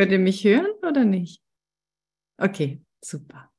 Könnt 0.00 0.12
ihr 0.12 0.18
mich 0.18 0.44
hören 0.44 0.64
oder 0.82 1.04
nicht? 1.04 1.42
Okay, 2.38 2.82
super. 3.04 3.50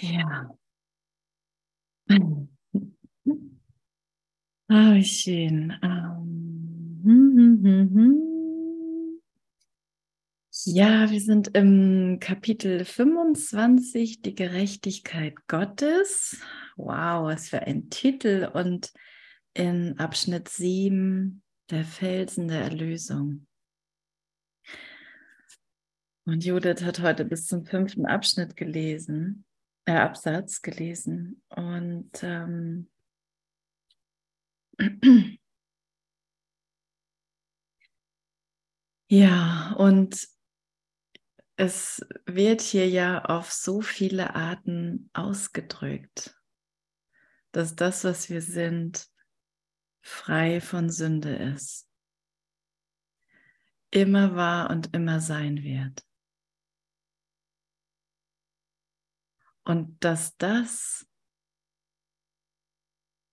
Ja. 0.00 0.48
Ah, 4.68 4.94
wie 4.94 5.04
schön. 5.04 5.72
Ähm, 5.82 7.00
hm, 7.04 7.36
hm, 7.36 7.64
hm, 7.64 7.94
hm. 7.94 9.20
Ja, 10.66 11.10
wir 11.10 11.20
sind 11.20 11.48
im 11.56 12.18
Kapitel 12.20 12.84
25, 12.86 14.22
die 14.22 14.34
Gerechtigkeit 14.34 15.34
Gottes. 15.46 16.40
Wow, 16.76 17.26
was 17.26 17.48
für 17.50 17.60
ein 17.62 17.90
Titel. 17.90 18.50
Und 18.54 18.92
in 19.54 19.98
Abschnitt 19.98 20.48
7, 20.48 21.43
der 21.70 21.84
Felsen 21.84 22.48
der 22.48 22.62
Erlösung. 22.62 23.46
Und 26.26 26.44
Judith 26.44 26.82
hat 26.82 27.00
heute 27.00 27.24
bis 27.24 27.46
zum 27.46 27.66
fünften 27.66 28.06
Abschnitt 28.06 28.56
gelesen, 28.56 29.44
äh, 29.84 29.92
Absatz 29.92 30.62
gelesen. 30.62 31.42
Und 31.48 32.10
ähm, 32.22 32.90
ja, 39.10 39.74
und 39.76 40.28
es 41.56 42.04
wird 42.26 42.62
hier 42.62 42.88
ja 42.88 43.24
auf 43.24 43.52
so 43.52 43.80
viele 43.80 44.34
Arten 44.34 45.10
ausgedrückt, 45.12 46.34
dass 47.52 47.76
das, 47.76 48.02
was 48.04 48.28
wir 48.30 48.42
sind, 48.42 49.08
frei 50.04 50.60
von 50.60 50.90
Sünde 50.90 51.34
ist, 51.34 51.88
immer 53.90 54.36
war 54.36 54.70
und 54.70 54.94
immer 54.94 55.20
sein 55.20 55.62
wird. 55.62 56.06
Und 59.64 60.04
dass 60.04 60.36
das 60.36 61.06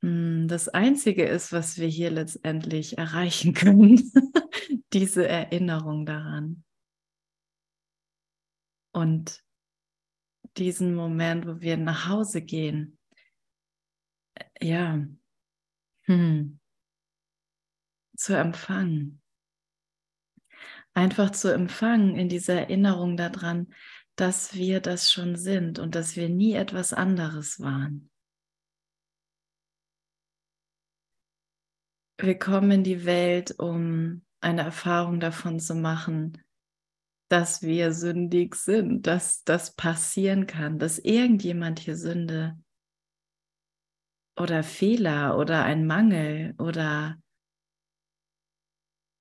hm, 0.01 0.47
das 0.47 0.69
Einzige 0.69 1.25
ist, 1.25 1.51
was 1.51 1.77
wir 1.77 1.87
hier 1.87 2.09
letztendlich 2.09 2.97
erreichen 2.97 3.53
können, 3.53 3.97
diese 4.93 5.27
Erinnerung 5.27 6.05
daran. 6.05 6.63
Und 8.93 9.43
diesen 10.57 10.95
Moment, 10.95 11.45
wo 11.47 11.59
wir 11.59 11.77
nach 11.77 12.07
Hause 12.07 12.41
gehen, 12.41 12.97
ja, 14.59 15.05
hm, 16.03 16.60
zu 18.21 18.37
empfangen. 18.37 19.21
Einfach 20.93 21.31
zu 21.31 21.53
empfangen 21.53 22.15
in 22.15 22.29
dieser 22.29 22.53
Erinnerung 22.53 23.17
daran, 23.17 23.73
dass 24.15 24.53
wir 24.53 24.81
das 24.81 25.11
schon 25.11 25.35
sind 25.35 25.79
und 25.79 25.95
dass 25.95 26.15
wir 26.15 26.29
nie 26.29 26.53
etwas 26.53 26.93
anderes 26.93 27.59
waren. 27.59 28.11
Wir 32.19 32.37
kommen 32.37 32.69
in 32.71 32.83
die 32.83 33.05
Welt, 33.05 33.55
um 33.57 34.23
eine 34.41 34.61
Erfahrung 34.61 35.19
davon 35.19 35.59
zu 35.59 35.73
machen, 35.73 36.43
dass 37.29 37.63
wir 37.63 37.93
sündig 37.93 38.55
sind, 38.55 39.07
dass 39.07 39.43
das 39.43 39.73
passieren 39.73 40.45
kann, 40.45 40.77
dass 40.77 40.99
irgendjemand 40.99 41.79
hier 41.79 41.95
Sünde 41.95 42.59
oder 44.37 44.61
Fehler 44.61 45.37
oder 45.37 45.63
ein 45.63 45.87
Mangel 45.87 46.53
oder 46.59 47.17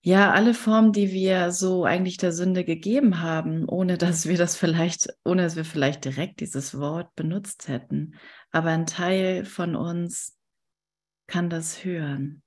ja, 0.02 0.32
alle 0.32 0.54
Formen, 0.54 0.92
die 0.92 1.12
wir 1.12 1.50
so 1.52 1.84
eigentlich 1.84 2.16
der 2.16 2.32
Sünde 2.32 2.64
gegeben 2.64 3.20
haben, 3.20 3.68
ohne 3.68 3.98
dass 3.98 4.26
wir 4.26 4.38
das 4.38 4.56
vielleicht, 4.56 5.08
ohne 5.24 5.42
dass 5.42 5.56
wir 5.56 5.64
vielleicht 5.64 6.06
direkt 6.06 6.40
dieses 6.40 6.78
Wort 6.78 7.14
benutzt 7.16 7.68
hätten. 7.68 8.14
Aber 8.50 8.70
ein 8.70 8.86
Teil 8.86 9.44
von 9.44 9.76
uns 9.76 10.38
kann 11.26 11.50
das 11.50 11.84
hören. 11.84 12.42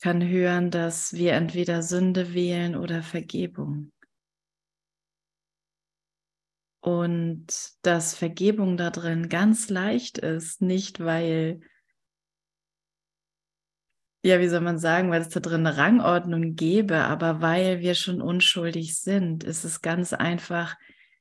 Kann 0.00 0.26
hören, 0.26 0.70
dass 0.70 1.12
wir 1.12 1.34
entweder 1.34 1.82
Sünde 1.82 2.32
wählen 2.32 2.76
oder 2.76 3.02
Vergebung. 3.02 3.92
Und 6.80 7.46
dass 7.82 8.14
Vergebung 8.14 8.76
da 8.78 8.90
drin 8.90 9.28
ganz 9.28 9.68
leicht 9.68 10.18
ist, 10.18 10.62
nicht 10.62 11.00
weil 11.00 11.60
ja, 14.26 14.40
wie 14.40 14.48
soll 14.48 14.60
man 14.60 14.78
sagen, 14.78 15.10
weil 15.10 15.22
es 15.22 15.28
da 15.28 15.38
drin 15.38 15.64
eine 15.64 15.76
Rangordnung 15.76 16.56
gäbe, 16.56 17.04
aber 17.04 17.40
weil 17.40 17.78
wir 17.78 17.94
schon 17.94 18.20
unschuldig 18.20 18.98
sind, 18.98 19.44
ist 19.44 19.64
es 19.64 19.82
ganz 19.82 20.12
einfach, 20.12 20.74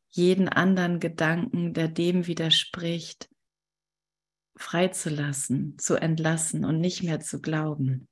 jeden 0.10 0.50
anderen 0.50 1.00
Gedanken, 1.00 1.74
der 1.74 1.88
dem 1.88 2.26
widerspricht, 2.26 3.30
freizulassen, 4.56 5.78
zu 5.78 5.96
entlassen 5.96 6.66
und 6.66 6.80
nicht 6.80 7.04
mehr 7.04 7.20
zu 7.20 7.42
glauben. 7.42 8.08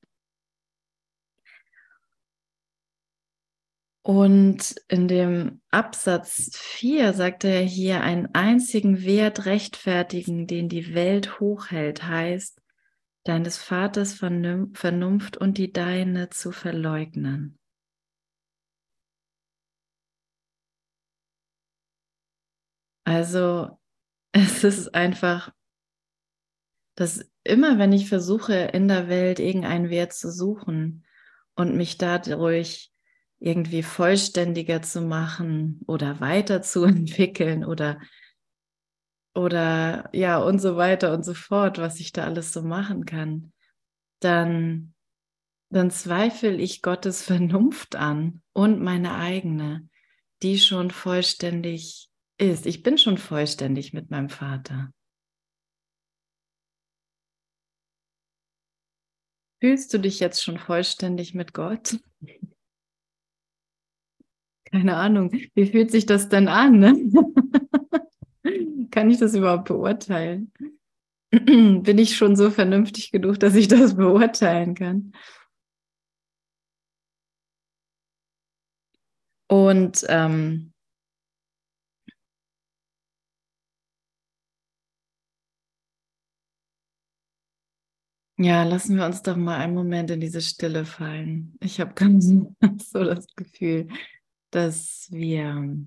Und 4.03 4.75
in 4.89 5.07
dem 5.07 5.61
Absatz 5.71 6.51
4 6.55 7.13
sagt 7.13 7.45
er 7.45 7.61
hier, 7.61 8.01
einen 8.01 8.27
einzigen 8.35 9.01
Wert 9.01 9.45
rechtfertigen, 9.45 10.45
den 10.45 10.69
die 10.69 10.93
Welt 10.93 11.39
hochhält, 11.39 12.03
heißt, 12.03 12.62
deines 13.23 13.57
Vaters 13.57 14.13
Vernunft 14.13 15.37
und 15.37 15.57
die 15.57 15.71
deine 15.71 16.29
zu 16.29 16.51
verleugnen. 16.51 17.57
Also 23.05 23.77
es 24.31 24.63
ist 24.63 24.95
einfach, 24.95 25.53
dass 26.95 27.29
immer 27.43 27.77
wenn 27.77 27.91
ich 27.93 28.07
versuche 28.07 28.53
in 28.53 28.87
der 28.87 29.09
Welt 29.09 29.39
irgendeinen 29.39 29.89
Wert 29.89 30.13
zu 30.13 30.31
suchen 30.31 31.05
und 31.55 31.75
mich 31.75 31.97
dadurch 31.97 32.91
irgendwie 33.39 33.83
vollständiger 33.83 34.81
zu 34.81 35.01
machen 35.01 35.81
oder 35.87 36.19
weiterzuentwickeln 36.21 37.65
oder 37.65 37.99
oder 39.35 40.09
ja 40.13 40.37
und 40.37 40.59
so 40.59 40.77
weiter 40.77 41.13
und 41.13 41.23
so 41.23 41.33
fort, 41.33 41.77
was 41.79 41.99
ich 41.99 42.11
da 42.11 42.25
alles 42.25 42.53
so 42.53 42.61
machen 42.61 43.05
kann, 43.05 43.51
dann, 44.19 44.93
dann 45.69 45.91
zweifle 45.91 46.55
ich 46.55 46.81
Gottes 46.81 47.23
Vernunft 47.23 47.95
an 47.95 48.41
und 48.53 48.81
meine 48.81 49.15
eigene, 49.15 49.89
die 50.43 50.59
schon 50.59 50.91
vollständig 50.91 52.09
ist. 52.37 52.65
Ich 52.65 52.83
bin 52.83 52.97
schon 52.97 53.17
vollständig 53.17 53.93
mit 53.93 54.11
meinem 54.11 54.29
Vater. 54.29 54.91
Fühlst 59.61 59.93
du 59.93 59.97
dich 59.97 60.19
jetzt 60.19 60.43
schon 60.43 60.57
vollständig 60.59 61.33
mit 61.33 61.53
Gott? 61.53 61.97
Keine 64.65 64.97
Ahnung, 64.97 65.31
wie 65.53 65.67
fühlt 65.67 65.91
sich 65.91 66.05
das 66.05 66.29
denn 66.29 66.47
an? 66.47 66.79
Ne? 66.79 66.93
Kann 68.91 69.09
ich 69.09 69.19
das 69.19 69.33
überhaupt 69.35 69.65
beurteilen? 69.65 70.51
Bin 71.31 71.97
ich 71.97 72.15
schon 72.17 72.35
so 72.35 72.51
vernünftig 72.51 73.11
genug, 73.11 73.39
dass 73.39 73.55
ich 73.55 73.67
das 73.67 73.95
beurteilen 73.95 74.75
kann? 74.75 75.13
Und 79.47 80.05
ähm, 80.09 80.73
ja, 88.37 88.63
lassen 88.63 88.97
wir 88.97 89.05
uns 89.05 89.21
doch 89.21 89.35
mal 89.35 89.57
einen 89.57 89.73
Moment 89.75 90.11
in 90.11 90.19
diese 90.19 90.41
Stille 90.41 90.85
fallen. 90.85 91.55
Ich 91.61 91.79
habe 91.79 91.93
ganz 91.95 92.25
so 92.91 93.03
das 93.03 93.27
Gefühl, 93.35 93.87
dass 94.51 95.07
wir 95.11 95.85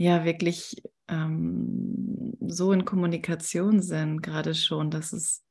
ja 0.00 0.24
wirklich 0.24 0.82
ähm, 1.08 2.34
so 2.40 2.72
in 2.72 2.86
Kommunikation 2.86 3.82
sind, 3.82 4.22
gerade 4.22 4.54
schon, 4.54 4.90
dass 4.90 5.12
es 5.12 5.44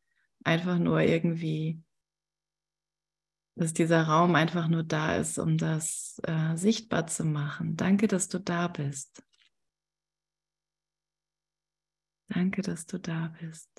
einfach 0.44 0.80
nur 0.80 1.02
irgendwie, 1.02 1.84
dass 3.56 3.74
dieser 3.74 4.08
Raum 4.08 4.34
einfach 4.34 4.68
nur 4.68 4.84
da 4.84 5.18
ist, 5.18 5.38
um 5.38 5.58
das 5.60 6.20
äh, 6.24 6.56
sichtbar 6.56 7.06
zu 7.06 7.26
machen. 7.26 7.76
Danke, 7.76 8.08
dass 8.08 8.28
du 8.28 8.40
da 8.40 8.68
bist. 8.68 9.24
Danke, 12.30 12.64
dass 12.64 12.88
du 12.88 13.00
da 13.00 13.32
bist. 13.40 13.70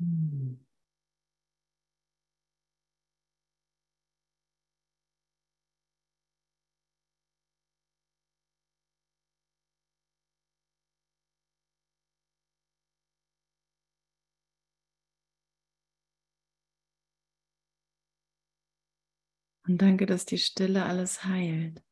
Und 0.00 0.60
danke, 19.82 20.06
dass 20.06 20.24
die 20.26 20.38
Stille 20.38 20.84
alles 20.86 21.24
heilt. 21.24 21.82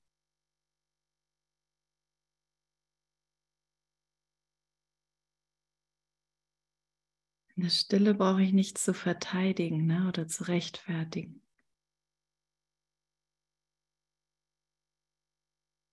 Der 7.65 7.71
Stille 7.71 8.13
brauche 8.13 8.43
ich 8.43 8.53
nichts 8.53 8.85
zu 8.85 8.93
verteidigen 8.93 9.87
ne, 9.87 10.07
oder 10.07 10.29
zu 10.29 10.45
rechtfertigen. 10.45 11.41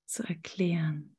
Zu 0.05 0.23
erklären. 0.23 1.15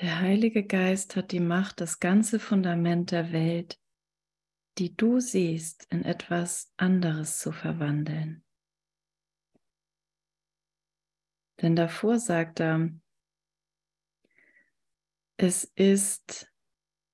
Der 0.00 0.20
Heilige 0.20 0.64
Geist 0.64 1.14
hat 1.14 1.30
die 1.30 1.40
Macht, 1.40 1.80
das 1.80 2.00
ganze 2.00 2.40
Fundament 2.40 3.12
der 3.12 3.32
Welt, 3.32 3.80
die 4.78 4.96
du 4.96 5.20
siehst, 5.20 5.86
in 5.90 6.04
etwas 6.04 6.72
anderes 6.76 7.38
zu 7.38 7.52
verwandeln. 7.52 8.44
Denn 11.62 11.76
davor 11.76 12.18
sagt 12.18 12.60
er, 12.60 12.90
es 15.36 15.64
ist 15.64 16.52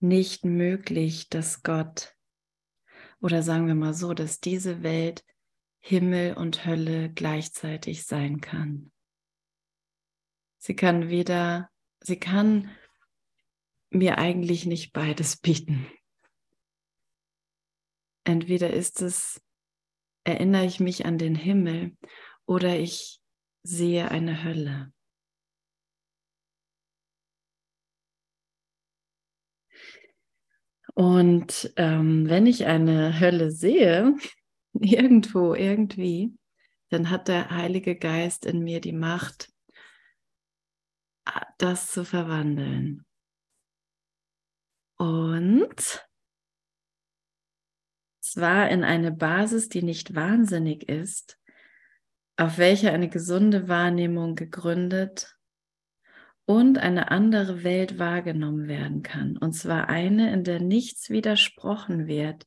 nicht 0.00 0.47
möglich, 0.47 1.29
dass 1.29 1.62
Gott, 1.62 2.17
oder 3.21 3.43
sagen 3.43 3.67
wir 3.67 3.75
mal 3.75 3.93
so, 3.93 4.15
dass 4.15 4.41
diese 4.41 4.83
Welt 4.83 5.25
Himmel 5.81 6.35
und 6.35 6.65
Hölle 6.65 7.11
gleichzeitig 7.11 8.05
sein 8.05 8.41
kann. 8.41 8.93
Sie 10.59 10.76
kann 10.76 11.09
weder 11.09 11.70
sie 12.02 12.19
kann 12.19 12.70
mir 13.91 14.19
eigentlich 14.19 14.67
nicht 14.67 14.93
beides 14.93 15.37
bieten. 15.37 15.87
Entweder 18.25 18.73
ist 18.73 19.02
es, 19.02 19.43
erinnere 20.25 20.64
ich 20.64 20.81
mich 20.81 21.06
an 21.06 21.19
den 21.19 21.35
Himmel 21.35 21.97
oder 22.47 22.79
ich 22.79 23.20
sehe 23.62 24.11
eine 24.11 24.44
Hölle. 24.44 24.93
Und 30.94 31.73
ähm, 31.76 32.29
wenn 32.29 32.47
ich 32.47 32.67
eine 32.67 33.20
Hölle 33.20 33.50
sehe, 33.50 34.17
irgendwo, 34.73 35.55
irgendwie, 35.55 36.37
dann 36.91 37.11
hat 37.11 37.29
der 37.29 37.50
Heilige 37.50 37.97
Geist 37.97 38.44
in 38.44 38.62
mir 38.62 38.81
die 38.81 38.93
Macht, 38.93 39.50
das 41.59 41.91
zu 41.91 42.05
verwandeln. 42.05 43.05
Und 44.97 46.07
zwar 48.21 48.69
in 48.71 48.85
eine 48.85 49.13
Basis, 49.13 49.69
die 49.69 49.83
nicht 49.83 50.15
wahnsinnig 50.15 50.89
ist, 50.89 51.39
auf 52.37 52.59
welcher 52.59 52.93
eine 52.93 53.09
gesunde 53.09 53.69
Wahrnehmung 53.69 54.35
gegründet 54.35 55.37
und 56.47 56.79
eine 56.79 57.11
andere 57.11 57.65
Welt 57.65 57.99
wahrgenommen 57.99 58.67
werden 58.67 59.03
kann. 59.03 59.37
Und 59.37 59.53
zwar 59.53 59.89
eine, 59.89 60.33
in 60.33 60.45
der 60.45 60.61
nichts 60.61 61.11
widersprochen 61.11 62.07
wird, 62.07 62.47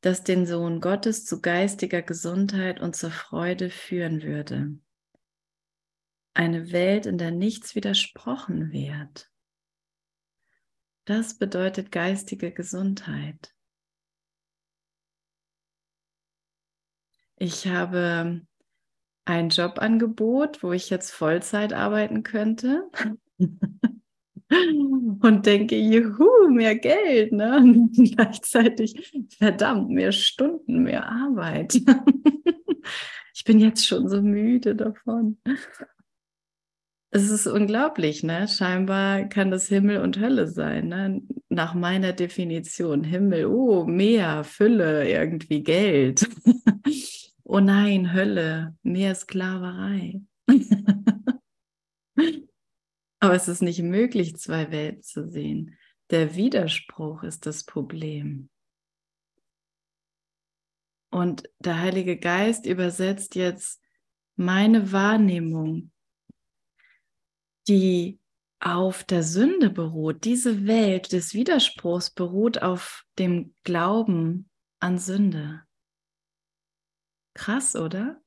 das 0.00 0.24
den 0.24 0.46
Sohn 0.46 0.80
Gottes 0.80 1.24
zu 1.24 1.40
geistiger 1.40 2.02
Gesundheit 2.02 2.80
und 2.80 2.96
zur 2.96 3.10
Freude 3.10 3.70
führen 3.70 4.22
würde 4.22 4.78
eine 6.36 6.70
Welt, 6.72 7.06
in 7.06 7.18
der 7.18 7.30
nichts 7.30 7.74
widersprochen 7.74 8.70
wird. 8.70 9.30
Das 11.06 11.38
bedeutet 11.38 11.90
geistige 11.92 12.52
Gesundheit. 12.52 13.54
Ich 17.38 17.66
habe 17.66 18.42
ein 19.24 19.48
Jobangebot, 19.50 20.62
wo 20.62 20.72
ich 20.72 20.90
jetzt 20.90 21.10
Vollzeit 21.10 21.72
arbeiten 21.72 22.22
könnte. 22.22 22.90
und 24.48 25.46
denke, 25.46 25.76
juhu, 25.76 26.48
mehr 26.50 26.76
Geld, 26.76 27.32
ne? 27.32 27.56
Und 27.58 27.92
gleichzeitig, 28.16 29.12
verdammt, 29.38 29.90
mehr 29.90 30.12
Stunden, 30.12 30.82
mehr 30.82 31.08
Arbeit. 31.08 31.74
ich 33.34 33.44
bin 33.44 33.58
jetzt 33.58 33.86
schon 33.86 34.08
so 34.08 34.22
müde 34.22 34.74
davon. 34.76 35.38
Es 37.16 37.30
ist 37.30 37.46
unglaublich, 37.46 38.22
ne? 38.24 38.46
Scheinbar 38.46 39.24
kann 39.24 39.50
das 39.50 39.68
Himmel 39.68 40.02
und 40.02 40.20
Hölle 40.20 40.48
sein, 40.48 40.88
ne? 40.88 41.22
Nach 41.48 41.72
meiner 41.72 42.12
Definition. 42.12 43.04
Himmel, 43.04 43.46
oh, 43.46 43.86
Meer, 43.86 44.44
Fülle, 44.44 45.08
irgendwie 45.08 45.62
Geld. 45.62 46.28
oh 47.42 47.60
nein, 47.60 48.12
Hölle, 48.12 48.76
mehr 48.82 49.14
Sklaverei. 49.14 50.20
Aber 53.20 53.34
es 53.34 53.48
ist 53.48 53.62
nicht 53.62 53.80
möglich, 53.80 54.36
zwei 54.36 54.70
Welten 54.70 55.02
zu 55.02 55.26
sehen. 55.26 55.74
Der 56.10 56.36
Widerspruch 56.36 57.22
ist 57.22 57.46
das 57.46 57.64
Problem. 57.64 58.50
Und 61.10 61.48
der 61.60 61.80
Heilige 61.80 62.18
Geist 62.18 62.66
übersetzt 62.66 63.36
jetzt 63.36 63.80
meine 64.36 64.92
Wahrnehmung 64.92 65.92
die 67.68 68.18
auf 68.60 69.04
der 69.04 69.22
Sünde 69.22 69.70
beruht. 69.70 70.24
Diese 70.24 70.66
Welt 70.66 71.12
des 71.12 71.34
Widerspruchs 71.34 72.10
beruht 72.10 72.62
auf 72.62 73.04
dem 73.18 73.54
Glauben 73.64 74.48
an 74.80 74.98
Sünde. 74.98 75.62
Krass, 77.34 77.76
oder? 77.76 78.20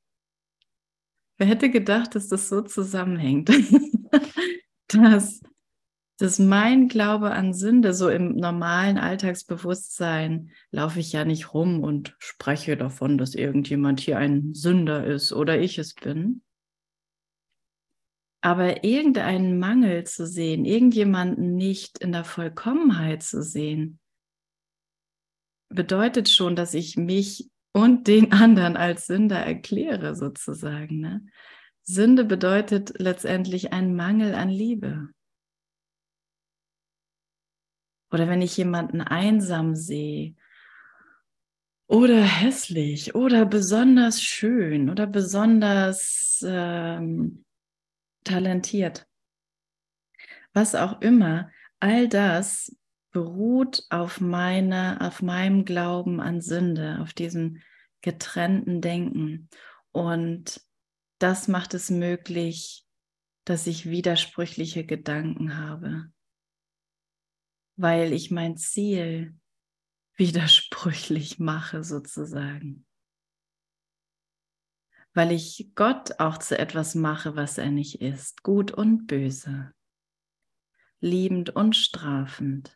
Wer 1.38 1.48
hätte 1.48 1.69
gedacht, 1.69 2.15
dass 2.15 2.27
das 2.27 2.50
so 2.50 2.62
zusammenhängt? 2.62 3.50
dass, 4.88 5.41
dass 6.17 6.38
mein 6.38 6.89
Glaube 6.89 7.31
an 7.31 7.53
Sünde, 7.53 7.93
so 7.93 8.10
im 8.10 8.36
normalen 8.36 8.98
Alltagsbewusstsein, 8.98 10.51
laufe 10.72 11.00
ich 11.00 11.12
ja 11.12 11.25
nicht 11.25 11.53
rum 11.53 11.81
und 11.81 12.15
spreche 12.19 12.77
davon, 12.77 13.17
dass 13.17 13.36
irgendjemand 13.36 14.00
hier 14.00 14.17
ein 14.17 14.53
Sünder 14.53 15.05
ist 15.05 15.31
oder 15.31 15.60
ich 15.60 15.79
es 15.79 15.96
bin. 15.96 16.43
Aber 18.41 18.84
irgendeinen 18.84 19.60
Mangel 19.60 20.05
zu 20.05 20.25
sehen, 20.25 20.63
irgendjemanden 20.63 21.55
nicht 21.55 21.98
in 22.00 22.13
der 22.13 22.24
Vollkommenheit 22.24 23.22
zu 23.22 23.43
sehen, 23.43 24.00
bedeutet 25.69 26.29
schon, 26.29 26.55
dass 26.55 26.74
ich 26.74 26.96
mich 26.96 27.50
und 27.74 28.08
den 28.08 28.31
anderen 28.31 28.77
als 28.77 29.08
Sünder 29.08 29.39
erkläre, 29.39 30.15
sozusagen. 30.15 31.00
Ne? 31.00 31.25
Sünde 31.84 32.25
bedeutet 32.25 32.93
letztendlich 32.98 33.74
ein 33.74 33.96
Mangel 33.96 34.36
an 34.36 34.50
Liebe. 34.50 35.10
Oder 38.12 38.27
wenn 38.27 38.41
ich 38.41 38.58
jemanden 38.58 39.01
einsam 39.01 39.75
sehe 39.75 40.36
oder 41.88 42.22
hässlich 42.22 43.15
oder 43.15 43.46
besonders 43.46 44.22
schön 44.22 44.89
oder 44.89 45.05
besonders 45.05 46.43
ähm, 46.48 47.46
talentiert. 48.23 49.07
Was 50.53 50.75
auch 50.75 51.01
immer, 51.01 51.51
all 51.79 52.07
das 52.07 52.75
beruht 53.11 53.83
auf 53.89 54.19
meiner, 54.19 54.99
auf 55.01 55.21
meinem 55.21 55.65
Glauben 55.65 56.19
an 56.19 56.41
Sünde, 56.41 56.99
auf 57.01 57.13
diesem 57.13 57.61
getrennten 58.01 58.81
Denken. 58.81 59.49
Und 59.91 60.61
das 61.19 61.47
macht 61.47 61.73
es 61.73 61.89
möglich, 61.89 62.85
dass 63.45 63.67
ich 63.67 63.89
widersprüchliche 63.89 64.85
Gedanken 64.85 65.57
habe, 65.57 66.11
weil 67.77 68.13
ich 68.13 68.31
mein 68.31 68.57
Ziel 68.57 69.35
widersprüchlich 70.15 71.39
mache 71.39 71.83
sozusagen 71.83 72.85
weil 75.13 75.31
ich 75.31 75.71
Gott 75.75 76.19
auch 76.19 76.37
zu 76.37 76.57
etwas 76.57 76.95
mache, 76.95 77.35
was 77.35 77.57
er 77.57 77.71
nicht 77.71 78.01
ist, 78.01 78.43
gut 78.43 78.71
und 78.71 79.07
böse, 79.07 79.71
liebend 80.99 81.49
und 81.55 81.75
strafend. 81.75 82.75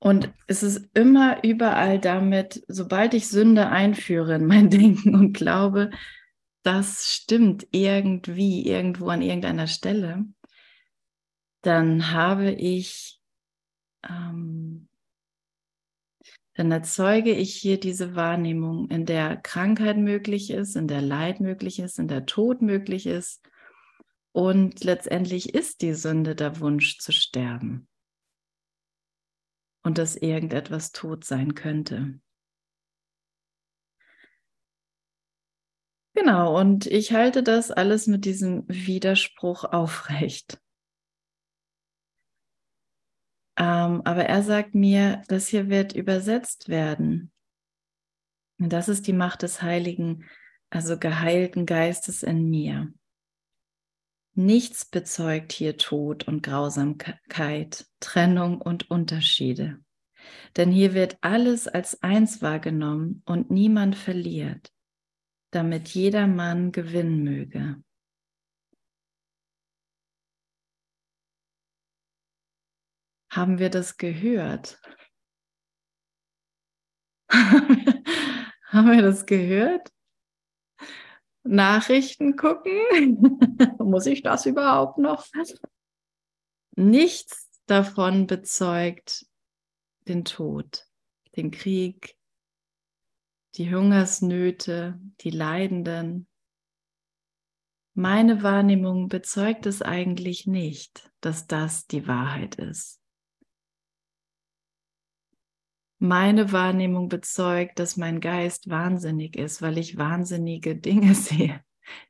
Und 0.00 0.32
es 0.46 0.62
ist 0.62 0.88
immer 0.94 1.42
überall 1.42 1.98
damit, 1.98 2.64
sobald 2.68 3.14
ich 3.14 3.28
Sünde 3.28 3.68
einführe 3.68 4.36
in 4.36 4.46
mein 4.46 4.70
Denken 4.70 5.14
und 5.14 5.32
glaube, 5.32 5.90
das 6.62 7.06
stimmt 7.06 7.66
irgendwie, 7.72 8.66
irgendwo 8.66 9.08
an 9.08 9.22
irgendeiner 9.22 9.66
Stelle, 9.66 10.24
dann 11.62 12.12
habe 12.12 12.50
ich 12.50 13.20
ähm, 14.08 14.87
dann 16.58 16.72
erzeuge 16.72 17.30
ich 17.30 17.54
hier 17.54 17.78
diese 17.78 18.16
Wahrnehmung, 18.16 18.90
in 18.90 19.06
der 19.06 19.36
Krankheit 19.36 19.96
möglich 19.96 20.50
ist, 20.50 20.74
in 20.74 20.88
der 20.88 21.00
Leid 21.00 21.38
möglich 21.38 21.78
ist, 21.78 22.00
in 22.00 22.08
der 22.08 22.26
Tod 22.26 22.62
möglich 22.62 23.06
ist. 23.06 23.48
Und 24.32 24.82
letztendlich 24.82 25.54
ist 25.54 25.82
die 25.82 25.94
Sünde 25.94 26.34
der 26.34 26.58
Wunsch 26.58 26.98
zu 26.98 27.12
sterben 27.12 27.86
und 29.84 29.98
dass 29.98 30.16
irgendetwas 30.16 30.90
tot 30.90 31.22
sein 31.22 31.54
könnte. 31.54 32.18
Genau, 36.14 36.58
und 36.58 36.86
ich 36.86 37.12
halte 37.12 37.44
das 37.44 37.70
alles 37.70 38.08
mit 38.08 38.24
diesem 38.24 38.64
Widerspruch 38.66 39.62
aufrecht. 39.62 40.60
Ähm, 43.58 44.02
aber 44.04 44.24
er 44.26 44.42
sagt 44.42 44.74
mir, 44.74 45.22
das 45.26 45.48
hier 45.48 45.68
wird 45.68 45.92
übersetzt 45.92 46.68
werden. 46.68 47.32
Und 48.60 48.72
das 48.72 48.88
ist 48.88 49.06
die 49.08 49.12
Macht 49.12 49.42
des 49.42 49.62
Heiligen, 49.62 50.24
also 50.70 50.96
geheilten 50.98 51.66
Geistes 51.66 52.22
in 52.22 52.48
mir. 52.48 52.92
Nichts 54.34 54.84
bezeugt 54.84 55.50
hier 55.50 55.76
Tod 55.76 56.28
und 56.28 56.44
Grausamkeit, 56.44 57.86
Trennung 57.98 58.60
und 58.60 58.88
Unterschiede. 58.88 59.80
Denn 60.56 60.70
hier 60.70 60.94
wird 60.94 61.18
alles 61.22 61.66
als 61.66 62.02
eins 62.02 62.40
wahrgenommen 62.40 63.22
und 63.26 63.50
niemand 63.50 63.96
verliert, 63.96 64.72
damit 65.50 65.88
jeder 65.88 66.28
Mann 66.28 66.70
gewinnen 66.70 67.24
möge. 67.24 67.82
Haben 73.30 73.58
wir 73.58 73.70
das 73.70 73.96
gehört? 73.96 74.80
Haben 77.28 78.90
wir 78.90 79.02
das 79.02 79.26
gehört? 79.26 79.90
Nachrichten 81.42 82.36
gucken? 82.36 83.40
Muss 83.78 84.06
ich 84.06 84.22
das 84.22 84.46
überhaupt 84.46 84.98
noch? 84.98 85.26
Nichts 86.76 87.48
davon 87.66 88.26
bezeugt 88.26 89.26
den 90.06 90.24
Tod, 90.24 90.86
den 91.36 91.50
Krieg, 91.50 92.16
die 93.56 93.74
Hungersnöte, 93.74 94.98
die 95.20 95.30
Leidenden. 95.30 96.28
Meine 97.94 98.42
Wahrnehmung 98.42 99.08
bezeugt 99.08 99.66
es 99.66 99.82
eigentlich 99.82 100.46
nicht, 100.46 101.10
dass 101.20 101.46
das 101.46 101.86
die 101.86 102.06
Wahrheit 102.06 102.54
ist. 102.56 103.00
Meine 105.98 106.52
Wahrnehmung 106.52 107.08
bezeugt, 107.08 107.80
dass 107.80 107.96
mein 107.96 108.20
Geist 108.20 108.70
wahnsinnig 108.70 109.36
ist, 109.36 109.62
weil 109.62 109.78
ich 109.78 109.98
wahnsinnige 109.98 110.76
Dinge 110.76 111.14
sehe, 111.14 111.60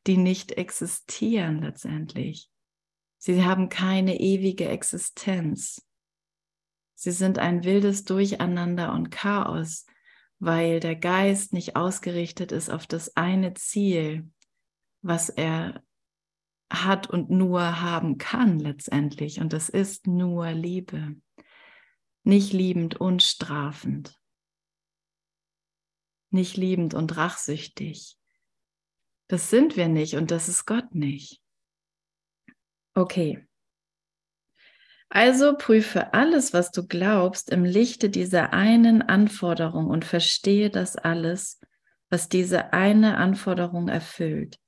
die 0.06 0.18
nicht 0.18 0.52
existieren 0.52 1.62
letztendlich. 1.62 2.50
Sie 3.16 3.44
haben 3.44 3.68
keine 3.68 4.20
ewige 4.20 4.68
Existenz. 4.68 5.84
Sie 6.94 7.10
sind 7.12 7.38
ein 7.38 7.64
wildes 7.64 8.04
Durcheinander 8.04 8.92
und 8.92 9.10
Chaos, 9.10 9.86
weil 10.38 10.80
der 10.80 10.94
Geist 10.94 11.52
nicht 11.52 11.74
ausgerichtet 11.74 12.52
ist 12.52 12.70
auf 12.70 12.86
das 12.86 13.16
eine 13.16 13.54
Ziel, 13.54 14.30
was 15.02 15.30
er 15.30 15.82
hat 16.70 17.08
und 17.08 17.30
nur 17.30 17.80
haben 17.80 18.18
kann 18.18 18.58
letztendlich. 18.58 19.40
Und 19.40 19.52
das 19.52 19.68
ist 19.68 20.06
nur 20.06 20.50
Liebe 20.50 21.16
nicht 22.28 22.52
liebend 22.52 23.00
und 23.00 23.22
strafend, 23.22 24.20
nicht 26.30 26.58
liebend 26.58 26.92
und 26.92 27.16
rachsüchtig. 27.16 28.18
Das 29.28 29.48
sind 29.48 29.76
wir 29.76 29.88
nicht 29.88 30.14
und 30.14 30.30
das 30.30 30.48
ist 30.48 30.66
Gott 30.66 30.94
nicht. 30.94 31.42
Okay. 32.94 33.46
Also 35.08 35.56
prüfe 35.56 36.12
alles, 36.12 36.52
was 36.52 36.70
du 36.70 36.86
glaubst, 36.86 37.48
im 37.48 37.64
Lichte 37.64 38.10
dieser 38.10 38.52
einen 38.52 39.00
Anforderung 39.00 39.86
und 39.86 40.04
verstehe 40.04 40.68
das 40.68 40.96
alles, 40.96 41.60
was 42.10 42.28
diese 42.28 42.74
eine 42.74 43.16
Anforderung 43.16 43.88
erfüllt, 43.88 44.60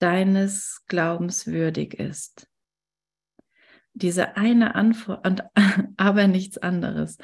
deines 0.00 0.82
Glaubens 0.86 1.46
würdig 1.46 1.94
ist 1.94 2.48
diese 3.98 4.36
eine 4.36 4.74
Antwort, 4.74 5.26
und, 5.26 5.42
aber 5.96 6.26
nichts 6.26 6.58
anderes. 6.58 7.18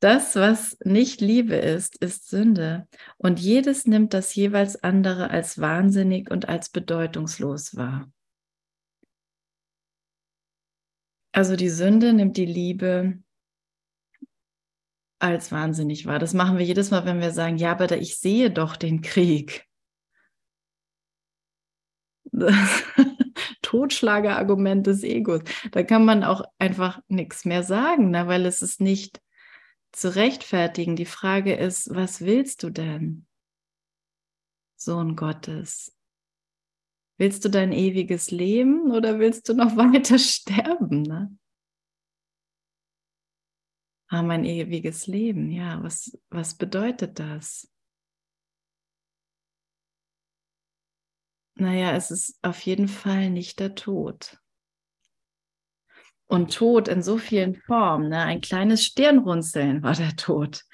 Das, 0.00 0.36
was 0.36 0.78
nicht 0.84 1.20
Liebe 1.20 1.56
ist, 1.56 1.96
ist 1.96 2.28
Sünde. 2.28 2.86
Und 3.16 3.40
jedes 3.40 3.86
nimmt 3.86 4.14
das 4.14 4.34
jeweils 4.34 4.82
andere 4.82 5.30
als 5.30 5.60
wahnsinnig 5.60 6.30
und 6.30 6.48
als 6.48 6.68
bedeutungslos 6.70 7.76
wahr. 7.76 8.10
Also 11.32 11.56
die 11.56 11.68
Sünde 11.68 12.12
nimmt 12.12 12.36
die 12.36 12.46
Liebe 12.46 13.18
als 15.18 15.52
wahnsinnig 15.52 16.06
wahr. 16.06 16.18
Das 16.18 16.34
machen 16.34 16.58
wir 16.58 16.64
jedes 16.64 16.90
Mal, 16.90 17.04
wenn 17.04 17.20
wir 17.20 17.32
sagen, 17.32 17.56
ja, 17.58 17.72
aber 17.72 17.90
ich 17.96 18.18
sehe 18.18 18.50
doch 18.50 18.76
den 18.76 19.02
Krieg. 19.02 19.67
Totschlagerargument 23.62 24.86
des 24.86 25.02
Egos. 25.02 25.42
Da 25.72 25.82
kann 25.82 26.04
man 26.04 26.24
auch 26.24 26.42
einfach 26.58 27.00
nichts 27.08 27.44
mehr 27.44 27.62
sagen, 27.62 28.10
ne? 28.10 28.26
weil 28.26 28.46
es 28.46 28.62
ist 28.62 28.80
nicht 28.80 29.20
zu 29.92 30.14
rechtfertigen. 30.14 30.96
Die 30.96 31.06
Frage 31.06 31.54
ist, 31.54 31.94
was 31.94 32.20
willst 32.20 32.62
du 32.62 32.70
denn, 32.70 33.26
Sohn 34.76 35.16
Gottes? 35.16 35.94
Willst 37.18 37.44
du 37.44 37.48
dein 37.48 37.72
ewiges 37.72 38.30
Leben 38.30 38.92
oder 38.92 39.18
willst 39.18 39.48
du 39.48 39.54
noch 39.54 39.76
weiter 39.76 40.18
sterben? 40.18 41.02
Ne? 41.02 41.36
Ah, 44.08 44.22
mein 44.22 44.44
ewiges 44.44 45.06
Leben, 45.06 45.50
ja, 45.50 45.82
was, 45.82 46.18
was 46.30 46.54
bedeutet 46.54 47.18
das? 47.18 47.70
Naja, 51.60 51.96
es 51.96 52.12
ist 52.12 52.38
auf 52.42 52.60
jeden 52.60 52.86
Fall 52.86 53.30
nicht 53.30 53.58
der 53.58 53.74
Tod. 53.74 54.38
Und 56.26 56.54
Tod 56.54 56.86
in 56.86 57.02
so 57.02 57.18
vielen 57.18 57.56
Formen. 57.56 58.10
Ne? 58.10 58.22
Ein 58.22 58.40
kleines 58.40 58.84
Stirnrunzeln 58.84 59.82
war 59.82 59.94
der 59.94 60.14
Tod. 60.14 60.64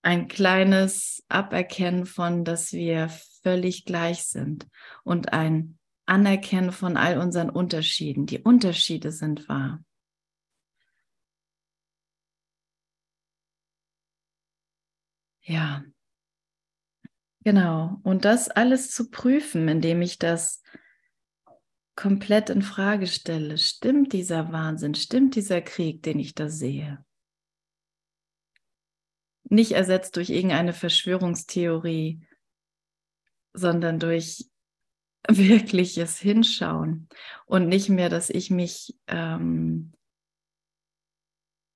Ein 0.00 0.28
kleines 0.28 1.22
Aberkennen 1.28 2.06
von, 2.06 2.44
dass 2.44 2.72
wir 2.72 3.10
völlig 3.42 3.84
gleich 3.84 4.24
sind. 4.24 4.66
Und 5.02 5.34
ein 5.34 5.78
Anerkennen 6.06 6.72
von 6.72 6.96
all 6.96 7.18
unseren 7.18 7.50
Unterschieden. 7.50 8.24
Die 8.24 8.38
Unterschiede 8.40 9.12
sind 9.12 9.46
wahr. 9.48 9.84
Ja, 15.42 15.84
Genau. 17.44 18.00
Und 18.02 18.24
das 18.24 18.48
alles 18.48 18.90
zu 18.90 19.10
prüfen, 19.10 19.68
indem 19.68 20.00
ich 20.00 20.18
das 20.18 20.62
komplett 21.94 22.50
in 22.50 22.62
Frage 22.62 23.06
stelle. 23.06 23.58
Stimmt 23.58 24.12
dieser 24.12 24.50
Wahnsinn? 24.50 24.94
Stimmt 24.94 25.36
dieser 25.36 25.60
Krieg, 25.60 26.02
den 26.02 26.18
ich 26.18 26.34
da 26.34 26.48
sehe? 26.48 27.04
Nicht 29.44 29.72
ersetzt 29.72 30.16
durch 30.16 30.30
irgendeine 30.30 30.72
Verschwörungstheorie, 30.72 32.26
sondern 33.52 33.98
durch 34.00 34.46
wirkliches 35.28 36.18
Hinschauen 36.18 37.08
und 37.46 37.68
nicht 37.68 37.90
mehr, 37.90 38.08
dass 38.08 38.30
ich 38.30 38.50
mich 38.50 38.96
ähm, 39.06 39.92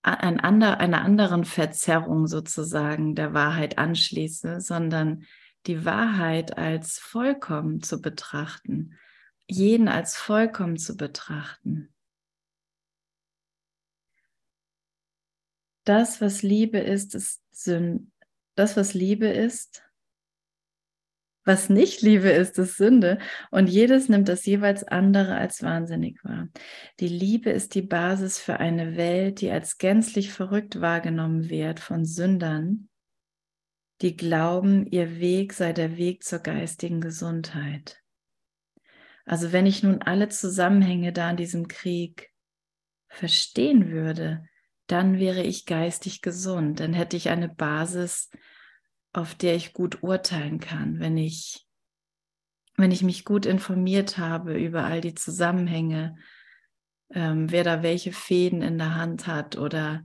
ein 0.03 0.41
ander, 0.41 0.81
einer 0.81 1.03
anderen 1.03 1.45
Verzerrung 1.45 2.27
sozusagen 2.27 3.15
der 3.15 3.35
Wahrheit 3.35 3.79
anschließe, 3.79 4.61
sondern 4.61 5.25
die 5.67 5.85
Wahrheit 5.85 6.57
als 6.57 6.99
vollkommen 6.99 7.83
zu 7.83 8.01
betrachten, 8.01 8.99
jeden 9.47 9.89
als 9.89 10.17
vollkommen 10.17 10.79
zu 10.79 10.97
betrachten. 10.97 11.93
Das, 15.85 16.21
was 16.21 16.43
Liebe 16.43 16.79
ist, 16.79 17.15
ist 17.15 17.43
Sünde. 17.51 18.07
Das, 18.55 18.77
was 18.77 18.93
Liebe 18.95 19.29
ist, 19.29 19.83
Was 21.49 21.71
nicht 21.71 22.03
Liebe 22.03 22.29
ist, 22.29 22.59
ist 22.59 22.77
Sünde. 22.77 23.19
Und 23.51 23.69
jedes 23.69 24.11
nimmt 24.11 24.29
das 24.29 24.45
jeweils 24.45 24.85
andere 24.85 25.37
als 25.37 25.63
wahnsinnig 25.63 26.23
wahr. 26.23 26.49
Die 27.01 27.09
Liebe 27.09 27.49
ist 27.49 27.75
die 27.75 27.81
Basis 27.81 28.39
für 28.39 28.61
eine 28.61 28.99
Welt, 28.99 29.41
die 29.41 29.51
als 29.51 29.79
gänzlich 29.79 30.31
verrückt 30.31 30.83
wahrgenommen 30.83 31.49
wird 31.49 31.81
von 31.81 32.05
Sündern, 32.05 32.88
die 34.01 34.17
glauben, 34.17 34.87
ihr 34.87 35.19
Weg 35.19 35.53
sei 35.53 35.73
der 35.73 35.97
Weg 35.97 36.23
zur 36.23 36.39
geistigen 36.39 37.01
Gesundheit. 37.01 38.03
Also 39.25 39.53
wenn 39.53 39.67
ich 39.67 39.83
nun 39.83 40.03
alle 40.03 40.29
Zusammenhänge 40.29 41.13
da 41.13 41.31
in 41.31 41.37
diesem 41.37 41.69
Krieg 41.69 42.31
verstehen 43.09 43.91
würde, 43.91 44.49
dann 44.87 45.19
wäre 45.19 45.43
ich 45.43 45.67
geistig 45.67 46.23
gesund, 46.23 46.81
dann 46.81 46.95
hätte 46.95 47.17
ich 47.17 47.29
eine 47.29 47.49
Basis, 47.49 48.31
auf 49.13 49.35
der 49.35 49.55
ich 49.55 49.73
gut 49.73 50.03
urteilen 50.03 50.61
kann, 50.61 50.99
wenn 51.01 51.19
ich, 51.19 51.67
wenn 52.77 52.91
ich 52.91 53.03
mich 53.03 53.25
gut 53.25 53.47
informiert 53.47 54.17
habe 54.17 54.59
über 54.59 54.85
all 54.85 55.01
die 55.01 55.15
Zusammenhänge, 55.15 56.17
ähm, 57.11 57.51
wer 57.51 57.65
da 57.65 57.83
welche 57.83 58.13
Fäden 58.13 58.63
in 58.63 58.79
der 58.79 58.95
Hand 58.95 59.27
hat 59.27 59.59
oder 59.59 60.05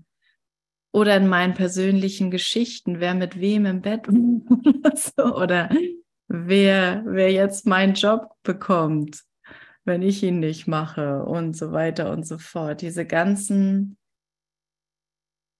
oder 0.94 1.18
in 1.18 1.28
meinen 1.28 1.56
persönlichen 1.56 2.32
Geschichten, 2.32 3.00
wer 3.00 3.16
mit 3.16 3.40
wem 3.40 3.66
im 3.66 3.82
Bett 3.82 4.08
oder 5.18 5.70
wer, 6.28 7.04
wer 7.06 7.32
jetzt 7.32 7.66
meinen 7.66 7.96
Job 7.96 8.30
bekommt, 8.44 9.24
wenn 9.86 10.04
ich 10.04 10.22
ihn 10.24 10.40
nicht 10.40 10.68
mache 10.68 11.24
und 11.26 11.58
so 11.58 11.72
weiter 11.72 12.12
und 12.12 12.26
so 12.26 12.38
fort. 12.38 12.82
Diese 12.82 13.06
ganzen 13.06 13.98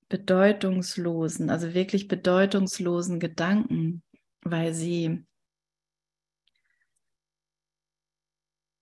bedeutungslosen, 0.08 1.50
also 1.50 1.74
wirklich 1.74 2.08
bedeutungslosen 2.08 3.20
Gedanken, 3.20 4.04
weil 4.44 4.74
sie 4.74 5.26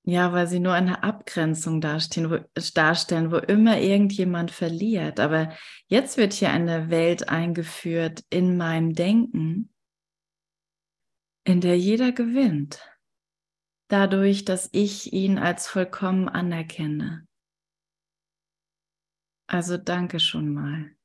Ja, 0.03 0.33
weil 0.33 0.47
sie 0.47 0.59
nur 0.59 0.73
eine 0.73 1.03
Abgrenzung 1.03 1.79
darstellen 1.79 2.31
wo, 2.31 2.61
darstellen, 2.73 3.31
wo 3.31 3.37
immer 3.37 3.79
irgendjemand 3.79 4.49
verliert. 4.49 5.19
Aber 5.19 5.53
jetzt 5.87 6.17
wird 6.17 6.33
hier 6.33 6.49
eine 6.49 6.89
Welt 6.89 7.29
eingeführt 7.29 8.23
in 8.31 8.57
meinem 8.57 8.93
Denken, 8.93 9.71
in 11.43 11.61
der 11.61 11.77
jeder 11.77 12.11
gewinnt. 12.11 12.81
Dadurch, 13.89 14.43
dass 14.45 14.69
ich 14.71 15.13
ihn 15.13 15.37
als 15.37 15.67
vollkommen 15.67 16.29
anerkenne. 16.29 17.27
Also 19.47 19.77
danke 19.77 20.19
schon 20.19 20.53
mal. 20.53 20.95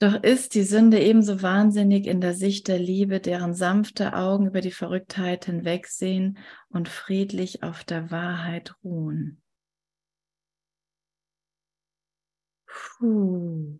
Doch 0.00 0.22
ist 0.22 0.54
die 0.54 0.62
Sünde 0.62 0.98
ebenso 0.98 1.42
wahnsinnig 1.42 2.06
in 2.06 2.22
der 2.22 2.32
Sicht 2.32 2.68
der 2.68 2.78
Liebe, 2.78 3.20
deren 3.20 3.52
sanfte 3.54 4.14
Augen 4.14 4.46
über 4.46 4.62
die 4.62 4.70
Verrücktheit 4.70 5.44
hinwegsehen 5.44 6.38
und 6.70 6.88
friedlich 6.88 7.62
auf 7.62 7.84
der 7.84 8.10
Wahrheit 8.10 8.74
ruhen. 8.82 9.42
Puh. 12.66 13.78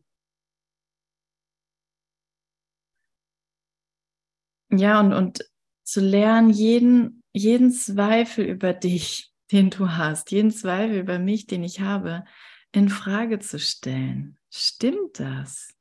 Ja, 4.71 5.00
und, 5.00 5.15
und 5.15 5.50
zu 5.85 6.00
lernen, 6.00 6.50
jeden, 6.50 7.23
jeden 7.33 7.73
Zweifel 7.73 8.45
über 8.45 8.75
dich, 8.75 9.33
den 9.50 9.71
du 9.71 9.89
hast, 9.93 10.30
jeden 10.33 10.50
Zweifel 10.50 10.99
über 10.99 11.19
mich, 11.19 11.47
den 11.47 11.65
ich 11.65 11.80
habe, 11.80 12.25
in 12.73 12.91
Frage 12.91 13.39
zu 13.39 13.59
stellen. 13.59 14.39
Stimmt 14.50 15.19
das? 15.19 15.79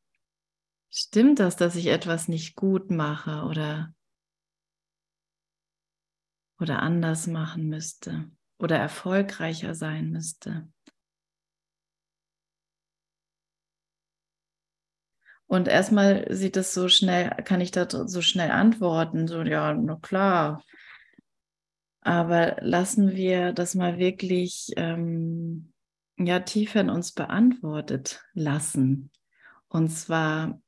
Stimmt 0.91 1.39
das, 1.39 1.55
dass 1.55 1.75
ich 1.75 1.87
etwas 1.87 2.27
nicht 2.27 2.55
gut 2.55 2.89
mache 2.89 3.43
oder, 3.43 3.93
oder 6.59 6.81
anders 6.81 7.27
machen 7.27 7.69
müsste 7.69 8.29
oder 8.57 8.77
erfolgreicher 8.77 9.75
sein 9.75 10.09
müsste? 10.09 10.67
Und 15.45 15.67
erstmal 15.67 16.27
sieht 16.29 16.57
es 16.57 16.75
so 16.75 16.89
schnell, 16.89 17.29
kann 17.43 17.59
ich 17.59 17.71
da 17.71 17.87
so 17.89 18.21
schnell 18.21 18.51
antworten, 18.51 19.27
so, 19.27 19.41
ja, 19.41 19.73
na 19.73 19.95
klar. 19.95 20.63
Aber 22.01 22.57
lassen 22.61 23.15
wir 23.15 23.51
das 23.53 23.73
mal 23.73 23.97
wirklich 23.97 24.71
ähm, 24.77 25.73
ja, 26.17 26.39
tiefer 26.39 26.81
in 26.81 26.89
uns 26.89 27.11
beantwortet 27.13 28.23
lassen. 28.33 29.11
Und 29.69 29.89
zwar 29.89 30.61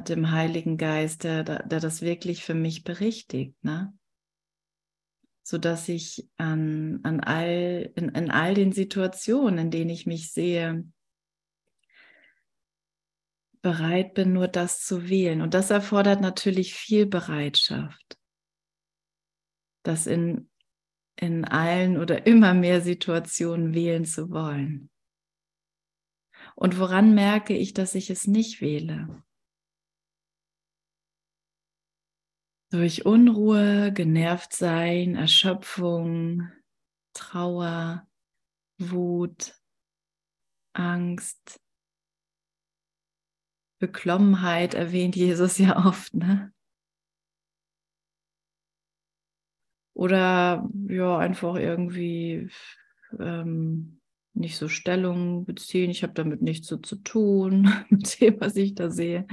dem 0.00 0.30
Heiligen 0.30 0.76
Geist, 0.76 1.24
der, 1.24 1.44
der 1.44 1.80
das 1.80 2.02
wirklich 2.02 2.44
für 2.44 2.54
mich 2.54 2.84
berichtigt, 2.84 3.62
ne? 3.64 3.96
sodass 5.42 5.88
ich 5.88 6.26
an, 6.38 7.00
an 7.02 7.20
all, 7.20 7.92
in, 7.96 8.08
in 8.10 8.30
all 8.30 8.54
den 8.54 8.72
Situationen, 8.72 9.58
in 9.58 9.70
denen 9.70 9.90
ich 9.90 10.06
mich 10.06 10.32
sehe, 10.32 10.84
bereit 13.60 14.14
bin, 14.14 14.32
nur 14.32 14.48
das 14.48 14.82
zu 14.82 15.08
wählen. 15.08 15.40
Und 15.40 15.54
das 15.54 15.70
erfordert 15.70 16.20
natürlich 16.20 16.74
viel 16.74 17.06
Bereitschaft, 17.06 18.18
das 19.82 20.06
in, 20.06 20.50
in 21.16 21.44
allen 21.44 21.98
oder 21.98 22.26
immer 22.26 22.54
mehr 22.54 22.80
Situationen 22.80 23.74
wählen 23.74 24.04
zu 24.04 24.30
wollen. 24.30 24.90
Und 26.54 26.78
woran 26.78 27.14
merke 27.14 27.56
ich, 27.56 27.74
dass 27.74 27.94
ich 27.94 28.10
es 28.10 28.26
nicht 28.26 28.60
wähle? 28.60 29.22
Durch 32.74 33.06
Unruhe, 33.06 33.92
Genervtsein, 33.92 35.14
Erschöpfung, 35.14 36.50
Trauer, 37.12 38.04
Wut, 38.78 39.54
Angst, 40.72 41.60
Beklommenheit 43.78 44.74
erwähnt 44.74 45.14
Jesus 45.14 45.58
ja 45.58 45.86
oft, 45.86 46.14
ne? 46.14 46.52
Oder 49.92 50.68
ja, 50.88 51.16
einfach 51.16 51.54
irgendwie 51.54 52.48
ähm, 53.20 54.00
nicht 54.32 54.56
so 54.56 54.66
Stellung 54.66 55.44
beziehen. 55.44 55.90
Ich 55.90 56.02
habe 56.02 56.14
damit 56.14 56.42
nichts 56.42 56.66
so 56.66 56.78
zu 56.78 56.96
tun, 56.96 57.72
mit 57.88 58.20
dem, 58.20 58.40
was 58.40 58.56
ich 58.56 58.74
da 58.74 58.90
sehe. 58.90 59.28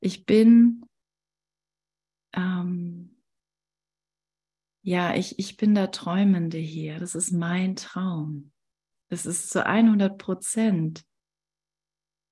Ich 0.00 0.26
bin 0.26 0.85
ähm, 2.36 3.16
ja, 4.82 5.14
ich, 5.16 5.38
ich 5.38 5.56
bin 5.56 5.74
der 5.74 5.90
Träumende 5.90 6.58
hier. 6.58 7.00
Das 7.00 7.14
ist 7.14 7.32
mein 7.32 7.74
Traum. 7.74 8.52
Es 9.08 9.26
ist 9.26 9.50
zu 9.50 9.66
100 9.66 10.16
Prozent 10.18 11.04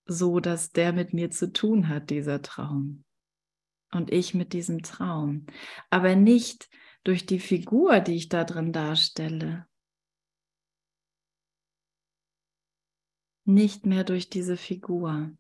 so, 0.06 0.38
dass 0.38 0.70
der 0.70 0.92
mit 0.92 1.14
mir 1.14 1.30
zu 1.30 1.52
tun 1.52 1.88
hat, 1.88 2.10
dieser 2.10 2.42
Traum. 2.42 3.04
Und 3.90 4.12
ich 4.12 4.34
mit 4.34 4.52
diesem 4.52 4.82
Traum. 4.82 5.46
Aber 5.90 6.14
nicht 6.14 6.68
durch 7.04 7.26
die 7.26 7.40
Figur, 7.40 8.00
die 8.00 8.14
ich 8.14 8.28
da 8.28 8.44
drin 8.44 8.72
darstelle. 8.72 9.66
Nicht 13.46 13.84
mehr 13.84 14.04
durch 14.04 14.30
diese 14.30 14.56
Figur, 14.56 15.36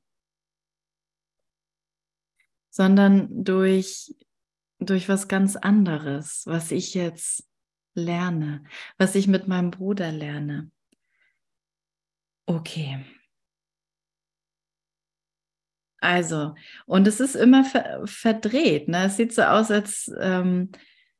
sondern 2.70 3.44
durch 3.44 4.14
durch 4.84 5.08
was 5.08 5.28
ganz 5.28 5.56
anderes, 5.56 6.42
was 6.46 6.70
ich 6.70 6.94
jetzt 6.94 7.48
lerne, 7.94 8.64
was 8.98 9.14
ich 9.14 9.26
mit 9.26 9.48
meinem 9.48 9.70
Bruder 9.70 10.12
lerne. 10.12 10.70
Okay. 12.46 13.04
Also, 16.00 16.54
und 16.84 17.06
es 17.06 17.20
ist 17.20 17.34
immer 17.34 17.64
ver 17.64 18.02
verdreht. 18.04 18.88
Ne? 18.88 19.04
Es 19.06 19.16
sieht 19.16 19.32
so 19.32 19.42
aus, 19.42 19.70
als 19.70 20.12
ähm, 20.20 20.70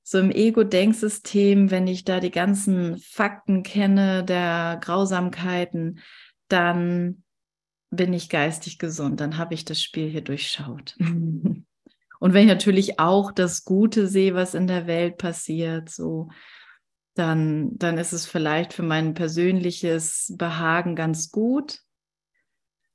so 0.03 0.19
im 0.19 0.31
Ego-Denksystem, 0.31 1.71
wenn 1.71 1.87
ich 1.87 2.05
da 2.05 2.21
die 2.21 2.31
ganzen 2.31 2.99
Fakten 2.99 3.63
kenne 3.63 4.23
der 4.25 4.79
Grausamkeiten, 4.83 6.01
dann 6.49 7.25
bin 7.91 8.13
ich 8.13 8.29
geistig 8.29 8.79
gesund, 8.79 9.21
dann 9.21 9.39
habe 9.39 9.55
ich 9.55 9.65
das 9.65 9.81
Spiel 9.81 10.11
hier 10.11 10.23
durchschaut. 10.23 10.97
Und 12.25 12.33
wenn 12.33 12.45
ich 12.45 12.49
natürlich 12.49 12.99
auch 12.99 13.33
das 13.33 13.65
Gute 13.65 14.07
sehe, 14.07 14.35
was 14.35 14.55
in 14.55 14.67
der 14.67 14.87
Welt 14.87 15.19
passiert, 15.19 15.91
so, 15.91 16.31
dann, 17.13 17.77
dann 17.77 17.99
ist 17.99 18.15
es 18.15 18.25
vielleicht 18.25 18.73
für 18.73 18.83
mein 18.83 19.13
persönliches 19.13 20.33
Behagen 20.35 20.97
ganz 20.97 21.31
gut. 21.31 21.81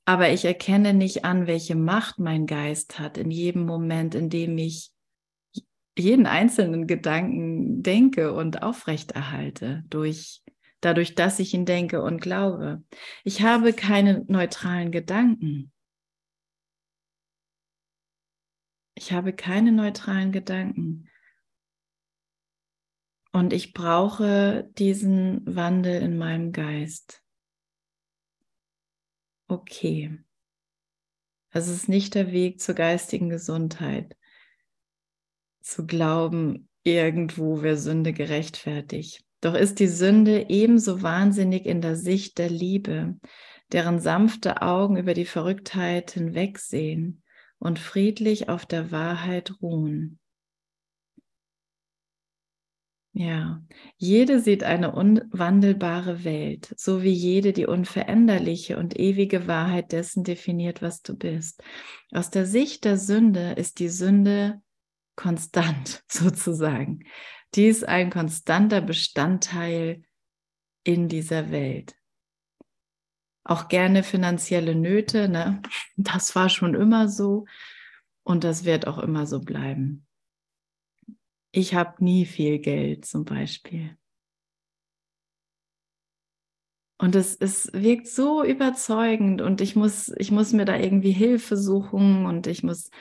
Aber 0.04 0.32
ich 0.32 0.46
erkenne 0.46 0.96
nicht 0.96 1.26
an, 1.26 1.46
welche 1.46 1.76
Macht 1.76 2.18
mein 2.18 2.48
Geist 2.48 2.98
hat 2.98 3.20
in 3.20 3.30
jedem 3.30 3.68
Moment, 3.68 4.16
in 4.16 4.32
dem 4.32 4.58
ich 4.58 4.90
jeden 5.96 6.26
einzelnen 6.26 6.88
Gedanken 6.88 7.84
denke 7.84 8.34
und 8.34 8.64
aufrechterhalte 8.64 9.84
durch, 9.92 10.42
dadurch, 10.82 11.14
dass 11.14 11.38
ich 11.38 11.54
ihn 11.54 11.68
denke 11.68 12.02
und 12.02 12.20
glaube. 12.20 12.82
Ich 13.24 13.44
habe 13.44 13.74
keine 13.74 14.26
neutralen 14.28 14.90
Gedanken. 14.90 15.72
Ich 19.00 19.14
habe 19.14 19.32
keine 19.32 19.72
neutralen 19.72 20.34
Gedanken. 20.34 21.08
Und 23.32 23.54
ich 23.54 23.72
brauche 23.72 24.70
diesen 24.78 25.42
Wandel 25.46 26.02
in 26.02 26.18
meinem 26.18 26.52
Geist. 26.52 27.24
Okay. 29.48 30.20
Es 31.52 31.70
ist 31.70 31.88
nicht 31.88 32.14
der 32.14 32.34
Weg 32.34 32.60
zur 32.60 32.76
geistigen 32.76 33.30
Gesundheit, 33.30 34.18
zu 35.62 35.86
glauben, 35.86 36.68
irgendwo 36.84 37.62
wäre 37.62 37.78
Sünde 37.78 38.12
gerechtfertigt. 38.12 39.24
Doch 39.40 39.54
ist 39.54 39.80
die 39.80 39.88
Sünde 39.88 40.50
ebenso 40.50 41.02
wahnsinnig 41.02 41.66
in 41.66 41.80
der 41.80 41.96
Sicht 41.96 42.38
der 42.38 42.50
Liebe, 42.50 43.18
deren 43.72 44.02
sanfte 44.02 44.62
Augen 44.62 44.98
über 44.98 45.14
die 45.14 45.26
Verrücktheit 45.26 46.12
hinwegsehen 46.12 47.24
und 47.60 47.80
friedlich 47.80 48.50
auf 48.50 48.66
der 48.66 48.92
Wahrheit 48.92 49.62
ruhen. 49.62 50.20
Ja, 53.12 53.62
jede 53.98 54.40
sieht 54.40 54.64
eine 54.64 54.94
unwandelbare 54.94 56.24
Welt, 56.24 56.74
so 56.78 57.02
wie 57.02 57.12
jede 57.12 57.54
die 57.54 57.66
unveränderliche 57.66 58.78
und 58.78 58.98
ewige 58.98 59.48
Wahrheit 59.48 59.92
dessen 59.92 60.24
definiert, 60.24 60.82
was 60.82 61.02
du 61.02 61.18
bist. 61.18 61.62
Aus 62.12 62.30
der 62.30 62.46
Sicht 62.46 62.86
der 62.86 62.98
Sünde 62.98 63.54
ist 63.54 63.80
die 63.80 63.90
Sünde 63.90 64.62
konstant 65.16 66.04
sozusagen. 66.10 67.04
Die 67.56 67.66
ist 67.66 67.86
ein 67.86 68.10
konstanter 68.10 68.80
Bestandteil 68.80 70.04
in 70.84 71.10
dieser 71.10 71.52
Welt. 71.52 71.96
Auch 73.50 73.68
gerne 73.68 74.04
finanzielle 74.04 74.76
Nöte, 74.76 75.28
ne? 75.28 75.64
das 75.98 76.36
war 76.36 76.50
schon 76.50 76.76
immer 76.76 77.08
so 77.10 77.46
und 78.22 78.44
das 78.44 78.64
wird 78.64 78.86
auch 78.86 79.00
immer 79.00 79.26
so 79.26 79.40
bleiben. 79.40 80.06
Ich 81.52 81.74
habe 81.74 82.04
nie 82.04 82.28
viel 82.28 82.60
Geld 82.60 83.06
zum 83.06 83.26
Beispiel. 83.26 83.98
Und 87.00 87.16
es, 87.16 87.36
es 87.38 87.74
wirkt 87.74 88.08
so 88.08 88.44
überzeugend 88.44 89.42
und 89.42 89.62
ich 89.62 89.76
muss, 89.76 90.10
ich 90.18 90.30
muss 90.30 90.54
mir 90.54 90.66
da 90.66 90.78
irgendwie 90.78 91.12
Hilfe 91.12 91.58
suchen 91.58 92.28
und 92.28 92.46
ich 92.46 92.62
muss 92.62 92.92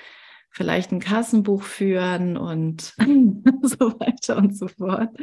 vielleicht 0.49 0.93
ein 0.93 1.01
Kassenbuch 1.01 1.63
führen 1.63 2.39
und 2.39 2.95
so 3.63 4.01
weiter 4.01 4.39
und 4.39 4.57
so 4.57 4.69
fort. 4.69 5.15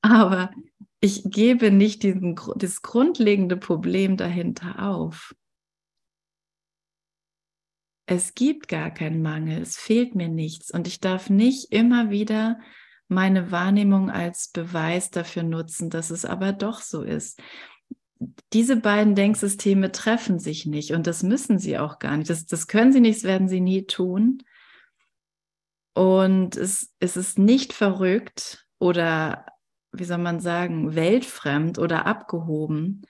Aber 0.00 0.52
ich 1.00 1.22
gebe 1.24 1.70
nicht 1.70 2.02
diesen, 2.02 2.38
das 2.56 2.82
grundlegende 2.82 3.56
Problem 3.56 4.16
dahinter 4.16 4.88
auf. 4.88 5.34
Es 8.06 8.34
gibt 8.34 8.68
gar 8.68 8.90
keinen 8.90 9.22
Mangel, 9.22 9.62
es 9.62 9.76
fehlt 9.76 10.14
mir 10.14 10.28
nichts 10.28 10.70
und 10.70 10.86
ich 10.86 11.00
darf 11.00 11.30
nicht 11.30 11.72
immer 11.72 12.10
wieder 12.10 12.58
meine 13.08 13.50
Wahrnehmung 13.50 14.10
als 14.10 14.48
Beweis 14.48 15.10
dafür 15.10 15.42
nutzen, 15.42 15.90
dass 15.90 16.10
es 16.10 16.24
aber 16.24 16.52
doch 16.52 16.80
so 16.80 17.02
ist. 17.02 17.40
Diese 18.52 18.76
beiden 18.76 19.14
Denksysteme 19.14 19.92
treffen 19.92 20.38
sich 20.38 20.66
nicht 20.66 20.92
und 20.92 21.06
das 21.06 21.22
müssen 21.22 21.58
sie 21.58 21.78
auch 21.78 21.98
gar 21.98 22.16
nicht. 22.16 22.28
Das, 22.28 22.46
das 22.46 22.66
können 22.66 22.92
sie 22.92 23.00
nicht, 23.00 23.18
das 23.18 23.24
werden 23.24 23.48
sie 23.48 23.60
nie 23.60 23.86
tun. 23.86 24.42
Und 25.94 26.56
es, 26.56 26.94
es 26.98 27.16
ist 27.16 27.38
nicht 27.38 27.72
verrückt 27.72 28.66
oder, 28.78 29.46
wie 29.92 30.04
soll 30.04 30.18
man 30.18 30.40
sagen, 30.40 30.94
weltfremd 30.94 31.78
oder 31.78 32.06
abgehoben, 32.06 33.02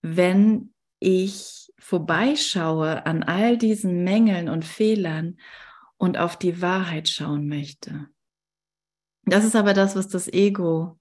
wenn 0.00 0.74
ich 0.98 1.72
vorbeischaue 1.78 3.06
an 3.06 3.22
all 3.22 3.58
diesen 3.58 4.04
Mängeln 4.04 4.48
und 4.48 4.64
Fehlern 4.64 5.38
und 5.96 6.16
auf 6.18 6.36
die 6.36 6.60
Wahrheit 6.62 7.08
schauen 7.08 7.48
möchte. 7.48 8.08
Das 9.24 9.44
ist 9.44 9.56
aber 9.56 9.74
das, 9.74 9.96
was 9.96 10.08
das 10.08 10.28
Ego 10.28 10.98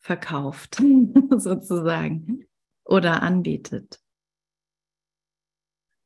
verkauft, 0.00 0.82
sozusagen, 1.36 2.46
oder 2.84 3.22
anbietet. 3.22 4.00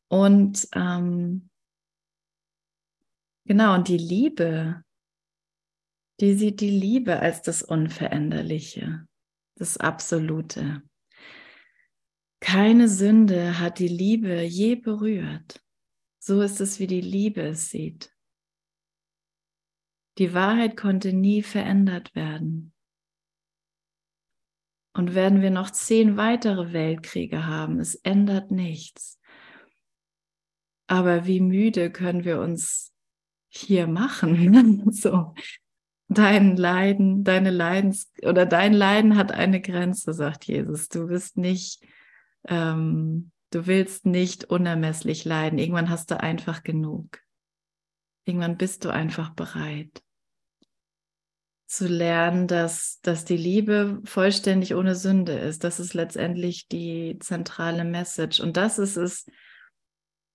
Und 0.08 0.68
ähm, 0.74 1.48
Genau, 3.46 3.74
und 3.74 3.86
die 3.86 3.96
Liebe, 3.96 4.82
die 6.20 6.34
sieht 6.34 6.60
die 6.60 6.70
Liebe 6.70 7.20
als 7.20 7.42
das 7.42 7.62
Unveränderliche, 7.62 9.06
das 9.56 9.76
Absolute. 9.76 10.82
Keine 12.40 12.88
Sünde 12.88 13.58
hat 13.58 13.78
die 13.78 13.88
Liebe 13.88 14.42
je 14.42 14.76
berührt. 14.76 15.62
So 16.18 16.40
ist 16.40 16.60
es, 16.60 16.80
wie 16.80 16.86
die 16.86 17.00
Liebe 17.00 17.42
es 17.42 17.70
sieht. 17.70 18.12
Die 20.18 20.32
Wahrheit 20.32 20.76
konnte 20.76 21.12
nie 21.12 21.42
verändert 21.42 22.14
werden. 22.14 22.72
Und 24.94 25.14
werden 25.14 25.42
wir 25.42 25.50
noch 25.50 25.70
zehn 25.70 26.16
weitere 26.16 26.72
Weltkriege 26.72 27.46
haben, 27.46 27.80
es 27.80 27.96
ändert 27.96 28.50
nichts. 28.50 29.20
Aber 30.86 31.26
wie 31.26 31.40
müde 31.40 31.90
können 31.90 32.24
wir 32.24 32.40
uns 32.40 32.94
hier 33.48 33.86
machen? 33.86 34.90
so. 34.92 35.34
Dein 36.08 36.56
Leiden, 36.56 37.24
deine 37.24 37.50
Leidens 37.50 38.12
oder 38.22 38.46
dein 38.46 38.72
Leiden 38.72 39.16
hat 39.16 39.32
eine 39.32 39.60
Grenze, 39.60 40.12
sagt 40.14 40.44
Jesus. 40.44 40.88
Du 40.88 41.08
bist 41.08 41.36
nicht, 41.36 41.84
ähm, 42.46 43.32
du 43.50 43.66
willst 43.66 44.06
nicht 44.06 44.44
unermesslich 44.44 45.24
leiden. 45.24 45.58
Irgendwann 45.58 45.90
hast 45.90 46.10
du 46.10 46.20
einfach 46.20 46.62
genug. 46.62 47.20
Irgendwann 48.24 48.56
bist 48.56 48.84
du 48.84 48.90
einfach 48.90 49.30
bereit 49.30 50.02
zu 51.66 51.88
lernen, 51.88 52.46
dass, 52.46 53.00
dass 53.00 53.24
die 53.24 53.36
Liebe 53.36 54.00
vollständig 54.04 54.74
ohne 54.74 54.94
Sünde 54.94 55.32
ist. 55.32 55.64
Das 55.64 55.80
ist 55.80 55.94
letztendlich 55.94 56.68
die 56.68 57.18
zentrale 57.20 57.84
Message. 57.84 58.40
Und 58.40 58.56
das 58.56 58.78
ist 58.78 58.96
es, 58.96 59.26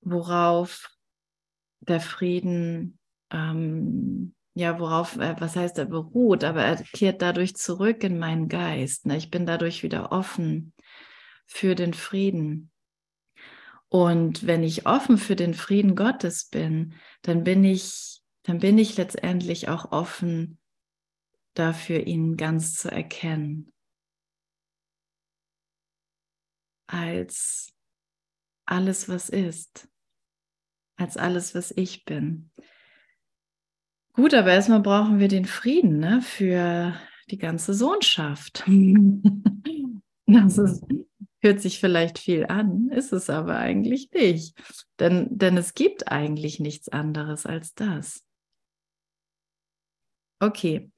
worauf 0.02 0.90
der 1.80 2.02
Frieden 2.02 3.00
ähm, 3.32 4.36
ja, 4.62 4.80
worauf, 4.80 5.18
äh, 5.18 5.36
was 5.40 5.56
heißt 5.56 5.80
er 5.80 5.86
beruht, 5.86 6.44
aber 6.44 6.64
er 6.64 6.76
kehrt 6.84 7.24
dadurch 7.24 7.56
zurück 7.56 8.04
in 8.04 8.20
meinen 8.20 8.48
Geist. 8.48 9.08
Ne? 9.08 9.18
Ich 9.18 9.32
bin 9.32 9.48
dadurch 9.48 9.82
wieder 9.82 10.12
offen 10.12 10.74
für 11.48 11.74
den 11.74 11.96
Frieden. 11.96 12.72
Und 13.90 14.46
wenn 14.46 14.64
ich 14.64 14.86
offen 14.86 15.18
für 15.18 15.36
den 15.36 15.56
Frieden 15.56 15.96
Gottes 15.96 16.46
bin, 16.46 16.94
dann 17.24 17.44
bin 17.44 17.64
ich, 17.64 18.22
dann 18.44 18.60
bin 18.60 18.78
ich 18.78 18.96
letztendlich 18.98 19.68
auch 19.68 19.92
offen 19.92 20.60
dafür, 21.56 22.06
ihn 22.06 22.38
ganz 22.38 22.76
zu 22.76 22.92
erkennen. 22.92 23.74
Als 26.86 27.74
alles, 28.66 29.10
was 29.10 29.30
ist. 29.30 29.90
Als 30.98 31.18
alles, 31.18 31.56
was 31.56 31.72
ich 31.72 32.06
bin. 32.06 32.52
Gut, 34.14 34.34
aber 34.34 34.52
erstmal 34.52 34.82
brauchen 34.82 35.20
wir 35.20 35.28
den 35.28 35.46
Frieden 35.46 36.00
ne, 36.00 36.22
für 36.22 36.94
die 37.30 37.38
ganze 37.38 37.74
Sohnschaft. 37.74 38.64
das 40.26 40.58
ist, 40.58 40.84
hört 41.40 41.62
sich 41.62 41.80
vielleicht 41.80 42.20
viel 42.20 42.46
an, 42.48 42.90
ist 42.90 43.14
es 43.14 43.30
aber 43.30 43.58
eigentlich 43.58 44.12
nicht. 44.12 44.56
Denn, 45.00 45.28
denn 45.30 45.56
es 45.56 45.74
gibt 45.74 46.12
eigentlich 46.12 46.60
nichts 46.60 46.90
anderes 46.90 47.46
als 47.46 47.74
das. 47.74 48.26
Okay, 50.40 50.92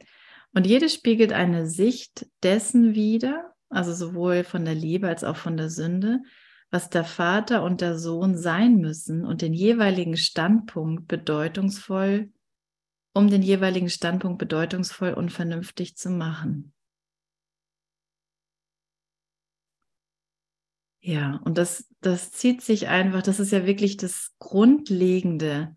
und 0.54 0.66
jedes 0.66 0.94
spiegelt 0.94 1.34
eine 1.34 1.68
Sicht 1.68 2.28
dessen 2.44 2.96
wider, 2.96 3.54
also 3.70 3.94
sowohl 3.94 4.44
von 4.44 4.66
der 4.66 4.76
Liebe 4.76 5.08
als 5.08 5.24
auch 5.24 5.36
von 5.36 5.58
der 5.58 5.70
Sünde, 5.70 6.22
was 6.70 6.90
der 6.90 7.04
Vater 7.04 7.64
und 7.64 7.82
der 7.82 7.98
Sohn 7.98 8.38
sein 8.38 8.78
müssen 8.78 9.26
und 9.26 9.42
den 9.42 9.54
jeweiligen 9.54 10.18
Standpunkt 10.18 11.08
bedeutungsvoll 11.08 12.32
um 13.14 13.30
den 13.30 13.42
jeweiligen 13.42 13.90
Standpunkt 13.90 14.40
bedeutungsvoll 14.40 15.14
und 15.14 15.32
vernünftig 15.32 15.96
zu 15.96 16.10
machen. 16.10 16.74
Ja, 21.06 21.42
und 21.44 21.58
das, 21.58 21.90
das 22.00 22.32
zieht 22.32 22.62
sich 22.62 22.88
einfach, 22.88 23.22
das 23.22 23.40
ist 23.40 23.52
ja 23.52 23.66
wirklich 23.66 23.98
das 23.98 24.32
Grundlegende, 24.40 25.76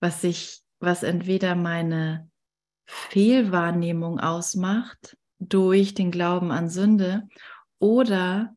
was 0.00 0.20
sich, 0.20 0.62
was 0.78 1.02
entweder 1.02 1.56
meine 1.56 2.30
Fehlwahrnehmung 2.86 4.20
ausmacht 4.20 5.16
durch 5.40 5.94
den 5.94 6.12
Glauben 6.12 6.52
an 6.52 6.68
Sünde 6.68 7.28
oder 7.80 8.54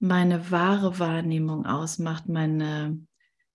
meine 0.00 0.50
wahre 0.50 0.98
Wahrnehmung 0.98 1.66
ausmacht, 1.66 2.28
meine 2.28 2.98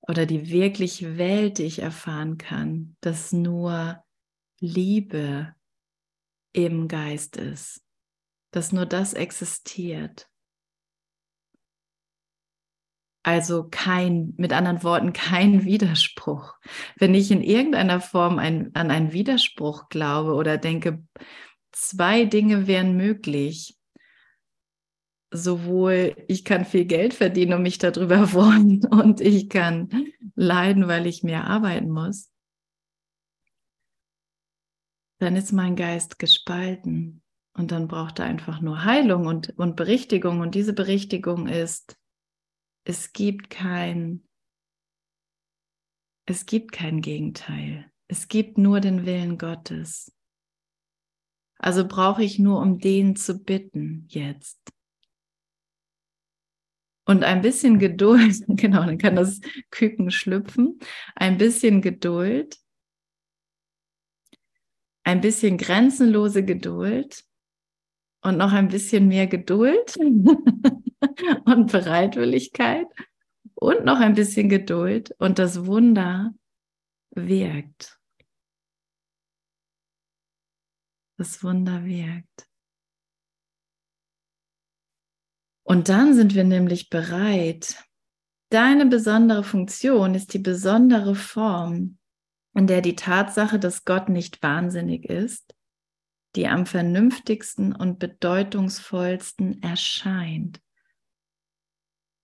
oder 0.08 0.26
die 0.26 0.50
wirkliche 0.50 1.18
Welt, 1.18 1.58
die 1.58 1.64
ich 1.64 1.80
erfahren 1.80 2.38
kann, 2.38 2.96
dass 3.02 3.34
nur 3.34 4.04
Liebe 4.60 5.54
im 6.54 6.88
Geist 6.88 7.38
ist, 7.38 7.84
dass 8.52 8.72
nur 8.72 8.86
das 8.86 9.14
existiert. 9.14 10.30
Also 13.24 13.68
kein, 13.70 14.34
mit 14.38 14.54
anderen 14.54 14.84
Worten, 14.84 15.12
kein 15.12 15.66
Widerspruch. 15.66 16.56
Wenn 16.96 17.14
ich 17.14 17.30
in 17.30 17.44
irgendeiner 17.44 18.00
Form 18.00 18.40
ein, 18.40 18.74
an 18.74 18.90
einen 18.90 19.12
Widerspruch 19.12 19.90
glaube 19.90 20.34
oder 20.34 20.58
denke, 20.58 21.04
zwei 21.74 22.24
Dinge 22.24 22.68
wären 22.68 22.96
möglich, 22.96 23.77
sowohl 25.32 26.16
ich 26.28 26.46
kann 26.46 26.66
viel 26.66 26.86
Geld 26.86 27.14
verdienen 27.14 27.54
und 27.54 27.62
mich 27.62 27.78
darüber 27.78 28.28
freuen 28.28 28.86
und 28.86 29.22
ich 29.22 29.50
kann 29.50 29.90
leiden, 30.36 30.88
weil 30.88 31.08
ich 31.08 31.24
mehr 31.24 31.46
arbeiten 31.46 31.90
muss, 31.90 32.32
dann 35.20 35.36
ist 35.36 35.52
mein 35.52 35.76
Geist 35.76 36.20
gespalten 36.20 37.24
und 37.54 37.72
dann 37.72 37.88
braucht 37.88 38.20
er 38.20 38.26
einfach 38.26 38.62
nur 38.62 38.84
Heilung 38.84 39.26
und, 39.26 39.50
und 39.58 39.76
Berichtigung 39.76 40.42
und 40.42 40.54
diese 40.54 40.74
Berichtigung 40.74 41.48
ist, 41.48 41.98
es 42.86 43.12
gibt 43.12 43.50
kein, 43.50 44.24
es 46.26 46.46
gibt 46.46 46.72
kein 46.72 47.02
Gegenteil. 47.02 47.92
Es 48.08 48.30
gibt 48.30 48.58
nur 48.58 48.80
den 48.80 49.06
Willen 49.06 49.38
Gottes. 49.38 50.14
Also 51.58 51.86
brauche 51.86 52.24
ich 52.24 52.40
nur 52.40 52.62
um 52.62 52.80
den 52.80 53.16
zu 53.16 53.44
bitten 53.44 54.06
jetzt. 54.08 54.77
Und 57.08 57.24
ein 57.24 57.42
bisschen 57.42 57.80
Geduld, 57.80 58.44
genau, 58.50 58.86
dann 58.86 58.98
kann 58.98 59.16
das 59.16 59.40
Küken 59.72 60.12
schlüpfen. 60.12 60.78
Ein 61.16 61.38
bisschen 61.38 61.82
Geduld, 61.82 62.58
ein 65.06 65.22
bisschen 65.22 65.58
grenzenlose 65.58 66.44
Geduld 66.44 67.24
und 68.22 68.38
noch 68.38 68.52
ein 68.52 68.68
bisschen 68.68 69.08
mehr 69.08 69.26
Geduld 69.26 69.96
und 71.46 71.72
Bereitwilligkeit 71.72 72.88
und 73.56 73.86
noch 73.86 74.02
ein 74.02 74.14
bisschen 74.14 74.50
Geduld 74.50 75.16
und 75.18 75.40
das 75.40 75.66
Wunder 75.66 76.34
wirkt. 77.12 77.98
Das 81.18 81.42
Wunder 81.42 81.86
wirkt. 81.86 82.47
Und 85.68 85.90
dann 85.90 86.14
sind 86.14 86.34
wir 86.34 86.44
nämlich 86.44 86.90
bereit. 86.90 87.84
Deine 88.50 88.86
besondere 88.86 89.44
Funktion 89.44 90.16
ist 90.16 90.34
die 90.34 90.40
besondere 90.40 91.16
Form, 91.16 91.98
in 92.56 92.68
der 92.68 92.82
die 92.82 92.96
Tatsache, 92.96 93.60
dass 93.60 93.84
Gott 93.84 94.08
nicht 94.08 94.42
wahnsinnig 94.42 95.06
ist, 95.06 95.54
die 96.36 96.48
am 96.48 96.66
vernünftigsten 96.66 97.76
und 97.76 98.00
bedeutungsvollsten 98.00 99.62
erscheint 99.62 100.62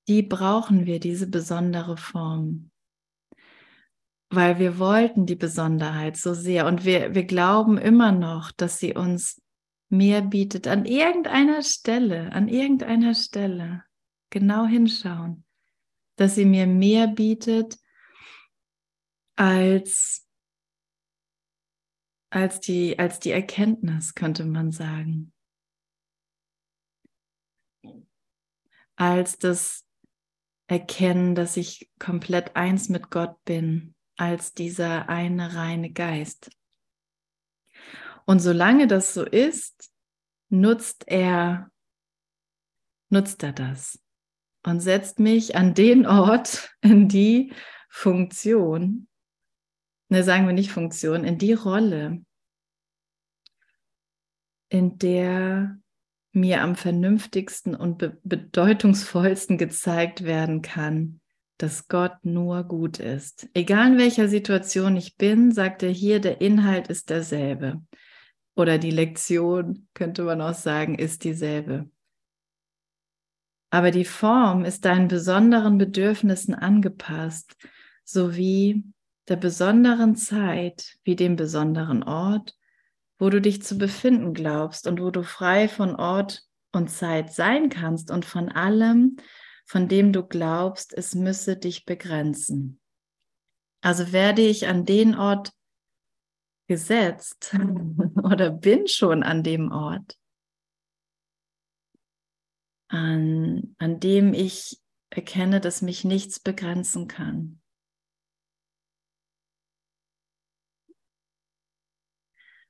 die 0.08 0.22
brauchen 0.22 0.86
wir, 0.86 1.00
diese 1.00 1.28
besondere 1.28 1.98
Form. 1.98 2.72
Weil 4.30 4.60
wir 4.60 4.80
wollten 4.80 5.26
die 5.26 5.36
Besonderheit 5.36 6.18
so 6.18 6.34
sehr 6.34 6.66
und 6.66 6.86
wir, 6.86 7.14
wir 7.14 7.24
glauben 7.24 7.78
immer 7.78 8.12
noch, 8.12 8.52
dass 8.52 8.80
sie 8.80 8.94
uns 8.94 9.42
mehr 9.94 10.24
bietet 10.24 10.68
an 10.68 10.86
irgendeiner 10.86 11.62
Stelle, 11.62 12.32
an 12.34 12.48
irgendeiner 12.48 13.14
Stelle. 13.14 13.84
Genau 14.32 14.66
hinschauen, 14.66 15.46
dass 16.16 16.36
sie 16.36 16.46
mir 16.46 16.66
mehr 16.66 17.08
bietet 17.08 17.78
als, 19.36 20.28
als, 22.32 22.60
die, 22.60 22.98
als 22.98 23.20
die 23.20 23.30
Erkenntnis, 23.30 24.16
könnte 24.16 24.46
man 24.46 24.72
sagen. 24.72 25.32
Als 28.96 29.38
das 29.38 29.86
erkennen, 30.68 31.36
dass 31.36 31.56
ich 31.56 31.92
komplett 32.00 32.56
eins 32.56 32.90
mit 32.90 33.12
Gott 33.12 33.44
bin, 33.44 33.94
als 34.18 34.54
dieser 34.54 35.10
eine 35.10 35.54
reine 35.56 35.92
Geist. 35.92 36.50
Und 38.26 38.40
solange 38.40 38.88
das 38.88 39.14
so 39.14 39.24
ist, 39.26 39.92
nutzt 40.50 41.06
er, 41.08 41.70
nutzt 43.10 43.44
er 43.44 43.54
das 43.54 44.00
und 44.66 44.80
setzt 44.80 45.20
mich 45.20 45.56
an 45.56 45.74
den 45.74 46.06
Ort, 46.06 46.72
in 46.82 47.08
die 47.08 47.54
Funktion, 47.90 49.08
ne, 50.10 50.24
sagen 50.24 50.48
wir 50.48 50.54
nicht 50.54 50.72
Funktion, 50.72 51.24
in 51.24 51.38
die 51.38 51.54
Rolle, 51.54 52.24
in 54.70 54.98
der 54.98 55.78
mir 56.32 56.62
am 56.62 56.76
vernünftigsten 56.76 57.76
und 57.76 58.00
be 58.00 58.18
bedeutungsvollsten 58.24 59.60
gezeigt 59.60 60.24
werden 60.24 60.64
kann, 60.64 61.22
dass 61.58 61.88
Gott 61.88 62.18
nur 62.24 62.64
gut 62.64 63.00
ist. 63.00 63.48
Egal 63.54 63.94
in 63.94 63.98
welcher 64.00 64.28
Situation 64.28 64.98
ich 64.98 65.16
bin, 65.16 65.52
sagt 65.52 65.84
er 65.84 65.92
hier, 65.92 66.20
der 66.20 66.42
Inhalt 66.42 66.88
ist 66.88 67.12
derselbe. 67.12 67.84
Oder 68.56 68.78
die 68.78 68.92
Lektion, 68.92 69.88
könnte 69.94 70.24
man 70.24 70.42
auch 70.42 70.54
sagen, 70.54 70.96
ist 70.96 71.24
dieselbe. 71.24 71.90
Aber 73.72 73.90
die 73.90 74.06
Form 74.06 74.66
ist 74.66 74.86
deinen 74.86 75.08
besonderen 75.08 75.78
Bedürfnissen 75.78 76.54
angepasst, 76.54 77.56
sowie 78.04 78.84
der 79.28 79.38
besonderen 79.38 80.16
Zeit 80.16 80.98
wie 81.04 81.16
dem 81.16 81.36
besonderen 81.36 82.04
Ort 82.04 82.56
wo 83.24 83.30
du 83.30 83.40
dich 83.40 83.62
zu 83.64 83.78
befinden 83.78 84.34
glaubst 84.34 84.86
und 84.86 85.02
wo 85.02 85.10
du 85.10 85.24
frei 85.24 85.70
von 85.70 85.96
Ort 85.96 86.44
und 86.74 86.90
Zeit 86.90 87.32
sein 87.32 87.70
kannst 87.70 88.12
und 88.12 88.26
von 88.26 88.50
allem, 88.50 89.16
von 89.66 89.88
dem 89.88 90.12
du 90.12 90.24
glaubst, 90.24 90.94
es 90.94 91.16
müsse 91.16 91.56
dich 91.56 91.86
begrenzen. 91.86 92.82
Also 93.82 94.12
werde 94.12 94.42
ich 94.42 94.68
an 94.68 94.84
den 94.86 95.16
Ort 95.16 95.54
gesetzt 96.74 97.56
oder 98.24 98.50
bin 98.50 98.88
schon 98.88 99.22
an 99.22 99.44
dem 99.44 99.72
Ort, 99.72 100.18
an, 102.88 103.76
an 103.78 104.00
dem 104.00 104.34
ich 104.34 104.82
erkenne, 105.12 105.62
dass 105.62 105.84
mich 105.84 106.04
nichts 106.04 106.40
begrenzen 106.40 107.08
kann. 107.08 107.60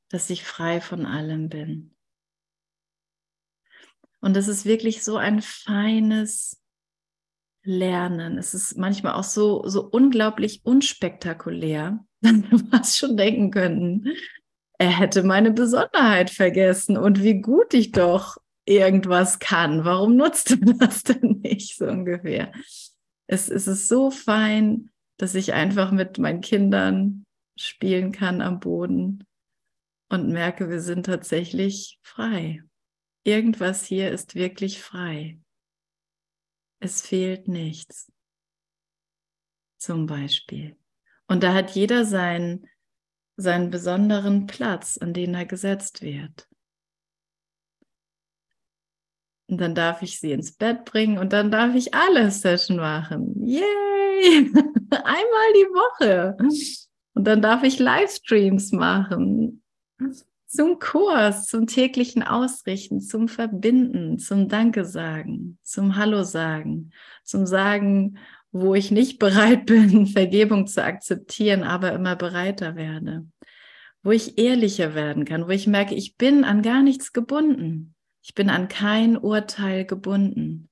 dass 0.10 0.30
ich 0.30 0.44
frei 0.44 0.80
von 0.80 1.08
allem 1.08 1.50
bin. 1.50 1.96
Und 4.22 4.38
es 4.38 4.48
ist 4.48 4.64
wirklich 4.64 5.04
so 5.04 5.18
ein 5.18 5.42
feines 5.42 6.62
Lernen. 7.64 8.38
Es 8.38 8.54
ist 8.54 8.78
manchmal 8.78 9.14
auch 9.14 9.24
so, 9.24 9.68
so 9.68 9.90
unglaublich 9.90 10.64
unspektakulär, 10.66 12.06
wir 12.50 12.60
fast 12.72 12.98
schon 12.98 13.18
denken 13.18 13.52
könnten, 13.52 14.16
er 14.80 15.00
hätte 15.00 15.24
meine 15.24 15.52
Besonderheit 15.52 16.30
vergessen 16.30 16.98
und 16.98 17.22
wie 17.24 17.42
gut 17.42 17.74
ich 17.74 17.92
doch 17.92 18.38
irgendwas 18.66 19.40
kann. 19.40 19.86
Warum 19.86 20.16
nutzt 20.16 20.52
er 20.52 20.58
das 20.80 21.04
denn 21.04 21.42
nicht 21.44 21.78
so 21.78 21.86
ungefähr? 21.86 22.52
Es, 23.28 23.50
es 23.50 23.68
ist 23.68 23.88
so 23.88 24.12
fein, 24.12 24.90
dass 25.18 25.36
ich 25.36 25.54
einfach 25.54 25.92
mit 25.92 26.18
meinen 26.18 26.42
Kindern 26.42 27.26
spielen 27.58 28.12
kann 28.12 28.42
am 28.42 28.60
Boden 28.60 29.26
und 30.10 30.30
merke, 30.30 30.70
wir 30.70 30.82
sind 30.82 31.06
tatsächlich 31.06 32.00
frei. 32.02 32.64
Irgendwas 33.24 33.86
hier 33.86 34.12
ist 34.12 34.36
wirklich 34.36 34.82
frei. 34.82 35.40
Es 36.80 37.02
fehlt 37.02 37.48
nichts. 37.48 38.12
Zum 39.78 40.06
Beispiel. 40.06 40.78
Und 41.28 41.44
da 41.44 41.54
hat 41.54 41.72
jeder 41.72 42.06
seinen, 42.06 42.68
seinen 43.38 43.70
besonderen 43.70 44.46
Platz, 44.46 44.98
an 44.98 45.14
den 45.14 45.34
er 45.34 45.46
gesetzt 45.46 46.02
wird. 46.02 46.48
Und 49.48 49.60
dann 49.60 49.76
darf 49.76 50.02
ich 50.02 50.20
sie 50.20 50.32
ins 50.32 50.54
Bett 50.54 50.86
bringen 50.86 51.18
und 51.18 51.34
dann 51.34 51.52
darf 51.52 51.76
ich 51.76 51.94
alle 51.94 52.32
Session 52.32 52.78
machen. 52.78 53.46
Yay! 53.46 54.52
Einmal 54.92 55.54
die 55.54 55.70
Woche. 55.74 56.38
Und 57.14 57.28
dann 57.28 57.42
darf 57.42 57.64
ich 57.64 57.78
Livestreams 57.78 58.72
machen 58.72 59.64
zum 60.54 60.78
Kurs, 60.78 61.48
zum 61.48 61.66
täglichen 61.66 62.22
Ausrichten, 62.22 63.02
zum 63.02 63.28
Verbinden, 63.28 64.20
zum 64.20 64.48
Danke 64.50 64.86
sagen, 64.86 65.58
zum 65.64 65.96
Hallo 65.96 66.24
sagen, 66.24 66.92
zum 67.24 67.48
Sagen, 67.48 68.20
wo 68.54 68.76
ich 68.76 68.92
nicht 68.92 69.20
bereit 69.20 69.66
bin, 69.68 70.08
Vergebung 70.08 70.68
zu 70.68 70.82
akzeptieren, 70.82 71.64
aber 71.64 71.92
immer 71.92 72.16
bereiter 72.16 72.78
werde, 72.78 73.28
wo 74.04 74.12
ich 74.12 74.38
ehrlicher 74.38 74.96
werden 74.96 75.26
kann, 75.26 75.48
wo 75.48 75.50
ich 75.50 75.68
merke, 75.68 75.96
ich 75.96 76.16
bin 76.16 76.46
an 76.46 76.62
gar 76.62 76.82
nichts 76.82 77.12
gebunden. 77.12 77.96
Ich 78.22 78.36
bin 78.36 78.50
an 78.50 78.70
kein 78.70 79.18
Urteil 79.18 79.86
gebunden. 79.86 80.70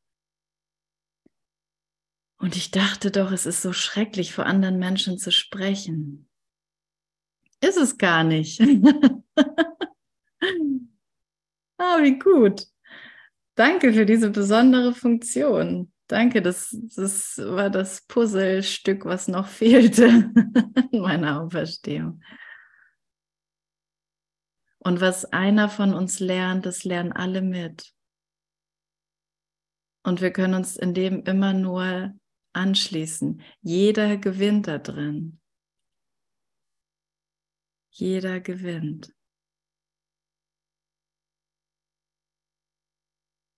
Und 2.38 2.56
ich 2.56 2.72
dachte 2.72 3.12
doch, 3.12 3.32
es 3.34 3.46
ist 3.46 3.62
so 3.62 3.74
schrecklich, 3.74 4.34
vor 4.34 4.46
anderen 4.46 4.80
Menschen 4.80 5.18
zu 5.18 5.32
sprechen. 5.32 6.30
Ist 7.60 7.78
es 7.78 7.98
gar 7.98 8.24
nicht. 8.24 8.62
ah, 11.78 12.02
wie 12.02 12.18
gut. 12.18 12.68
Danke 13.56 13.94
für 13.94 14.06
diese 14.06 14.30
besondere 14.32 14.94
Funktion. 14.94 15.92
Danke, 16.12 16.42
das, 16.42 16.76
das 16.94 17.38
war 17.38 17.70
das 17.70 18.02
Puzzlestück, 18.02 19.06
was 19.06 19.30
noch 19.30 19.48
fehlte 19.62 20.30
in 20.92 21.00
meiner 21.00 21.42
Auferstehung. 21.42 22.22
Und 24.80 25.00
was 25.00 25.24
einer 25.24 25.70
von 25.70 25.94
uns 25.94 26.20
lernt, 26.20 26.66
das 26.66 26.84
lernen 26.84 27.14
alle 27.14 27.42
mit. 27.42 27.94
Und 30.04 30.20
wir 30.20 30.34
können 30.34 30.54
uns 30.54 30.76
in 30.76 30.94
dem 30.94 31.24
immer 31.24 31.54
nur 31.54 32.14
anschließen. 32.52 33.42
Jeder 33.62 34.18
gewinnt 34.18 34.68
da 34.68 34.80
drin. 34.80 35.40
Jeder 37.90 38.42
gewinnt. 38.42 39.14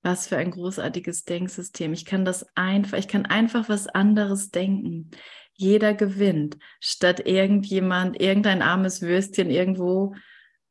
Was 0.03 0.27
für 0.27 0.37
ein 0.37 0.51
großartiges 0.51 1.23
Denksystem. 1.23 1.93
Ich 1.93 2.05
kann 2.05 2.25
das 2.25 2.45
einfach, 2.55 2.97
ich 2.97 3.07
kann 3.07 3.25
einfach 3.25 3.69
was 3.69 3.87
anderes 3.87 4.51
denken. 4.51 5.11
Jeder 5.53 5.93
gewinnt, 5.93 6.57
statt 6.81 7.21
irgendjemand, 7.25 8.19
irgendein 8.19 8.61
armes 8.61 9.01
Würstchen 9.01 9.49
irgendwo 9.49 10.13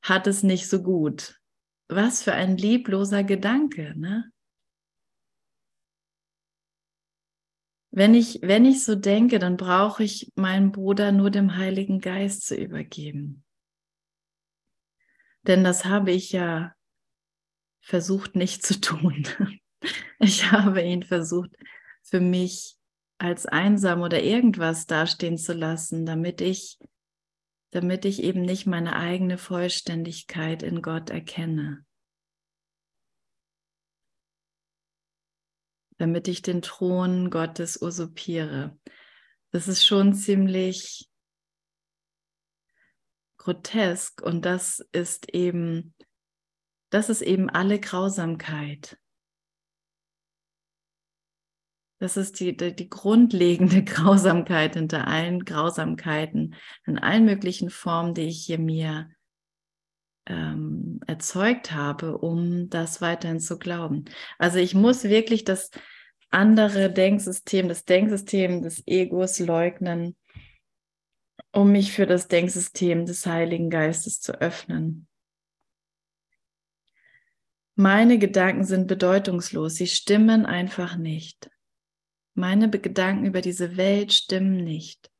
hat 0.02 0.26
es 0.26 0.42
nicht 0.42 0.68
so 0.68 0.82
gut. 0.82 1.40
Was 1.88 2.22
für 2.22 2.34
ein 2.34 2.56
liebloser 2.58 3.24
Gedanke, 3.24 3.94
ne? 3.98 4.30
Wenn 7.90 8.14
ich, 8.14 8.40
wenn 8.42 8.64
ich 8.64 8.84
so 8.84 8.94
denke, 8.94 9.38
dann 9.38 9.56
brauche 9.56 10.02
ich 10.02 10.32
meinen 10.34 10.72
Bruder 10.72 11.12
nur 11.12 11.30
dem 11.30 11.56
Heiligen 11.56 12.00
Geist 12.00 12.46
zu 12.46 12.54
übergeben. 12.54 13.44
Denn 15.46 15.62
das 15.62 15.84
habe 15.84 16.10
ich 16.10 16.32
ja 16.32 16.74
versucht 17.82 18.36
nicht 18.36 18.64
zu 18.64 18.80
tun. 18.80 19.26
Ich 20.24 20.52
habe 20.52 20.80
ihn 20.80 21.02
versucht, 21.02 21.50
für 22.04 22.20
mich 22.20 22.76
als 23.18 23.46
einsam 23.46 24.02
oder 24.02 24.22
irgendwas 24.22 24.86
dastehen 24.86 25.36
zu 25.36 25.52
lassen, 25.52 26.06
damit 26.06 26.40
ich, 26.40 26.78
damit 27.72 28.04
ich 28.04 28.22
eben 28.22 28.42
nicht 28.42 28.64
meine 28.64 28.94
eigene 28.94 29.38
Vollständigkeit 29.38 30.62
in 30.62 30.80
Gott 30.80 31.10
erkenne. 31.10 31.84
Damit 35.98 36.28
ich 36.28 36.42
den 36.42 36.62
Thron 36.62 37.28
Gottes 37.30 37.82
usurpiere. 37.82 38.78
Das 39.50 39.66
ist 39.66 39.84
schon 39.84 40.14
ziemlich 40.14 41.08
grotesk 43.38 44.22
und 44.22 44.44
das 44.44 44.78
ist 44.92 45.34
eben 45.34 45.94
das 46.92 47.08
ist 47.08 47.22
eben 47.22 47.48
alle 47.48 47.80
Grausamkeit. 47.80 48.98
Das 51.98 52.18
ist 52.18 52.38
die, 52.38 52.54
die, 52.54 52.76
die, 52.76 52.90
grundlegende 52.90 53.82
Grausamkeit 53.84 54.74
hinter 54.74 55.06
allen 55.06 55.44
Grausamkeiten, 55.44 56.54
in 56.84 56.98
allen 56.98 57.24
möglichen 57.24 57.70
Formen, 57.70 58.12
die 58.12 58.22
ich 58.22 58.44
hier 58.44 58.58
mir 58.58 59.08
ähm, 60.26 61.00
erzeugt 61.06 61.72
habe, 61.72 62.18
um 62.18 62.68
das 62.68 63.00
weiterhin 63.00 63.40
zu 63.40 63.58
glauben. 63.58 64.04
Also 64.38 64.58
ich 64.58 64.74
muss 64.74 65.04
wirklich 65.04 65.44
das 65.44 65.70
andere 66.28 66.92
Denksystem, 66.92 67.68
das 67.68 67.86
Denksystem 67.86 68.62
des 68.62 68.86
Egos 68.86 69.38
leugnen, 69.38 70.14
um 71.52 71.72
mich 71.72 71.92
für 71.92 72.06
das 72.06 72.28
Denksystem 72.28 73.06
des 73.06 73.24
Heiligen 73.24 73.70
Geistes 73.70 74.20
zu 74.20 74.32
öffnen. 74.40 75.06
Meine 77.82 78.16
Gedanken 78.20 78.62
sind 78.62 78.86
bedeutungslos, 78.86 79.74
sie 79.74 79.88
stimmen 79.88 80.46
einfach 80.46 80.96
nicht. 80.96 81.50
Meine 82.32 82.70
Gedanken 82.70 83.26
über 83.26 83.40
diese 83.40 83.76
Welt 83.76 84.12
stimmen 84.12 84.62
nicht. 84.62 85.10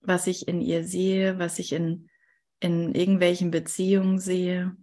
Was 0.00 0.26
ich 0.26 0.46
in 0.46 0.60
ihr 0.60 0.84
sehe, 0.84 1.38
was 1.38 1.58
ich 1.58 1.72
in, 1.72 2.10
in 2.60 2.94
irgendwelchen 2.94 3.50
Beziehungen 3.50 4.18
sehe, 4.18 4.76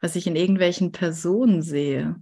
was 0.00 0.16
ich 0.16 0.26
in 0.26 0.34
irgendwelchen 0.34 0.90
Personen 0.90 1.62
sehe. 1.62 2.20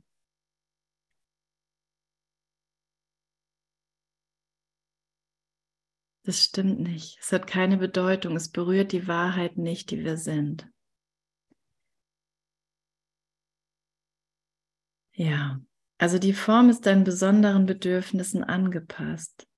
Das 6.22 6.38
stimmt 6.44 6.80
nicht. 6.80 7.16
Es 7.18 7.32
hat 7.32 7.46
keine 7.46 7.78
Bedeutung. 7.78 8.36
Es 8.36 8.50
berührt 8.50 8.92
die 8.92 9.08
Wahrheit 9.08 9.56
nicht, 9.56 9.90
die 9.90 10.04
wir 10.04 10.18
sind. 10.18 10.70
Ja, 15.18 15.62
also 15.96 16.18
die 16.18 16.34
Form 16.34 16.68
ist 16.68 16.84
deinen 16.84 17.04
besonderen 17.04 17.64
Bedürfnissen 17.64 18.44
angepasst, 18.44 19.48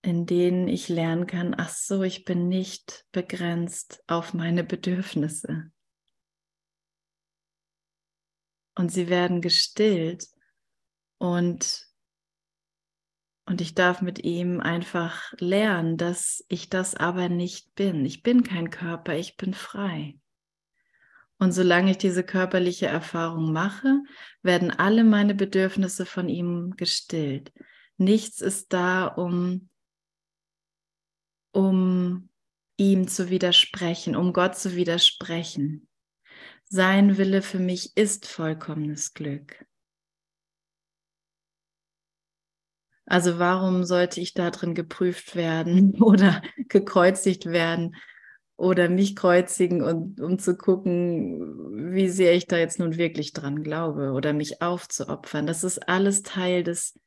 in 0.00 0.24
denen 0.24 0.68
ich 0.68 0.88
lernen 0.88 1.26
kann, 1.26 1.54
ach 1.54 1.68
so, 1.68 2.02
ich 2.02 2.24
bin 2.24 2.48
nicht 2.48 3.04
begrenzt 3.12 4.02
auf 4.06 4.32
meine 4.32 4.64
Bedürfnisse. 4.64 5.70
Und 8.74 8.90
sie 8.90 9.08
werden 9.08 9.42
gestillt 9.42 10.26
und 11.18 11.86
und 13.44 13.62
ich 13.62 13.74
darf 13.74 14.02
mit 14.02 14.24
ihm 14.24 14.60
einfach 14.60 15.32
lernen, 15.38 15.96
dass 15.96 16.44
ich 16.48 16.68
das 16.68 16.94
aber 16.94 17.30
nicht 17.30 17.74
bin. 17.74 18.04
Ich 18.04 18.22
bin 18.22 18.42
kein 18.44 18.68
Körper, 18.68 19.16
ich 19.16 19.38
bin 19.38 19.54
frei. 19.54 20.18
Und 21.38 21.52
solange 21.52 21.92
ich 21.92 21.98
diese 21.98 22.24
körperliche 22.24 22.86
Erfahrung 22.86 23.52
mache, 23.52 24.02
werden 24.42 24.70
alle 24.70 25.04
meine 25.04 25.34
Bedürfnisse 25.34 26.04
von 26.04 26.28
ihm 26.28 26.74
gestillt. 26.76 27.52
Nichts 27.96 28.40
ist 28.40 28.72
da, 28.72 29.06
um, 29.06 29.68
um 31.52 32.28
ihm 32.76 33.06
zu 33.06 33.30
widersprechen, 33.30 34.16
um 34.16 34.32
Gott 34.32 34.56
zu 34.56 34.74
widersprechen. 34.74 35.88
Sein 36.64 37.18
Wille 37.18 37.42
für 37.42 37.58
mich 37.60 37.96
ist 37.96 38.26
vollkommenes 38.26 39.14
Glück. 39.14 39.64
Also 43.06 43.38
warum 43.38 43.84
sollte 43.84 44.20
ich 44.20 44.34
da 44.34 44.50
drin 44.50 44.74
geprüft 44.74 45.34
werden 45.34 45.94
oder 46.02 46.42
gekreuzigt 46.68 47.46
werden? 47.46 47.96
Oder 48.58 48.88
mich 48.88 49.14
kreuzigen 49.14 49.82
und 49.82 50.20
um 50.20 50.38
zu 50.38 50.56
gucken, 50.56 51.94
wie 51.94 52.08
sehr 52.08 52.34
ich 52.34 52.46
da 52.48 52.58
jetzt 52.58 52.80
nun 52.80 52.96
wirklich 52.98 53.32
dran 53.32 53.62
glaube 53.62 54.10
oder 54.12 54.32
mich 54.32 54.60
aufzuopfern. 54.60 55.46
Das 55.46 55.62
ist 55.62 55.88
alles 55.88 56.22
Teil 56.22 56.64
des 56.64 56.98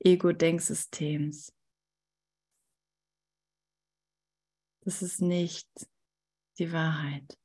Ego-Denksystems. 0.00 1.54
Das 4.82 5.02
ist 5.02 5.22
nicht 5.22 5.68
die 6.58 6.72
Wahrheit. 6.72 7.38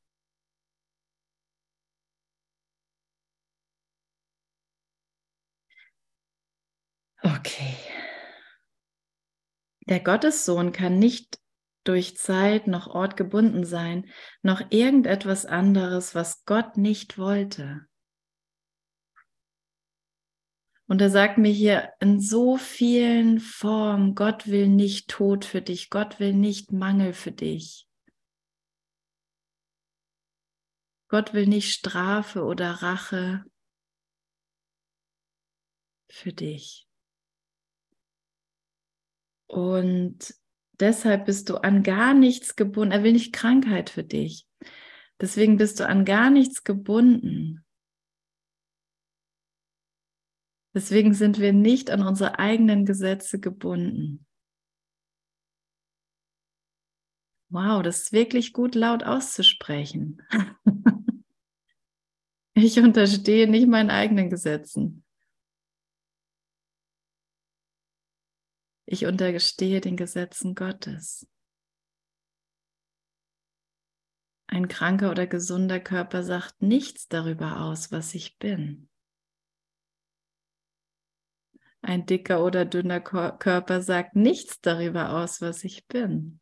Okay. 7.24 7.76
Der 9.86 10.00
Gottessohn 10.00 10.72
kann 10.72 10.98
nicht 10.98 11.38
durch 11.84 12.16
Zeit 12.16 12.66
noch 12.66 12.86
Ort 12.86 13.16
gebunden 13.16 13.64
sein, 13.64 14.10
noch 14.42 14.62
irgendetwas 14.70 15.46
anderes, 15.46 16.14
was 16.14 16.44
Gott 16.44 16.76
nicht 16.76 17.18
wollte. 17.18 17.86
Und 20.86 21.00
er 21.00 21.10
sagt 21.10 21.38
mir 21.38 21.50
hier 21.50 21.92
in 22.00 22.20
so 22.20 22.56
vielen 22.58 23.40
Formen, 23.40 24.14
Gott 24.14 24.46
will 24.48 24.68
nicht 24.68 25.08
Tod 25.08 25.44
für 25.44 25.62
dich, 25.62 25.88
Gott 25.88 26.20
will 26.20 26.34
nicht 26.34 26.72
Mangel 26.72 27.14
für 27.14 27.32
dich. 27.32 27.88
Gott 31.08 31.32
will 31.32 31.46
nicht 31.46 31.72
Strafe 31.72 32.42
oder 32.42 32.82
Rache 32.82 33.44
für 36.10 36.32
dich. 36.32 36.86
Und 39.46 40.34
deshalb 40.84 41.24
bist 41.24 41.48
du 41.48 41.56
an 41.56 41.82
gar 41.82 42.12
nichts 42.12 42.56
gebunden. 42.56 42.92
Er 42.92 43.02
will 43.02 43.12
nicht 43.12 43.32
Krankheit 43.32 43.88
für 43.88 44.04
dich. 44.04 44.46
Deswegen 45.18 45.56
bist 45.56 45.80
du 45.80 45.88
an 45.88 46.04
gar 46.04 46.28
nichts 46.28 46.62
gebunden. 46.62 47.64
Deswegen 50.74 51.14
sind 51.14 51.38
wir 51.38 51.52
nicht 51.52 51.90
an 51.90 52.06
unsere 52.06 52.38
eigenen 52.38 52.84
Gesetze 52.84 53.40
gebunden. 53.40 54.26
Wow, 57.48 57.82
das 57.82 58.02
ist 58.02 58.12
wirklich 58.12 58.52
gut 58.52 58.74
laut 58.74 59.04
auszusprechen. 59.04 60.20
ich 62.54 62.78
unterstehe 62.78 63.48
nicht 63.48 63.68
meinen 63.68 63.90
eigenen 63.90 64.28
Gesetzen. 64.28 65.03
Ich 68.86 69.06
unterstehe 69.06 69.80
den 69.80 69.96
Gesetzen 69.96 70.54
Gottes. 70.54 71.26
Ein 74.46 74.68
kranker 74.68 75.10
oder 75.10 75.26
gesunder 75.26 75.80
Körper 75.80 76.22
sagt 76.22 76.60
nichts 76.60 77.08
darüber 77.08 77.62
aus, 77.62 77.90
was 77.92 78.14
ich 78.14 78.38
bin. 78.38 78.88
Ein 81.80 82.06
dicker 82.06 82.44
oder 82.44 82.64
dünner 82.64 83.00
Körper 83.00 83.82
sagt 83.82 84.16
nichts 84.16 84.60
darüber 84.60 85.10
aus, 85.10 85.40
was 85.40 85.64
ich 85.64 85.86
bin. 85.86 86.40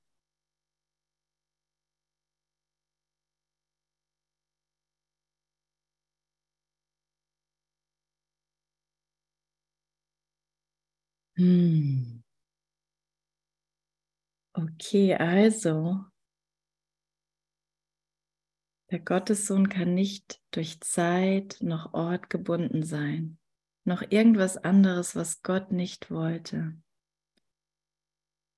Hm. 11.36 12.22
Okay, 14.55 15.15
also 15.15 16.05
der 18.91 19.01
Gottessohn 19.01 19.71
kann 19.71 19.95
nicht 19.95 20.41
durch 20.51 20.81
Zeit 20.81 21.57
noch 21.61 21.95
Ort 21.95 22.29
gebunden 22.29 22.83
sein, 22.83 23.39
noch 23.85 24.03
irgendwas 24.11 24.59
anderes, 24.59 25.17
was 25.17 25.43
Gott 25.43 25.73
nicht 25.73 26.11
wollte. 26.11 26.77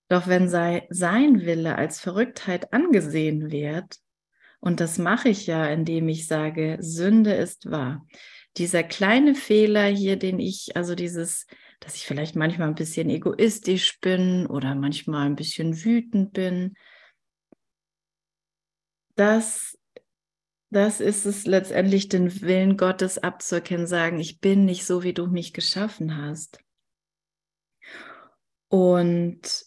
Doch 0.08 0.26
wenn 0.26 0.48
sein 0.48 1.40
Wille 1.40 1.76
als 1.76 2.00
Verrücktheit 2.00 2.72
angesehen 2.72 3.52
wird, 3.52 4.00
und 4.58 4.80
das 4.80 4.98
mache 4.98 5.28
ich 5.28 5.46
ja, 5.46 5.66
indem 5.66 6.08
ich 6.08 6.26
sage, 6.26 6.78
Sünde 6.80 7.34
ist 7.34 7.70
wahr. 7.70 8.06
Dieser 8.56 8.82
kleine 8.82 9.34
Fehler 9.34 9.86
hier, 9.86 10.16
den 10.16 10.40
ich, 10.40 10.74
also 10.74 10.94
dieses, 10.94 11.46
dass 11.84 11.96
ich 11.96 12.06
vielleicht 12.06 12.34
manchmal 12.34 12.68
ein 12.68 12.74
bisschen 12.74 13.10
egoistisch 13.10 14.00
bin 14.00 14.46
oder 14.46 14.74
manchmal 14.74 15.26
ein 15.26 15.36
bisschen 15.36 15.84
wütend 15.84 16.32
bin, 16.32 16.74
das 19.16 19.78
das 20.74 21.00
ist 21.00 21.24
es 21.24 21.46
letztendlich, 21.46 22.08
den 22.08 22.40
Willen 22.40 22.76
Gottes 22.76 23.18
abzuerkennen, 23.18 23.86
sagen, 23.86 24.18
ich 24.18 24.40
bin 24.40 24.64
nicht 24.64 24.84
so, 24.84 25.04
wie 25.04 25.12
du 25.12 25.28
mich 25.28 25.52
geschaffen 25.52 26.16
hast. 26.16 26.58
Und, 28.68 29.66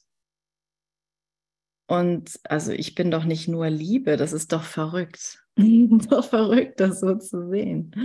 und 1.88 2.38
also 2.44 2.74
ich 2.74 2.94
bin 2.94 3.10
doch 3.10 3.24
nicht 3.24 3.48
nur 3.48 3.70
Liebe, 3.70 4.18
das 4.18 4.34
ist 4.34 4.52
doch 4.52 4.64
verrückt. 4.64 5.42
doch 5.56 6.28
verrückt, 6.28 6.82
das 6.82 7.00
so 7.00 7.16
zu 7.16 7.50
sehen. 7.50 7.96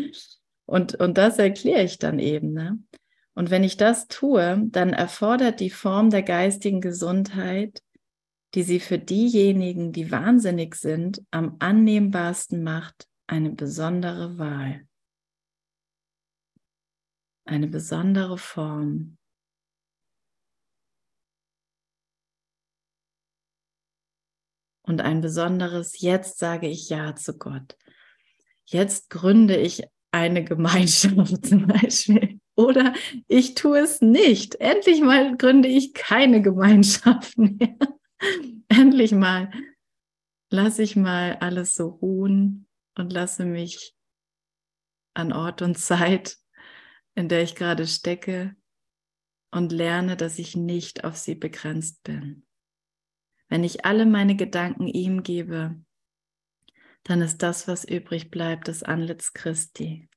Und, 0.67 0.95
und 0.95 1.19
das 1.19 1.39
erkläre 1.39 1.83
ich 1.83 1.99
dann 1.99 2.21
eben. 2.21 2.53
Ne? 2.53 2.79
Und 3.35 3.51
wenn 3.51 3.65
ich 3.65 3.77
das 3.77 4.09
tue, 4.09 4.65
dann 4.67 4.93
erfordert 4.93 5.61
die 5.61 5.71
Form 5.71 6.11
der 6.11 6.23
geistigen 6.23 6.81
Gesundheit 6.81 7.83
die 8.55 8.63
sie 8.63 8.81
für 8.81 8.99
diejenigen, 8.99 9.93
die 9.93 10.11
wahnsinnig 10.11 10.75
sind, 10.75 11.23
am 11.31 11.57
annehmbarsten 11.59 12.63
macht, 12.63 13.09
eine 13.27 13.51
besondere 13.51 14.39
Wahl, 14.39 14.87
eine 17.45 17.67
besondere 17.67 18.37
Form. 18.37 19.17
Und 24.85 25.01
ein 25.01 25.21
besonderes, 25.21 26.01
jetzt 26.01 26.39
sage 26.39 26.69
ich 26.69 26.89
Ja 26.89 27.15
zu 27.15 27.39
Gott. 27.39 27.79
Jetzt 28.67 29.11
gründe 29.11 29.57
ich 29.57 29.85
eine 30.11 30.45
Gemeinschaft 30.45 31.47
zum 31.47 31.67
Beispiel. 31.69 32.42
Oder 32.55 32.95
ich 33.29 33.55
tue 33.55 33.79
es 33.79 34.03
nicht. 34.03 34.57
Endlich 34.57 35.01
mal 35.01 35.37
gründe 35.37 35.69
ich 35.69 35.95
keine 35.95 36.43
Gemeinschaft 36.43 37.39
mehr. 37.39 37.77
Endlich 38.69 39.13
mal 39.13 39.51
lasse 40.51 40.83
ich 40.83 40.97
mal 40.97 41.37
alles 41.41 41.75
so 41.75 41.89
ruhen 41.89 42.67
und 42.95 43.13
lasse 43.13 43.45
mich 43.45 43.95
an 45.15 45.33
Ort 45.33 45.63
und 45.63 45.79
Zeit, 45.79 46.37
in 47.15 47.29
der 47.29 47.43
ich 47.43 47.55
gerade 47.55 47.87
stecke, 47.87 48.55
und 49.51 49.71
lerne, 49.71 50.17
dass 50.17 50.39
ich 50.39 50.57
nicht 50.57 51.05
auf 51.05 51.17
sie 51.17 51.35
begrenzt 51.35 52.03
bin. 52.05 52.47
Wenn 53.49 53.65
ich 53.65 53.85
alle 53.85 54.07
meine 54.07 54.35
Gedanken 54.35 54.87
ihm 54.87 55.23
gebe, 55.23 55.79
dann 57.05 57.21
ist 57.21 57.43
das, 57.43 57.69
was 57.69 57.85
übrig 57.85 58.31
bleibt, 58.31 58.69
das 58.69 58.83
Antlitz 58.83 59.35
Christi. 59.35 60.09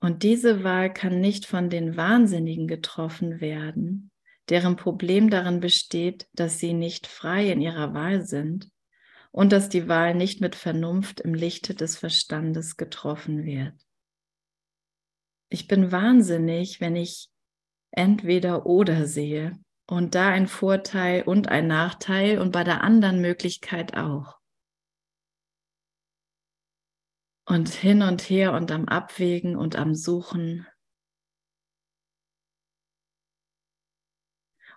Und 0.00 0.22
diese 0.22 0.62
Wahl 0.62 0.92
kann 0.92 1.20
nicht 1.20 1.46
von 1.46 1.70
den 1.70 1.96
Wahnsinnigen 1.96 2.68
getroffen 2.68 3.40
werden, 3.40 4.10
deren 4.48 4.76
Problem 4.76 5.30
darin 5.30 5.60
besteht, 5.60 6.28
dass 6.32 6.58
sie 6.58 6.74
nicht 6.74 7.06
frei 7.06 7.50
in 7.50 7.60
ihrer 7.60 7.94
Wahl 7.94 8.22
sind 8.22 8.70
und 9.32 9.52
dass 9.52 9.68
die 9.68 9.88
Wahl 9.88 10.14
nicht 10.14 10.40
mit 10.40 10.54
Vernunft 10.54 11.20
im 11.20 11.34
Lichte 11.34 11.74
des 11.74 11.96
Verstandes 11.96 12.76
getroffen 12.76 13.44
wird. 13.44 13.74
Ich 15.48 15.68
bin 15.68 15.92
wahnsinnig, 15.92 16.80
wenn 16.80 16.96
ich 16.96 17.28
entweder 17.90 18.66
oder 18.66 19.06
sehe 19.06 19.58
und 19.86 20.14
da 20.14 20.28
ein 20.28 20.48
Vorteil 20.48 21.22
und 21.22 21.48
ein 21.48 21.66
Nachteil 21.66 22.38
und 22.38 22.52
bei 22.52 22.64
der 22.64 22.82
anderen 22.82 23.20
Möglichkeit 23.20 23.96
auch. 23.96 24.35
Und 27.46 27.68
hin 27.68 28.02
und 28.02 28.22
her 28.22 28.52
und 28.52 28.70
am 28.70 28.86
Abwägen 28.86 29.56
und 29.56 29.76
am 29.76 29.94
Suchen 29.94 30.66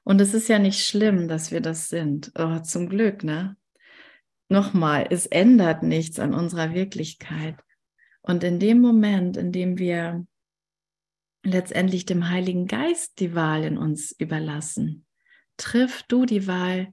Und 0.10 0.22
es 0.22 0.34
ist 0.34 0.50
ja 0.50 0.58
nicht 0.58 0.84
schlimm, 0.84 1.28
dass 1.28 1.52
wir 1.52 1.62
das 1.62 1.88
sind. 1.88 2.32
Oh, 2.34 2.58
zum 2.62 2.90
Glück, 2.90 3.24
ne? 3.24 3.58
Nochmal, 4.48 5.06
es 5.12 5.28
ändert 5.28 5.84
nichts 5.84 6.18
an 6.18 6.34
unserer 6.34 6.74
Wirklichkeit. 6.74 7.56
Und 8.22 8.44
in 8.44 8.60
dem 8.60 8.82
Moment, 8.82 9.38
in 9.38 9.52
dem 9.52 9.78
wir 9.78 10.26
letztendlich 11.44 12.08
dem 12.08 12.30
Heiligen 12.30 12.66
Geist 12.66 13.20
die 13.20 13.36
Wahl 13.36 13.64
in 13.64 13.78
uns 13.78 14.12
überlassen, 14.12 15.06
triff 15.58 16.02
du 16.08 16.26
die 16.26 16.48
Wahl 16.48 16.92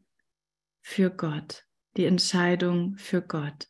für 0.82 1.08
Gott, 1.08 1.64
die 1.96 2.04
Entscheidung 2.04 2.98
für 2.98 3.22
Gott. 3.22 3.68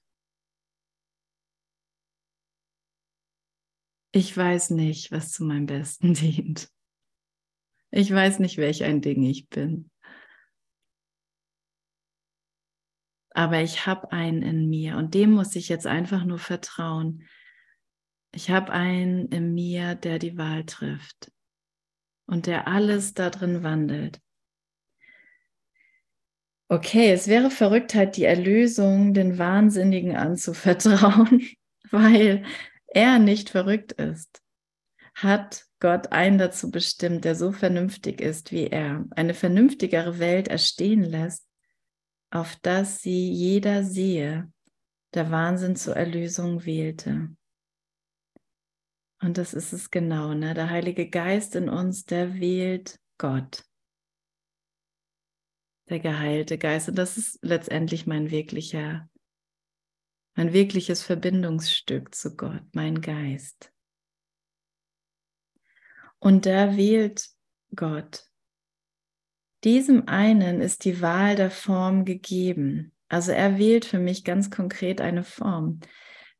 Ich 4.16 4.34
weiß 4.34 4.70
nicht, 4.70 5.12
was 5.12 5.30
zu 5.30 5.44
meinem 5.44 5.66
Besten 5.66 6.14
dient. 6.14 6.70
Ich 7.90 8.10
weiß 8.10 8.38
nicht, 8.38 8.56
welch 8.56 8.82
ein 8.82 9.02
Ding 9.02 9.22
ich 9.22 9.50
bin. 9.50 9.90
Aber 13.34 13.60
ich 13.60 13.86
habe 13.86 14.12
einen 14.12 14.40
in 14.40 14.70
mir 14.70 14.96
und 14.96 15.12
dem 15.12 15.32
muss 15.32 15.54
ich 15.54 15.68
jetzt 15.68 15.86
einfach 15.86 16.24
nur 16.24 16.38
vertrauen. 16.38 17.28
Ich 18.32 18.48
habe 18.48 18.72
einen 18.72 19.28
in 19.28 19.52
mir, 19.52 19.94
der 19.94 20.18
die 20.18 20.38
Wahl 20.38 20.64
trifft 20.64 21.30
und 22.24 22.46
der 22.46 22.68
alles 22.68 23.12
da 23.12 23.28
drin 23.28 23.62
wandelt. 23.62 24.22
Okay, 26.68 27.12
es 27.12 27.28
wäre 27.28 27.50
Verrücktheit, 27.50 28.16
die 28.16 28.24
Erlösung 28.24 29.12
den 29.12 29.36
Wahnsinnigen 29.36 30.16
anzuvertrauen, 30.16 31.46
weil 31.90 32.46
er 32.96 33.18
nicht 33.18 33.50
verrückt 33.50 33.92
ist. 33.92 34.42
Hat 35.14 35.66
Gott 35.80 36.12
einen 36.12 36.38
dazu 36.38 36.70
bestimmt, 36.70 37.26
der 37.26 37.34
so 37.34 37.52
vernünftig 37.52 38.22
ist 38.22 38.52
wie 38.52 38.68
er, 38.68 39.04
eine 39.10 39.34
vernünftigere 39.34 40.18
Welt 40.18 40.48
erstehen 40.48 41.04
lässt, 41.04 41.46
auf 42.30 42.56
dass 42.56 43.02
sie 43.02 43.30
jeder 43.30 43.84
sehe, 43.84 44.50
der 45.12 45.30
Wahnsinn 45.30 45.76
zur 45.76 45.94
Erlösung 45.94 46.64
wählte. 46.64 47.36
Und 49.20 49.36
das 49.36 49.52
ist 49.52 49.74
es 49.74 49.90
genau, 49.90 50.32
ne? 50.32 50.54
Der 50.54 50.70
Heilige 50.70 51.08
Geist 51.08 51.54
in 51.54 51.68
uns, 51.68 52.04
der 52.04 52.40
wählt 52.40 52.98
Gott. 53.18 53.64
Der 55.90 56.00
geheilte 56.00 56.56
Geist. 56.56 56.88
Und 56.88 56.96
das 56.96 57.16
ist 57.18 57.38
letztendlich 57.42 58.06
mein 58.06 58.30
wirklicher, 58.30 59.08
mein 60.36 60.52
wirkliches 60.52 61.02
Verbindungsstück 61.02 62.14
zu 62.14 62.36
Gott, 62.36 62.62
mein 62.72 63.00
Geist. 63.00 63.72
Und 66.18 66.46
da 66.46 66.76
wählt 66.76 67.28
Gott. 67.74 68.24
Diesem 69.64 70.06
einen 70.08 70.60
ist 70.60 70.84
die 70.84 71.00
Wahl 71.00 71.36
der 71.36 71.50
Form 71.50 72.04
gegeben. 72.04 72.92
Also 73.08 73.32
er 73.32 73.58
wählt 73.58 73.84
für 73.86 73.98
mich 73.98 74.24
ganz 74.24 74.50
konkret 74.50 75.00
eine 75.00 75.24
Form, 75.24 75.80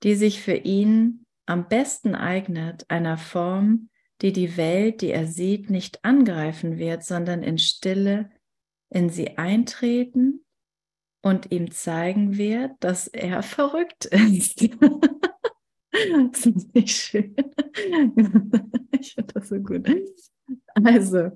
die 0.02 0.14
sich 0.14 0.42
für 0.42 0.54
ihn 0.54 1.24
am 1.46 1.68
besten 1.68 2.14
eignet, 2.14 2.84
einer 2.88 3.16
Form, 3.16 3.88
die 4.20 4.32
die 4.32 4.56
Welt, 4.56 5.00
die 5.00 5.10
er 5.10 5.26
sieht, 5.26 5.70
nicht 5.70 6.04
angreifen 6.04 6.78
wird, 6.78 7.02
sondern 7.04 7.42
in 7.42 7.58
Stille 7.58 8.30
in 8.90 9.08
sie 9.08 9.38
eintreten 9.38 10.45
und 11.26 11.50
ihm 11.50 11.72
zeigen 11.72 12.38
wird, 12.38 12.70
dass 12.78 13.08
er 13.08 13.42
verrückt 13.42 14.04
ist. 14.04 14.68
das 16.32 16.46
ist 16.46 16.72
nicht 16.72 16.90
schön. 16.90 17.34
ich 18.92 19.14
finde 19.14 19.34
das 19.34 19.48
so 19.48 19.56
gut. 19.56 19.88
Also, 20.84 21.32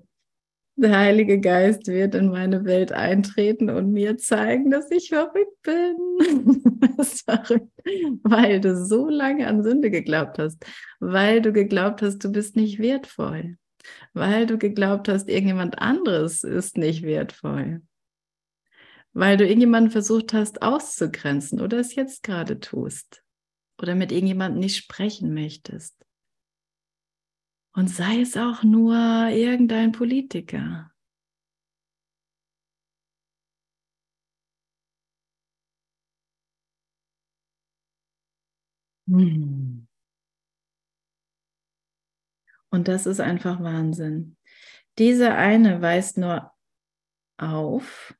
Der 0.76 0.96
Heilige 0.96 1.40
Geist 1.40 1.88
wird 1.88 2.14
in 2.14 2.30
meine 2.30 2.64
Welt 2.64 2.92
eintreten 2.92 3.68
und 3.68 3.92
mir 3.92 4.16
zeigen, 4.16 4.70
dass 4.70 4.92
ich 4.92 5.08
verrückt 5.08 5.60
bin. 5.62 5.96
das 6.96 7.14
ist 7.14 7.24
verrückt, 7.24 7.72
weil 8.22 8.60
du 8.60 8.76
so 8.76 9.08
lange 9.08 9.48
an 9.48 9.64
Sünde 9.64 9.90
geglaubt 9.90 10.38
hast, 10.38 10.64
weil 11.00 11.42
du 11.42 11.52
geglaubt 11.52 12.00
hast, 12.00 12.18
du 12.18 12.30
bist 12.30 12.54
nicht 12.54 12.78
wertvoll, 12.78 13.56
weil 14.12 14.46
du 14.46 14.56
geglaubt 14.56 15.08
hast, 15.08 15.28
irgendjemand 15.28 15.80
anderes 15.80 16.44
ist 16.44 16.76
nicht 16.78 17.02
wertvoll, 17.02 17.82
weil 19.12 19.36
du 19.36 19.44
irgendjemanden 19.44 19.90
versucht 19.90 20.32
hast 20.32 20.62
auszugrenzen 20.62 21.60
oder 21.60 21.78
es 21.78 21.94
jetzt 21.94 22.22
gerade 22.22 22.60
tust 22.60 23.22
oder 23.80 23.94
mit 23.94 24.12
irgendjemandem 24.12 24.60
nicht 24.60 24.76
sprechen 24.76 25.34
möchtest. 25.34 25.96
Und 27.72 27.88
sei 27.88 28.20
es 28.20 28.36
auch 28.36 28.62
nur 28.62 28.94
irgendein 29.30 29.92
Politiker. 29.92 30.92
Und 39.06 39.88
das 42.70 43.06
ist 43.06 43.20
einfach 43.20 43.60
Wahnsinn. 43.60 44.36
Diese 44.98 45.32
eine 45.34 45.82
weist 45.82 46.16
nur 46.18 46.52
auf, 47.38 48.14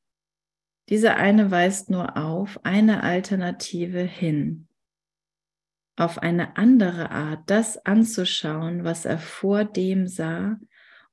diese 0.91 1.15
eine 1.15 1.51
weist 1.51 1.89
nur 1.89 2.17
auf 2.17 2.65
eine 2.65 3.03
Alternative 3.03 4.01
hin 4.01 4.69
auf 6.01 6.17
eine 6.17 6.57
andere 6.57 7.11
Art 7.11 7.51
das 7.51 7.85
anzuschauen, 7.85 8.85
was 8.85 9.05
er 9.05 9.19
vor 9.19 9.65
dem 9.65 10.07
sah 10.07 10.59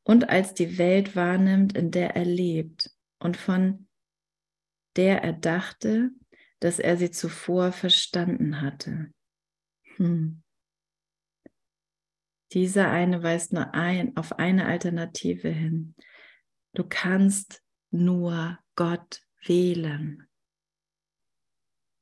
und 0.03 0.29
als 0.29 0.53
die 0.53 0.77
Welt 0.77 1.13
wahrnimmt, 1.13 1.77
in 1.77 1.91
der 1.91 2.15
er 2.15 2.23
lebt 2.23 2.89
und 3.19 3.35
von 3.35 3.89
der 4.95 5.23
er 5.23 5.33
dachte, 5.33 6.11
dass 6.61 6.79
er 6.79 6.95
sie 6.95 7.11
zuvor 7.11 7.73
verstanden 7.73 8.61
hatte. 8.61 9.11
Hm. 9.97 10.41
Dieser 12.53 12.89
eine 12.89 13.21
weist 13.23 13.51
nur 13.51 13.73
ein, 13.73 14.15
auf 14.15 14.39
eine 14.39 14.67
Alternative 14.67 15.49
hin. 15.49 15.95
Du 16.73 16.85
kannst 16.87 17.61
nur 17.91 18.57
Gott 18.75 19.21
wählen. 19.43 20.27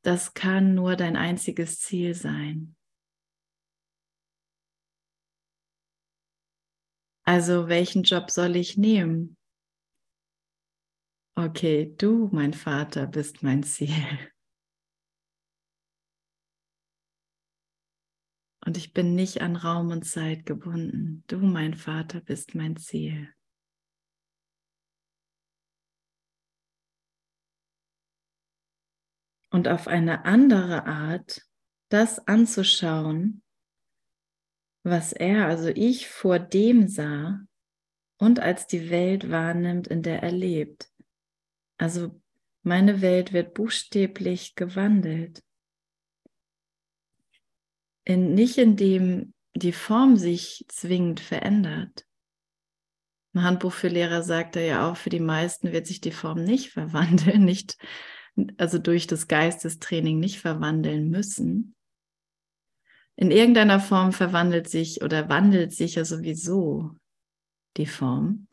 Das 0.04 0.34
kann 0.34 0.76
nur 0.76 0.96
dein 0.96 1.16
einziges 1.16 1.80
Ziel 1.80 2.14
sein. 2.14 2.76
Also 7.28 7.68
welchen 7.68 8.04
Job 8.04 8.30
soll 8.30 8.56
ich 8.56 8.78
nehmen? 8.78 9.36
Okay, 11.36 11.94
du, 11.98 12.30
mein 12.32 12.54
Vater, 12.54 13.08
bist 13.08 13.44
mein 13.44 13.64
Ziel. 13.64 13.92
Und 18.66 18.78
ich 18.78 18.94
bin 18.94 19.16
nicht 19.16 19.42
an 19.42 19.56
Raum 19.56 19.92
und 19.92 20.04
Zeit 20.04 20.46
gebunden. 20.46 21.24
Du, 21.28 21.38
mein 21.40 21.74
Vater, 21.74 22.22
bist 22.22 22.56
mein 22.56 22.78
Ziel. 22.78 23.35
Und 29.56 29.70
auf 29.70 29.88
eine 29.88 30.26
andere 30.26 30.86
Art 30.86 31.42
das 31.88 32.28
anzuschauen, 32.28 33.42
was 34.84 35.14
er, 35.14 35.46
also 35.46 35.70
ich, 35.70 36.10
vor 36.10 36.40
dem 36.40 36.90
sah 36.90 37.40
und 38.18 38.42
als 38.42 38.68
die 38.68 38.90
Welt 38.90 39.32
wahrnimmt, 39.32 39.88
in 39.88 40.04
der 40.04 40.22
er 40.22 40.34
lebt. 40.34 40.92
Also 41.78 42.22
meine 42.64 43.00
Welt 43.00 43.32
wird 43.32 43.54
buchstäblich 43.54 44.56
gewandelt. 44.56 45.42
In, 48.04 48.34
nicht 48.34 48.58
indem 48.58 49.34
die 49.54 49.72
Form 49.72 50.18
sich 50.18 50.66
zwingend 50.68 51.22
verändert. 51.22 52.06
Im 53.34 53.44
Handbuch 53.44 53.72
für 53.72 53.88
Lehrer 53.88 54.22
sagt 54.22 54.58
er 54.58 54.66
ja 54.66 54.92
auch, 54.92 54.98
für 54.98 55.10
die 55.10 55.22
meisten 55.22 55.72
wird 55.72 55.88
sich 55.88 56.02
die 56.02 56.12
Form 56.12 56.44
nicht 56.44 56.72
verwandeln, 56.72 57.46
nicht 57.46 57.78
also 58.58 58.80
durch 58.80 59.08
das 59.08 59.28
Geistestraining 59.28 60.20
nicht 60.20 60.40
verwandeln 60.40 61.10
müssen. 61.10 61.76
In 63.16 63.32
irgendeiner 63.32 63.80
Form 63.80 64.12
verwandelt 64.12 64.70
sich 64.70 65.02
oder 65.02 65.30
wandelt 65.30 65.74
sich 65.74 65.96
ja 65.96 66.04
sowieso 66.04 66.92
die 67.78 67.86
Form, 67.86 68.48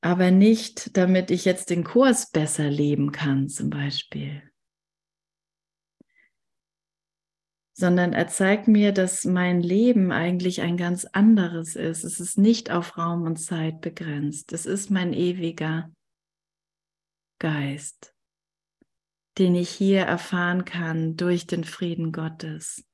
aber 0.00 0.30
nicht, 0.30 0.96
damit 0.96 1.30
ich 1.30 1.44
jetzt 1.44 1.70
den 1.70 1.82
Kurs 1.82 2.30
besser 2.30 2.70
leben 2.70 3.10
kann, 3.10 3.48
zum 3.48 3.70
Beispiel. 3.70 4.42
sondern 7.76 8.12
er 8.12 8.28
zeigt 8.28 8.68
mir, 8.68 8.92
dass 8.92 9.24
mein 9.24 9.60
Leben 9.60 10.12
eigentlich 10.12 10.60
ein 10.60 10.76
ganz 10.76 11.06
anderes 11.06 11.74
ist. 11.74 12.04
Es 12.04 12.20
ist 12.20 12.38
nicht 12.38 12.70
auf 12.70 12.96
Raum 12.96 13.24
und 13.24 13.36
Zeit 13.36 13.80
begrenzt. 13.80 14.52
Es 14.52 14.64
ist 14.64 14.90
mein 14.90 15.12
ewiger 15.12 15.92
Geist 17.40 18.13
den 19.38 19.54
ich 19.54 19.70
hier 19.70 20.02
erfahren 20.02 20.64
kann 20.64 21.16
durch 21.16 21.46
den 21.46 21.64
Frieden 21.64 22.12
Gottes. 22.12 22.84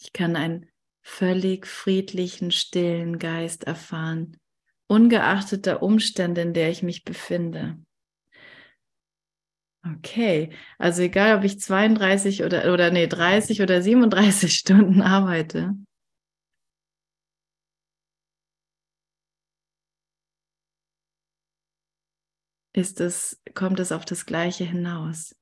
Ich 0.00 0.12
kann 0.12 0.36
einen 0.36 0.66
völlig 1.02 1.66
friedlichen, 1.66 2.50
stillen 2.50 3.18
Geist 3.18 3.64
erfahren, 3.64 4.36
ungeachtet 4.88 5.66
der 5.66 5.82
Umstände, 5.82 6.40
in 6.40 6.54
der 6.54 6.70
ich 6.70 6.82
mich 6.82 7.04
befinde. 7.04 7.78
Okay, 9.84 10.50
also 10.78 11.02
egal, 11.02 11.38
ob 11.38 11.44
ich 11.44 11.58
32 11.58 12.44
oder, 12.44 12.72
oder 12.72 12.92
nee, 12.92 13.08
30 13.08 13.62
oder 13.62 13.82
37 13.82 14.54
Stunden 14.56 15.02
arbeite, 15.02 15.74
ist 22.82 23.00
es, 23.00 23.40
kommt 23.54 23.78
es 23.78 23.92
auf 23.92 24.04
das 24.04 24.26
Gleiche 24.26 24.64
hinaus. 24.64 25.36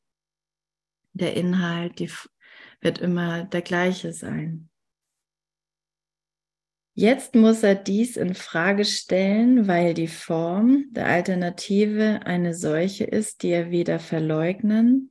Der 1.14 1.34
Inhalt 1.34 1.98
die, 1.98 2.10
wird 2.82 2.98
immer 2.98 3.44
der 3.44 3.62
gleiche 3.62 4.12
sein. 4.12 4.68
Jetzt 6.92 7.34
muss 7.34 7.62
er 7.62 7.76
dies 7.76 8.18
in 8.18 8.34
Frage 8.34 8.84
stellen, 8.84 9.66
weil 9.66 9.94
die 9.94 10.08
Form 10.08 10.84
der 10.90 11.06
Alternative 11.06 12.20
eine 12.26 12.52
solche 12.52 13.04
ist, 13.04 13.42
die 13.42 13.48
er 13.48 13.70
weder 13.70 13.98
verleugnen 13.98 15.10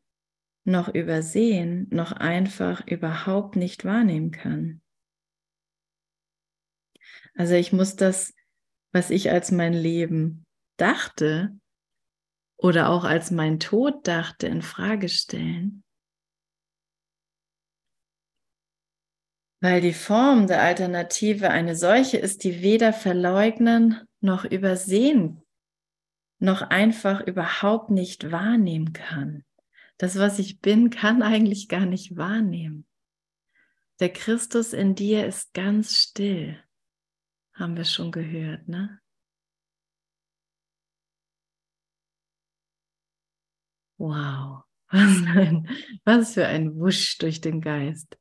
noch 0.66 0.94
übersehen 0.94 1.88
noch 1.90 2.12
einfach 2.12 2.86
überhaupt 2.86 3.56
nicht 3.56 3.86
wahrnehmen 3.86 4.30
kann. 4.30 4.82
Also 7.34 7.56
ich 7.56 7.74
muss 7.74 7.96
das, 7.96 8.36
was 8.92 9.10
ich 9.10 9.32
als 9.32 9.50
mein 9.52 9.74
Leben 9.74 10.46
dachte, 10.78 11.58
oder 12.60 12.90
auch 12.90 13.06
als 13.06 13.32
mein 13.32 13.60
Tod 13.60 14.06
dachte, 14.08 14.48
in 14.48 14.62
Frage 14.62 15.08
stellen. 15.08 15.84
Weil 19.62 19.82
die 19.82 19.94
Form 19.94 20.48
der 20.48 20.62
Alternative 20.62 21.50
eine 21.50 21.76
solche 21.76 22.18
ist, 22.18 22.44
die 22.44 22.62
weder 22.62 22.94
verleugnen 22.94 24.02
noch 24.22 24.46
übersehen, 24.46 25.42
noch 26.40 26.62
einfach 26.62 27.22
überhaupt 27.22 27.90
nicht 27.90 28.32
wahrnehmen 28.32 28.94
kann. 28.94 29.44
Das, 29.98 30.18
was 30.18 30.40
ich 30.40 30.60
bin, 30.60 30.90
kann 30.90 31.22
eigentlich 31.22 31.68
gar 31.68 31.86
nicht 31.86 32.16
wahrnehmen. 32.16 32.86
Der 34.00 34.12
Christus 34.12 34.72
in 34.72 34.96
dir 34.96 35.26
ist 35.26 35.54
ganz 35.54 35.98
still, 35.98 36.62
haben 37.54 37.76
wir 37.76 37.84
schon 37.84 38.12
gehört, 38.12 38.68
ne? 38.70 39.00
Wow, 44.00 44.64
was, 44.92 45.24
ein, 45.36 45.70
was 46.06 46.34
für 46.34 46.48
ein 46.48 46.80
Wusch 46.80 47.18
durch 47.18 47.42
den 47.42 47.60
Geist. 47.60 48.18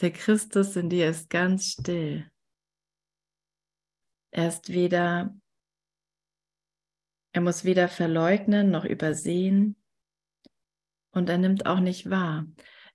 Der 0.00 0.10
Christus 0.10 0.74
in 0.74 0.90
dir 0.90 1.08
ist 1.08 1.30
ganz 1.30 1.66
still. 1.66 2.28
Er 4.32 4.48
ist 4.48 4.70
weder, 4.70 5.32
er 7.32 7.40
muss 7.40 7.64
weder 7.64 7.88
verleugnen 7.88 8.72
noch 8.72 8.84
übersehen 8.84 9.76
und 11.12 11.28
er 11.28 11.38
nimmt 11.38 11.66
auch 11.66 11.78
nicht 11.78 12.10
wahr. 12.10 12.46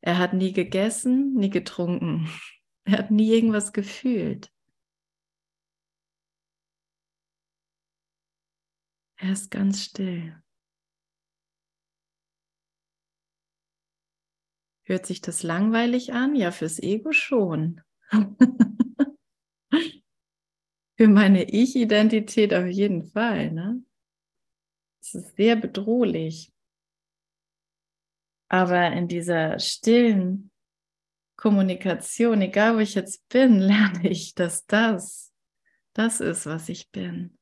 Er 0.02 0.18
hat 0.18 0.34
nie 0.34 0.52
gegessen, 0.52 1.34
nie 1.36 1.50
getrunken. 1.50 2.30
Er 2.86 2.98
hat 2.98 3.12
nie 3.12 3.32
irgendwas 3.32 3.72
gefühlt. 3.72 4.52
Er 9.18 9.34
ist 9.34 9.52
ganz 9.52 9.84
still. 9.84 10.42
Hört 14.90 15.06
sich 15.06 15.22
das 15.22 15.44
langweilig 15.44 16.14
an? 16.14 16.36
Ja, 16.36 16.52
fürs 16.52 16.80
Ego 16.80 17.12
schon. 17.12 17.82
für 20.98 21.08
meine 21.08 21.44
Ich-Identität 21.44 22.56
auf 22.56 22.66
jeden 22.66 23.04
Fall. 23.04 23.52
Ne? 23.52 23.84
Es 25.00 25.14
ist 25.14 25.36
sehr 25.36 25.56
bedrohlich. 25.58 26.52
Aber 28.48 28.92
in 28.92 29.08
dieser 29.08 29.60
stillen 29.60 30.50
Kommunikation, 31.36 32.42
egal 32.42 32.76
wo 32.76 32.80
ich 32.80 32.96
jetzt 32.96 33.30
bin, 33.30 33.60
lerne 33.60 34.10
ich, 34.10 34.34
dass 34.34 34.66
das 34.66 35.32
das 35.94 36.20
ist, 36.20 36.48
was 36.48 36.68
ich 36.68 36.90
bin. 36.90 37.39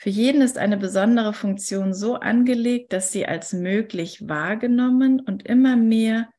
Für 0.00 0.10
jeden 0.10 0.42
ist 0.42 0.58
eine 0.58 0.76
besondere 0.76 1.32
Funktion 1.32 1.92
so 1.92 2.14
angelegt, 2.14 2.92
dass 2.92 3.10
sie 3.10 3.26
als 3.26 3.52
möglich 3.52 4.28
wahrgenommen 4.28 5.18
und 5.20 5.44
immer 5.44 5.76
mehr 5.76 6.30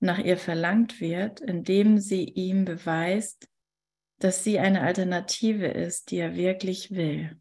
nach 0.00 0.18
ihr 0.18 0.36
verlangt 0.36 1.00
wird, 1.00 1.40
indem 1.40 1.98
sie 1.98 2.24
ihm 2.24 2.64
beweist, 2.64 3.48
dass 4.18 4.42
sie 4.42 4.58
eine 4.58 4.82
Alternative 4.82 5.66
ist, 5.68 6.10
die 6.10 6.16
er 6.18 6.34
wirklich 6.34 6.90
will. 6.90 7.40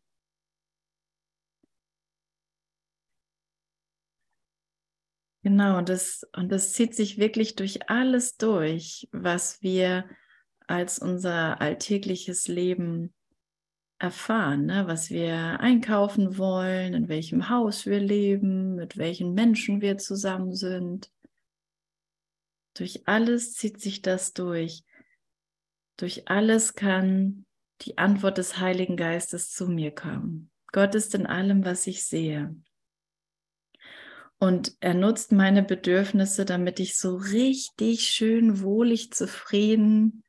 Genau, 5.44 5.80
und 5.80 5.90
das, 5.90 6.24
und 6.36 6.52
das 6.52 6.74
zieht 6.74 6.94
sich 6.94 7.18
wirklich 7.18 7.56
durch 7.56 7.90
alles 7.90 8.38
durch, 8.38 9.10
was 9.12 9.60
wir 9.64 10.08
als 10.68 11.00
unser 11.00 11.60
alltägliches 11.60 12.48
Leben 12.48 13.12
erfahren, 14.02 14.66
ne? 14.66 14.88
was 14.88 15.12
wir 15.12 15.60
einkaufen 15.60 16.38
wollen, 16.38 16.96
in 16.96 17.08
welchem 17.08 17.50
Haus 17.50 17.86
wir 17.86 18.00
leben, 18.00 18.76
mit 18.76 18.98
welchen 18.98 19.34
Menschen 19.34 19.80
wir 19.82 20.00
zusammen 20.00 20.56
sind. 20.56 21.12
Durch 22.74 23.08
alles 23.08 23.54
zieht 23.54 23.80
sich 23.80 24.02
das 24.02 24.34
durch. 24.34 24.84
Durch 25.98 26.28
alles 26.28 26.74
kann 26.74 27.46
die 27.82 28.00
Antwort 28.00 28.40
des 28.40 28.58
Heiligen 28.58 28.98
Geistes 28.98 29.52
zu 29.52 29.68
mir 29.68 29.92
kommen. 29.92 30.50
Gott 30.72 30.96
ist 30.96 31.14
in 31.14 31.28
allem, 31.28 31.64
was 31.64 31.86
ich 31.86 32.04
sehe. 32.04 32.56
Und 34.40 34.76
er 34.80 34.96
nutzt 34.96 35.32
meine 35.32 35.62
Bedürfnisse, 35.62 36.46
damit 36.46 36.80
ich 36.80 36.98
so 36.98 37.18
richtig 37.18 38.10
schön 38.10 38.62
wohlig 38.62 39.12
zufrieden, 39.14 40.24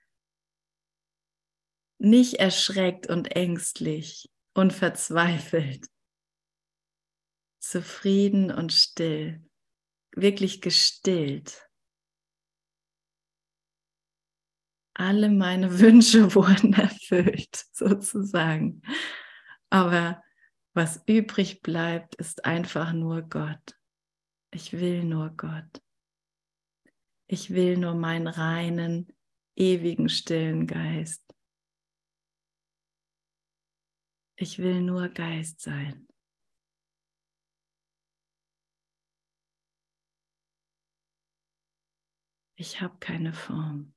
nicht 2.03 2.35
erschreckt 2.35 3.07
und 3.07 3.37
ängstlich 3.37 4.29
und 4.55 4.73
verzweifelt, 4.73 5.87
zufrieden 7.61 8.51
und 8.51 8.73
still, 8.73 9.49
wirklich 10.11 10.61
gestillt. 10.61 11.69
Alle 14.95 15.31
meine 15.31 15.79
Wünsche 15.79 16.35
wurden 16.35 16.73
erfüllt, 16.75 17.67
sozusagen. 17.73 18.83
Aber 19.71 20.23
was 20.75 21.03
übrig 21.07 21.63
bleibt, 21.63 22.17
ist 22.17 22.45
einfach 22.45 22.93
nur 22.93 23.23
Gott. 23.23 23.79
Ich 24.51 24.73
will 24.73 25.05
nur 25.05 25.31
Gott. 25.31 25.81
Ich 27.29 27.51
will 27.51 27.79
nur 27.79 27.95
meinen 27.95 28.27
reinen, 28.27 29.07
ewigen, 29.55 30.09
stillen 30.09 30.67
Geist. 30.67 31.32
Ich 34.43 34.59
will 34.59 34.81
nur 34.81 35.09
Geist 35.09 35.61
sein. 35.61 36.09
Ich 42.57 42.81
habe 42.81 42.99
keine 42.99 43.35
Form. 43.35 43.95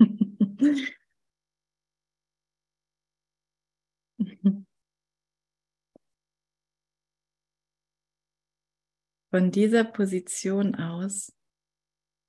Von 9.30 9.52
dieser 9.52 9.84
Position 9.84 10.74
aus 10.74 11.32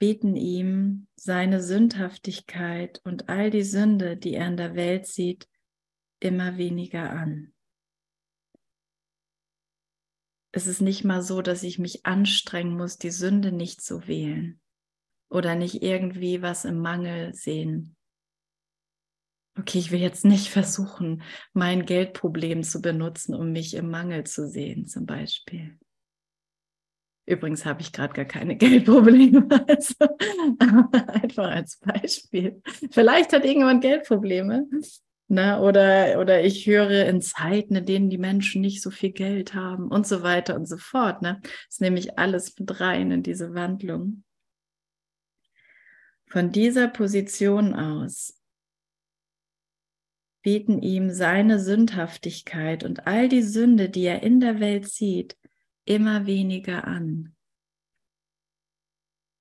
bieten 0.01 0.35
ihm 0.35 1.07
seine 1.15 1.61
Sündhaftigkeit 1.61 2.99
und 3.03 3.29
all 3.29 3.51
die 3.51 3.61
Sünde, 3.61 4.17
die 4.17 4.33
er 4.33 4.47
in 4.47 4.57
der 4.57 4.73
Welt 4.73 5.05
sieht, 5.05 5.47
immer 6.19 6.57
weniger 6.57 7.11
an. 7.11 7.53
Es 10.51 10.65
ist 10.65 10.81
nicht 10.81 11.03
mal 11.03 11.21
so, 11.21 11.43
dass 11.43 11.61
ich 11.61 11.77
mich 11.77 12.03
anstrengen 12.03 12.75
muss, 12.75 12.97
die 12.97 13.11
Sünde 13.11 13.51
nicht 13.51 13.79
zu 13.81 14.07
wählen 14.07 14.59
oder 15.29 15.53
nicht 15.53 15.83
irgendwie 15.83 16.41
was 16.41 16.65
im 16.65 16.79
Mangel 16.79 17.35
sehen. 17.35 17.95
Okay, 19.55 19.77
ich 19.77 19.91
will 19.91 20.01
jetzt 20.01 20.25
nicht 20.25 20.49
versuchen, 20.49 21.21
mein 21.53 21.85
Geldproblem 21.85 22.63
zu 22.63 22.81
benutzen, 22.81 23.35
um 23.35 23.51
mich 23.51 23.75
im 23.75 23.91
Mangel 23.91 24.23
zu 24.23 24.49
sehen, 24.49 24.87
zum 24.87 25.05
Beispiel. 25.05 25.77
Übrigens 27.31 27.65
habe 27.65 27.79
ich 27.79 27.93
gerade 27.93 28.13
gar 28.13 28.25
keine 28.25 28.55
Geldprobleme, 28.57 29.47
also 29.67 29.95
einfach 31.07 31.49
als 31.49 31.77
Beispiel. 31.77 32.61
Vielleicht 32.91 33.31
hat 33.31 33.45
irgendjemand 33.45 33.81
Geldprobleme. 33.81 34.67
Ne? 35.29 35.61
Oder, 35.61 36.19
oder 36.19 36.43
ich 36.43 36.67
höre 36.67 37.05
in 37.05 37.21
Zeiten, 37.21 37.77
in 37.77 37.85
denen 37.85 38.09
die 38.09 38.17
Menschen 38.17 38.59
nicht 38.59 38.81
so 38.81 38.91
viel 38.91 39.11
Geld 39.11 39.53
haben 39.53 39.87
und 39.87 40.05
so 40.05 40.23
weiter 40.23 40.55
und 40.55 40.65
so 40.67 40.75
fort. 40.75 41.21
Ne? 41.21 41.39
Das 41.69 41.79
nehme 41.79 41.99
ich 41.99 42.19
alles 42.19 42.53
mit 42.59 42.81
rein 42.81 43.11
in 43.11 43.23
diese 43.23 43.53
Wandlung. 43.53 44.25
Von 46.27 46.51
dieser 46.51 46.89
Position 46.89 47.73
aus 47.73 48.37
bieten 50.43 50.81
ihm 50.81 51.11
seine 51.11 51.59
Sündhaftigkeit 51.61 52.83
und 52.83 53.07
all 53.07 53.29
die 53.29 53.43
Sünde, 53.43 53.89
die 53.89 54.03
er 54.03 54.21
in 54.21 54.41
der 54.41 54.59
Welt 54.59 54.89
sieht, 54.89 55.37
immer 55.91 56.25
weniger 56.25 56.87
an. 56.87 57.35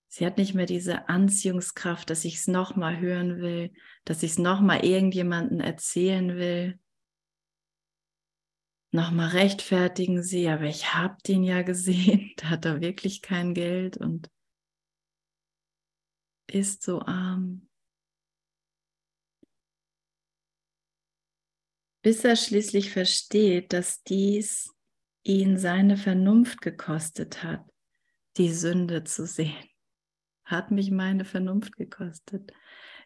Sie 0.08 0.26
hat 0.26 0.36
nicht 0.36 0.54
mehr 0.54 0.66
diese 0.66 1.08
Anziehungskraft, 1.08 2.10
dass 2.10 2.24
ich 2.24 2.34
es 2.38 2.48
nochmal 2.48 2.98
hören 2.98 3.40
will, 3.40 3.72
dass 4.04 4.24
ich 4.24 4.32
es 4.32 4.38
nochmal 4.38 4.84
irgendjemandem 4.84 5.60
erzählen 5.60 6.34
will. 6.34 6.80
Nochmal 8.92 9.28
rechtfertigen 9.28 10.24
sie, 10.24 10.48
aber 10.48 10.64
ich 10.64 10.92
habe 10.92 11.16
den 11.24 11.44
ja 11.44 11.62
gesehen, 11.62 12.32
da 12.38 12.50
hat 12.50 12.64
er 12.64 12.80
wirklich 12.80 13.22
kein 13.22 13.54
Geld 13.54 13.96
und 13.96 14.28
ist 16.48 16.82
so 16.82 17.00
arm. 17.02 17.68
Bis 22.02 22.24
er 22.24 22.34
schließlich 22.34 22.90
versteht, 22.90 23.72
dass 23.72 24.02
dies 24.02 24.74
ihn 25.22 25.58
seine 25.58 25.96
Vernunft 25.96 26.60
gekostet 26.62 27.42
hat, 27.42 27.64
die 28.36 28.52
Sünde 28.52 29.04
zu 29.04 29.26
sehen. 29.26 29.68
Hat 30.44 30.70
mich 30.70 30.90
meine 30.90 31.24
Vernunft 31.24 31.76
gekostet. 31.76 32.52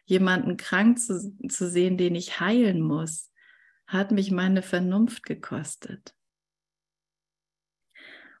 Jemanden 0.05 0.57
krank 0.57 0.99
zu, 0.99 1.35
zu 1.47 1.69
sehen, 1.69 1.97
den 1.97 2.15
ich 2.15 2.39
heilen 2.39 2.81
muss, 2.81 3.31
hat 3.87 4.11
mich 4.11 4.31
meine 4.31 4.61
Vernunft 4.61 5.23
gekostet. 5.23 6.15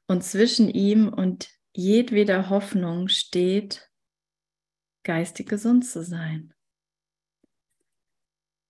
Und 0.07 0.23
zwischen 0.23 0.69
ihm 0.69 1.09
und 1.09 1.49
jedweder 1.73 2.49
Hoffnung 2.49 3.07
steht, 3.07 3.89
geistig 5.03 5.49
gesund 5.49 5.85
zu 5.85 6.03
sein. 6.03 6.53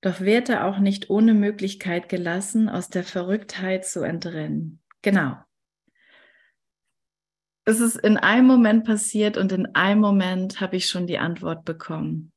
Doch 0.02 0.22
wird 0.22 0.50
er 0.50 0.66
auch 0.66 0.80
nicht 0.80 1.10
ohne 1.10 1.34
Möglichkeit 1.34 2.10
gelassen, 2.10 2.70
aus 2.70 2.90
der 2.90 3.04
Verrücktheit 3.04 3.86
zu 3.86 4.04
entrinnen. 4.04 4.85
Genau. 5.06 5.38
Es 7.64 7.80
ist 7.80 7.96
in 7.96 8.18
einem 8.18 8.48
Moment 8.48 8.86
passiert 8.86 9.38
und 9.38 9.52
in 9.52 9.76
einem 9.76 10.02
Moment 10.02 10.62
habe 10.62 10.78
ich 10.78 10.90
schon 10.90 11.06
die 11.06 11.20
Antwort 11.20 11.64
bekommen. 11.64 12.34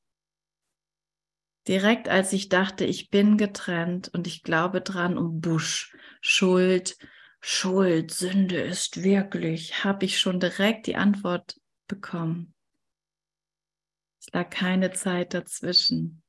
Direkt 1.66 2.11
als 2.11 2.35
ich 2.35 2.51
dachte, 2.51 2.85
ich 2.85 3.09
bin 3.09 3.39
getrennt 3.39 4.09
und 4.09 4.27
ich 4.27 4.43
glaube 4.43 4.83
dran 4.83 5.16
um 5.16 5.41
Busch, 5.41 5.97
Schuld, 6.21 6.99
Schuld, 7.41 8.11
Sünde 8.11 8.61
ist 8.61 9.03
wirklich, 9.03 9.83
habe 9.85 10.05
ich 10.05 10.21
schon 10.21 10.39
direkt 10.39 10.89
die 10.89 10.97
Antwort 10.97 11.59
bekommen. 11.87 12.53
Es 14.21 14.31
lag 14.35 14.51
keine 14.51 14.91
Zeit 14.93 15.33
dazwischen. 15.33 16.23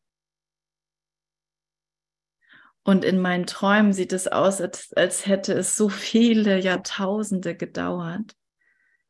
Und 2.83 3.03
in 3.03 3.19
meinen 3.19 3.45
Träumen 3.45 3.93
sieht 3.93 4.13
es 4.13 4.27
aus, 4.27 4.61
als, 4.61 4.93
als 4.93 5.25
hätte 5.25 5.53
es 5.53 5.75
so 5.75 5.89
viele 5.89 6.59
Jahrtausende 6.59 7.55
gedauert. 7.55 8.35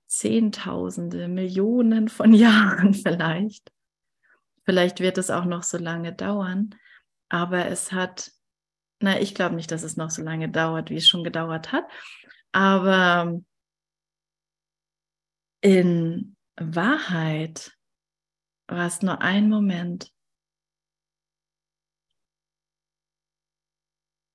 Zehntausende, 0.07 1.27
Millionen 1.27 2.09
von 2.09 2.33
Jahren 2.33 2.93
vielleicht. 2.93 3.71
Vielleicht 4.65 4.99
wird 4.99 5.17
es 5.17 5.29
auch 5.29 5.45
noch 5.45 5.63
so 5.63 5.77
lange 5.77 6.13
dauern. 6.13 6.75
Aber 7.29 7.67
es 7.67 7.91
hat, 7.91 8.31
na, 8.99 9.19
ich 9.19 9.35
glaube 9.35 9.55
nicht, 9.55 9.71
dass 9.71 9.83
es 9.83 9.97
noch 9.97 10.09
so 10.09 10.21
lange 10.23 10.49
dauert, 10.49 10.89
wie 10.89 10.97
es 10.97 11.07
schon 11.07 11.23
gedauert 11.23 11.71
hat. 11.71 11.85
Aber 12.51 13.39
in 15.61 16.35
Wahrheit 16.55 17.71
war 18.67 18.87
es 18.87 19.01
nur 19.01 19.21
ein 19.21 19.49
Moment. 19.49 20.11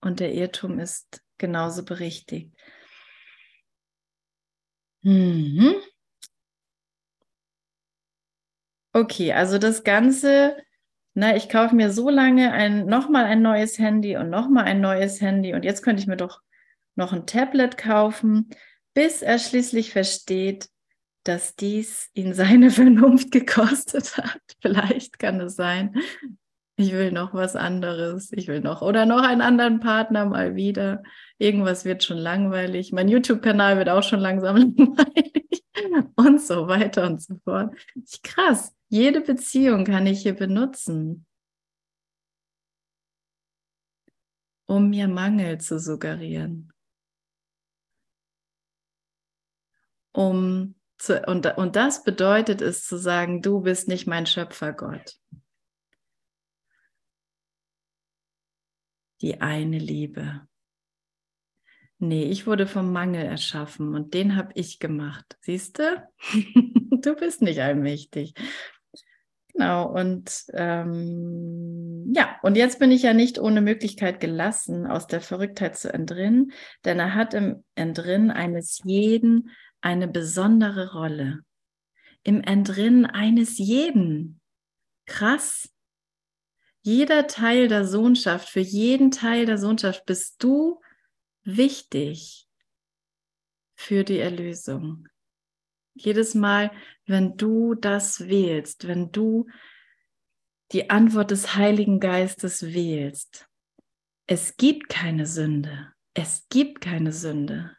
Und 0.05 0.21
der 0.21 0.35
Irrtum 0.35 0.79
ist 0.79 1.23
genauso 1.39 1.83
berichtigt. 1.83 2.55
Mhm. 5.03 5.77
Okay, 8.93 9.33
also 9.33 9.57
das 9.57 9.83
Ganze, 9.83 10.57
na, 11.15 11.35
ich 11.35 11.49
kaufe 11.49 11.75
mir 11.75 11.91
so 11.91 12.11
lange 12.11 12.53
ein, 12.53 12.85
nochmal 12.85 13.25
ein 13.25 13.41
neues 13.41 13.79
Handy 13.79 14.17
und 14.17 14.29
nochmal 14.29 14.65
ein 14.65 14.83
neues 14.83 15.23
Handy 15.23 15.55
und 15.55 15.65
jetzt 15.65 15.83
könnte 15.83 16.03
ich 16.03 16.07
mir 16.07 16.19
doch 16.19 16.43
noch 16.97 17.15
ein 17.15 17.27
Tablet 17.27 17.79
kaufen, 17.79 18.51
bis 18.93 19.23
er 19.23 19.39
schließlich 19.39 19.91
versteht, 19.91 20.69
dass 21.25 21.57
dies 21.57 22.11
ihn 22.13 22.35
seine 22.35 22.71
Vernunft 22.71 23.31
gekostet 23.31 24.19
hat. 24.19 24.43
Vielleicht 24.61 25.19
kann 25.19 25.41
es 25.41 25.57
sein. 25.57 25.97
Ich 26.77 26.93
will 26.93 27.13
noch 27.13 27.35
was 27.35 27.55
anderes. 27.55 28.33
Ich 28.33 28.49
will 28.49 28.61
noch 28.61 28.83
oder 28.83 29.07
noch 29.07 29.23
einen 29.23 29.41
anderen 29.41 29.79
Partner 29.79 30.25
mal 30.25 30.57
wieder. 30.57 31.03
Irgendwas 31.39 31.85
wird 31.85 32.03
schon 32.03 32.19
langweilig. 32.19 32.93
Mein 32.93 33.09
YouTube-Kanal 33.09 33.79
wird 33.79 33.89
auch 33.89 34.03
schon 34.03 34.19
langsam 34.21 34.57
langweilig 34.77 35.65
und 36.17 36.41
so 36.41 36.67
weiter 36.67 37.07
und 37.07 37.23
so 37.23 37.37
fort. 37.45 37.75
Krass. 38.23 38.75
Jede 38.89 39.21
Beziehung 39.21 39.85
kann 39.85 40.07
ich 40.07 40.23
hier 40.23 40.35
benutzen, 40.35 41.27
um 44.67 44.91
mir 44.91 45.09
Mangel 45.09 45.59
zu 45.59 45.79
suggerieren. 45.79 46.73
Um 50.13 50.75
zu, 50.99 51.23
und, 51.27 51.47
und 51.57 51.77
das 51.77 52.05
bedeutet 52.05 52.63
es 52.63 52.85
zu 52.85 52.97
sagen, 52.97 53.43
du 53.43 53.61
bist 53.61 53.89
nicht 53.89 54.07
mein 54.07 54.27
Schöpfergott. 54.27 55.19
Die 59.25 59.41
eine 59.41 59.79
Liebe. 59.79 60.47
Nee, 61.97 62.25
ich 62.25 62.47
wurde 62.47 62.67
vom 62.67 62.93
Mangel 62.93 63.25
erschaffen 63.25 63.95
und 63.95 64.13
den 64.13 64.37
habe 64.37 64.53
ich 64.55 64.81
gemacht. 64.81 65.39
Siehst 65.41 65.79
du? 65.79 66.07
du 67.01 67.15
bist 67.15 67.41
nicht 67.41 67.59
allmächtig. 67.59 68.35
Genau, 69.55 69.91
und 69.91 70.45
ähm, 70.53 72.13
ja, 72.15 72.39
und 72.43 72.59
jetzt 72.59 72.79
bin 72.79 72.93
ich 72.93 73.01
ja 73.01 73.15
nicht 73.15 73.39
ohne 73.39 73.63
Möglichkeit 73.63 74.21
gelassen, 74.21 74.87
aus 74.87 75.07
der 75.07 75.23
Verrücktheit 75.23 75.79
zu 75.79 75.91
entrinnen, 75.91 76.53
denn 76.85 76.99
er 76.99 77.15
hat 77.15 77.33
im 77.33 77.65
Entrinnen 77.77 78.31
eines 78.31 78.83
jeden 78.85 79.49
eine 79.81 80.07
besondere 80.07 80.93
Rolle. 80.93 81.41
Im 82.25 82.43
Entrinnen 82.43 83.07
eines 83.07 83.57
jeden. 83.57 84.43
Krass. 85.07 85.74
Jeder 86.87 87.27
Teil 87.27 87.69
der 87.69 87.87
Sohnschaft, 87.87 88.51
für 88.51 88.61
jeden 88.61 89.11
Teil 89.11 89.47
der 89.47 89.57
Sohnschaft 89.57 90.05
bist 90.05 90.43
du 90.43 90.83
wichtig 91.43 92.47
für 93.75 94.05
die 94.05 94.19
Erlösung. 94.19 95.09
Jedes 95.95 96.35
Mal, 96.35 96.71
wenn 97.07 97.39
du 97.39 97.75
das 97.75 98.29
wählst, 98.29 98.87
wenn 98.87 99.11
du 99.13 99.47
die 100.73 100.91
Antwort 100.91 101.31
des 101.31 101.55
Heiligen 101.55 102.01
Geistes 102.01 102.75
wählst, 102.75 103.49
es 104.27 104.59
gibt 104.59 104.91
keine 104.91 105.25
Sünde. 105.25 105.95
Es 106.13 106.47
gibt 106.51 106.83
keine 106.83 107.13
Sünde. 107.13 107.75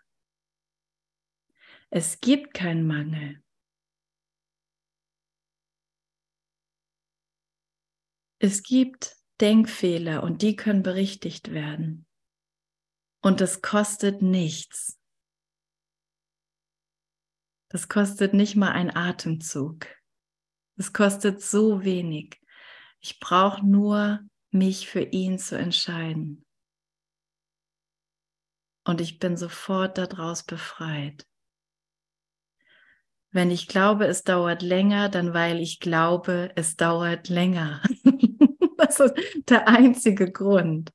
Es 1.92 2.20
gibt 2.22 2.56
keinen 2.56 2.88
Mangel. 2.88 3.45
Es 8.46 8.62
gibt 8.62 9.18
Denkfehler 9.42 10.22
und 10.22 10.44
die 10.44 10.56
können 10.56 10.84
berichtigt 10.84 11.52
werden. 11.52 12.06
Und 13.24 13.42
es 13.42 13.64
kostet 13.64 14.22
nichts. 14.22 15.00
Das 17.70 17.90
kostet 17.90 18.36
nicht 18.36 18.56
mal 18.56 18.72
ein 18.72 18.96
Atemzug. 18.96 19.88
Es 20.78 20.94
kostet 20.94 21.42
so 21.42 21.84
wenig. 21.84 22.40
Ich 23.00 23.20
brauche 23.20 23.66
nur 23.66 24.20
mich 24.52 24.88
für 24.90 25.02
ihn 25.02 25.40
zu 25.40 25.58
entscheiden. 25.58 26.46
Und 28.84 29.02
ich 29.02 29.18
bin 29.18 29.38
sofort 29.38 29.98
daraus 29.98 30.44
befreit. 30.44 31.26
Wenn 33.32 33.50
ich 33.50 33.68
glaube, 33.68 34.06
es 34.06 34.24
dauert 34.24 34.62
länger, 34.62 35.10
dann 35.10 35.34
weil 35.34 35.60
ich 35.60 35.80
glaube, 35.80 36.52
es 36.56 36.76
dauert 36.76 37.28
länger. 37.28 37.82
das 38.86 39.00
ist 39.00 39.14
der 39.50 39.68
einzige 39.68 40.32
Grund. 40.32 40.92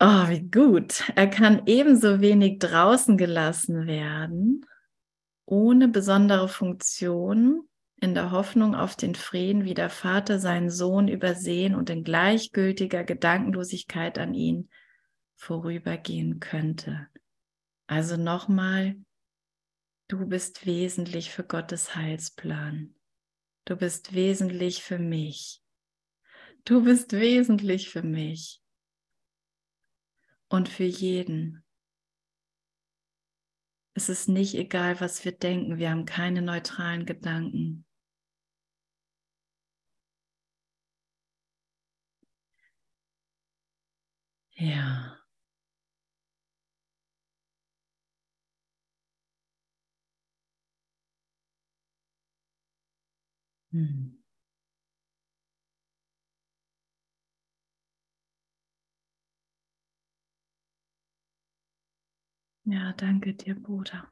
Oh, 0.00 0.28
wie 0.28 0.48
gut. 0.48 1.10
Er 1.16 1.28
kann 1.28 1.62
ebenso 1.66 2.20
wenig 2.20 2.60
draußen 2.60 3.16
gelassen 3.16 3.86
werden, 3.88 4.64
ohne 5.44 5.88
besondere 5.88 6.48
Funktion, 6.48 7.68
in 8.00 8.14
der 8.14 8.30
Hoffnung 8.30 8.76
auf 8.76 8.94
den 8.94 9.16
Frieden, 9.16 9.64
wie 9.64 9.74
der 9.74 9.90
Vater 9.90 10.38
seinen 10.38 10.70
Sohn 10.70 11.08
übersehen 11.08 11.74
und 11.74 11.90
in 11.90 12.04
gleichgültiger 12.04 13.02
Gedankenlosigkeit 13.02 14.18
an 14.18 14.34
ihn 14.34 14.70
vorübergehen 15.34 16.38
könnte. 16.38 17.08
Also 17.88 18.16
nochmal, 18.16 18.96
du 20.06 20.26
bist 20.26 20.64
wesentlich 20.64 21.30
für 21.30 21.42
Gottes 21.42 21.96
Heilsplan. 21.96 22.94
Du 23.68 23.76
bist 23.76 24.14
wesentlich 24.14 24.82
für 24.82 24.98
mich. 24.98 25.62
Du 26.64 26.84
bist 26.84 27.12
wesentlich 27.12 27.90
für 27.90 28.02
mich 28.02 28.62
und 30.48 30.70
für 30.70 30.84
jeden. 30.84 31.62
Es 33.92 34.08
ist 34.08 34.26
nicht 34.26 34.54
egal, 34.54 34.98
was 35.02 35.22
wir 35.26 35.32
denken. 35.32 35.76
Wir 35.76 35.90
haben 35.90 36.06
keine 36.06 36.40
neutralen 36.40 37.04
Gedanken. 37.04 37.84
Ja. 44.56 45.17
Hm. 53.78 54.18
Ja, 62.64 62.92
danke 62.92 63.34
dir, 63.34 63.56
Bruder. 63.56 64.08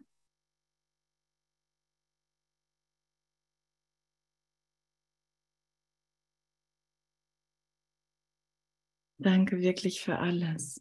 Danke 9.19 9.61
wirklich 9.61 10.01
für 10.01 10.19
alles. 10.19 10.81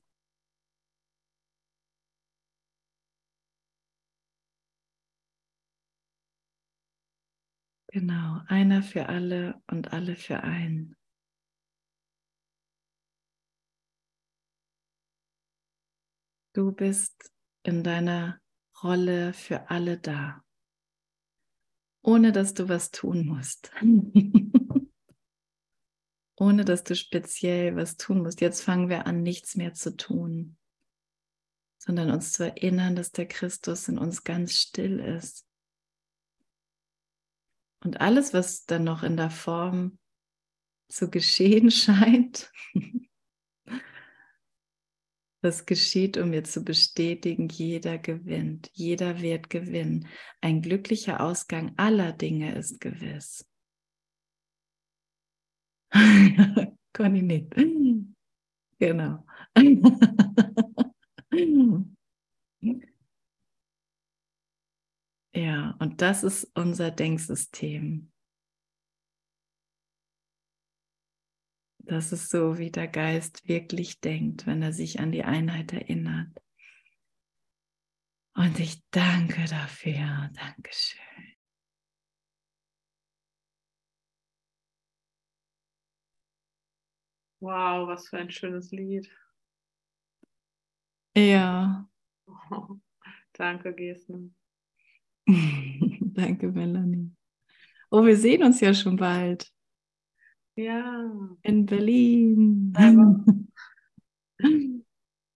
Genau, 7.96 8.42
einer 8.48 8.84
für 8.84 9.08
alle 9.08 9.64
und 9.68 9.94
alle 9.94 10.18
für 10.18 10.44
einen. 10.44 10.98
Du 16.52 16.74
bist 16.74 17.32
in 17.64 17.86
deiner 17.86 18.42
Rolle 18.84 19.32
für 19.32 19.70
alle 19.70 19.98
da, 19.98 20.44
ohne 22.02 22.34
dass 22.34 22.54
du 22.54 22.68
was 22.68 22.92
tun 22.92 23.26
musst. 23.26 23.72
ohne 26.36 26.66
dass 26.66 26.84
du 26.84 26.98
speziell 26.98 27.78
was 27.78 27.96
tun 27.96 28.24
musst. 28.24 28.42
Jetzt 28.42 28.62
fangen 28.62 28.90
wir 28.90 29.08
an, 29.08 29.24
nichts 29.24 29.56
mehr 29.56 29.74
zu 29.74 29.96
tun, 29.96 30.58
sondern 31.78 32.12
uns 32.12 32.34
zu 32.34 32.44
erinnern, 32.44 32.98
dass 32.98 33.14
der 33.14 33.30
Christus 33.30 33.88
in 33.88 33.98
uns 33.98 34.26
ganz 34.26 34.52
still 34.52 35.00
ist. 35.00 35.46
Und 37.86 38.02
alles, 38.02 38.34
was 38.34 38.66
dann 38.66 38.84
noch 38.84 39.04
in 39.04 39.16
der 39.16 39.30
Form 39.30 40.00
zu 40.90 41.12
geschehen 41.12 41.70
scheint, 41.72 42.52
Das 45.42 45.68
geschieht, 45.68 46.18
um 46.18 46.32
mir 46.32 46.44
zu 46.44 46.64
bestätigen, 46.64 47.48
jeder 47.50 48.00
gewinnt, 48.00 48.72
jeder 48.74 49.22
wird 49.22 49.52
gewinnen. 49.52 50.08
Ein 50.42 50.64
glücklicher 50.64 51.22
Ausgang 51.22 51.76
aller 51.78 52.14
Dinge 52.14 52.56
ist 52.56 52.82
gewiss. 52.82 53.48
Conny 56.94 57.22
nicht. 57.22 57.54
Genau. 58.80 59.24
Und 65.36 66.02
das 66.02 66.24
ist 66.24 66.52
unser 66.56 66.92
Denksystem. 66.92 68.12
Das 71.80 72.12
ist 72.12 72.30
so, 72.30 72.58
wie 72.58 72.72
der 72.72 72.88
Geist 72.88 73.48
wirklich 73.48 74.00
denkt, 74.00 74.48
wenn 74.48 74.62
er 74.62 74.74
sich 74.74 75.00
an 75.00 75.12
die 75.12 75.24
Einheit 75.24 75.74
erinnert. 75.74 76.42
Und 78.34 78.60
ich 78.60 78.84
danke 78.92 79.46
dafür. 79.46 80.30
Dankeschön. 80.34 81.02
Wow, 87.40 87.88
was 87.88 88.08
für 88.08 88.18
ein 88.18 88.32
schönes 88.32 88.72
Lied. 88.72 89.10
Ja. 91.16 91.88
Oh, 92.26 92.80
danke, 93.34 93.74
Gesne. 93.74 94.34
danke, 96.14 96.52
Melanie. 96.52 97.12
Oh, 97.92 98.04
wir 98.04 98.18
sehen 98.18 98.44
uns 98.44 98.60
ja 98.60 98.74
schon 98.74 98.98
bald. 98.98 99.52
Ja. 100.56 101.12
In 101.42 101.66
Berlin. 101.66 102.74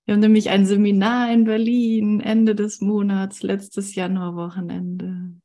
Wir 0.06 0.14
haben 0.14 0.22
nämlich 0.22 0.50
ein 0.50 0.66
Seminar 0.66 1.32
in 1.32 1.44
Berlin 1.44 2.20
Ende 2.20 2.56
des 2.56 2.82
Monats, 2.82 3.44
letztes 3.44 3.94
Januarwochenende. 3.94 5.36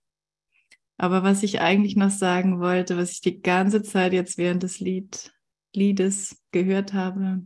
Aber 0.97 1.23
was 1.23 1.43
ich 1.43 1.61
eigentlich 1.61 1.97
noch 1.97 2.09
sagen 2.09 2.61
wollte, 2.61 2.97
was 2.97 3.13
ich 3.13 3.21
die 3.21 3.43
ganze 3.43 3.83
Zeit 3.83 4.15
jetzt 4.15 4.39
während 4.39 4.63
des 4.63 4.81
Lied, 4.81 5.35
Liedes 5.75 6.41
gehört 6.51 6.95
habe, 6.95 7.45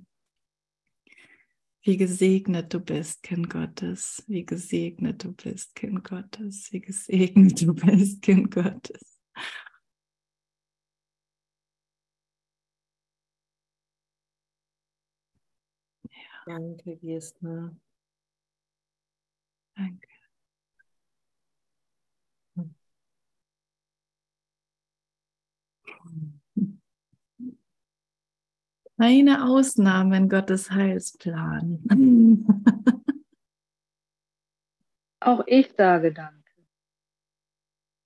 wie 1.88 1.96
gesegnet 1.96 2.74
du 2.74 2.80
bist, 2.80 3.22
Kind 3.22 3.48
Gottes, 3.48 4.22
wie 4.26 4.44
gesegnet 4.44 5.24
du 5.24 5.32
bist, 5.32 5.74
Kind 5.74 6.04
Gottes, 6.04 6.70
wie 6.70 6.82
gesegnet 6.82 7.62
du 7.62 7.74
bist, 7.74 8.20
Kind 8.20 8.50
Gottes. 8.50 9.18
Danke, 16.46 16.96
Gesne. 16.96 17.74
Danke. 19.76 20.07
Eine 28.98 29.44
Ausnahme 29.46 30.16
in 30.16 30.28
Gottes 30.28 30.72
Heilsplan. 30.72 31.84
Auch 35.20 35.44
ich 35.46 35.72
sage 35.76 36.12
Danke. 36.12 36.34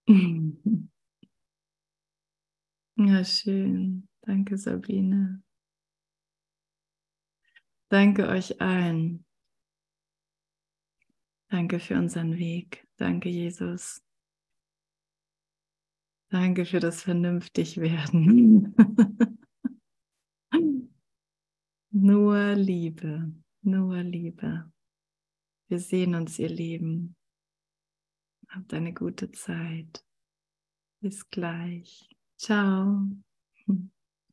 Ja, 2.98 3.24
schön. 3.24 4.06
Danke, 4.20 4.58
Sabine. 4.58 5.42
Danke 7.88 8.28
euch 8.28 8.60
allen. 8.60 9.24
Danke 11.48 11.80
für 11.80 11.94
unseren 11.96 12.36
Weg. 12.38 12.86
Danke, 12.96 13.30
Jesus. 13.30 14.02
Danke 16.30 16.64
für 16.64 16.80
das 16.80 17.02
Vernünftigwerden. 17.02 18.74
nur 21.90 22.54
Liebe, 22.54 23.32
nur 23.62 23.96
Liebe. 24.02 24.70
Wir 25.68 25.78
sehen 25.78 26.14
uns, 26.14 26.38
ihr 26.38 26.48
Lieben. 26.48 27.16
Habt 28.48 28.74
eine 28.74 28.92
gute 28.92 29.30
Zeit. 29.30 30.04
Bis 31.00 31.28
gleich. 31.30 32.08
Ciao. 32.36 33.08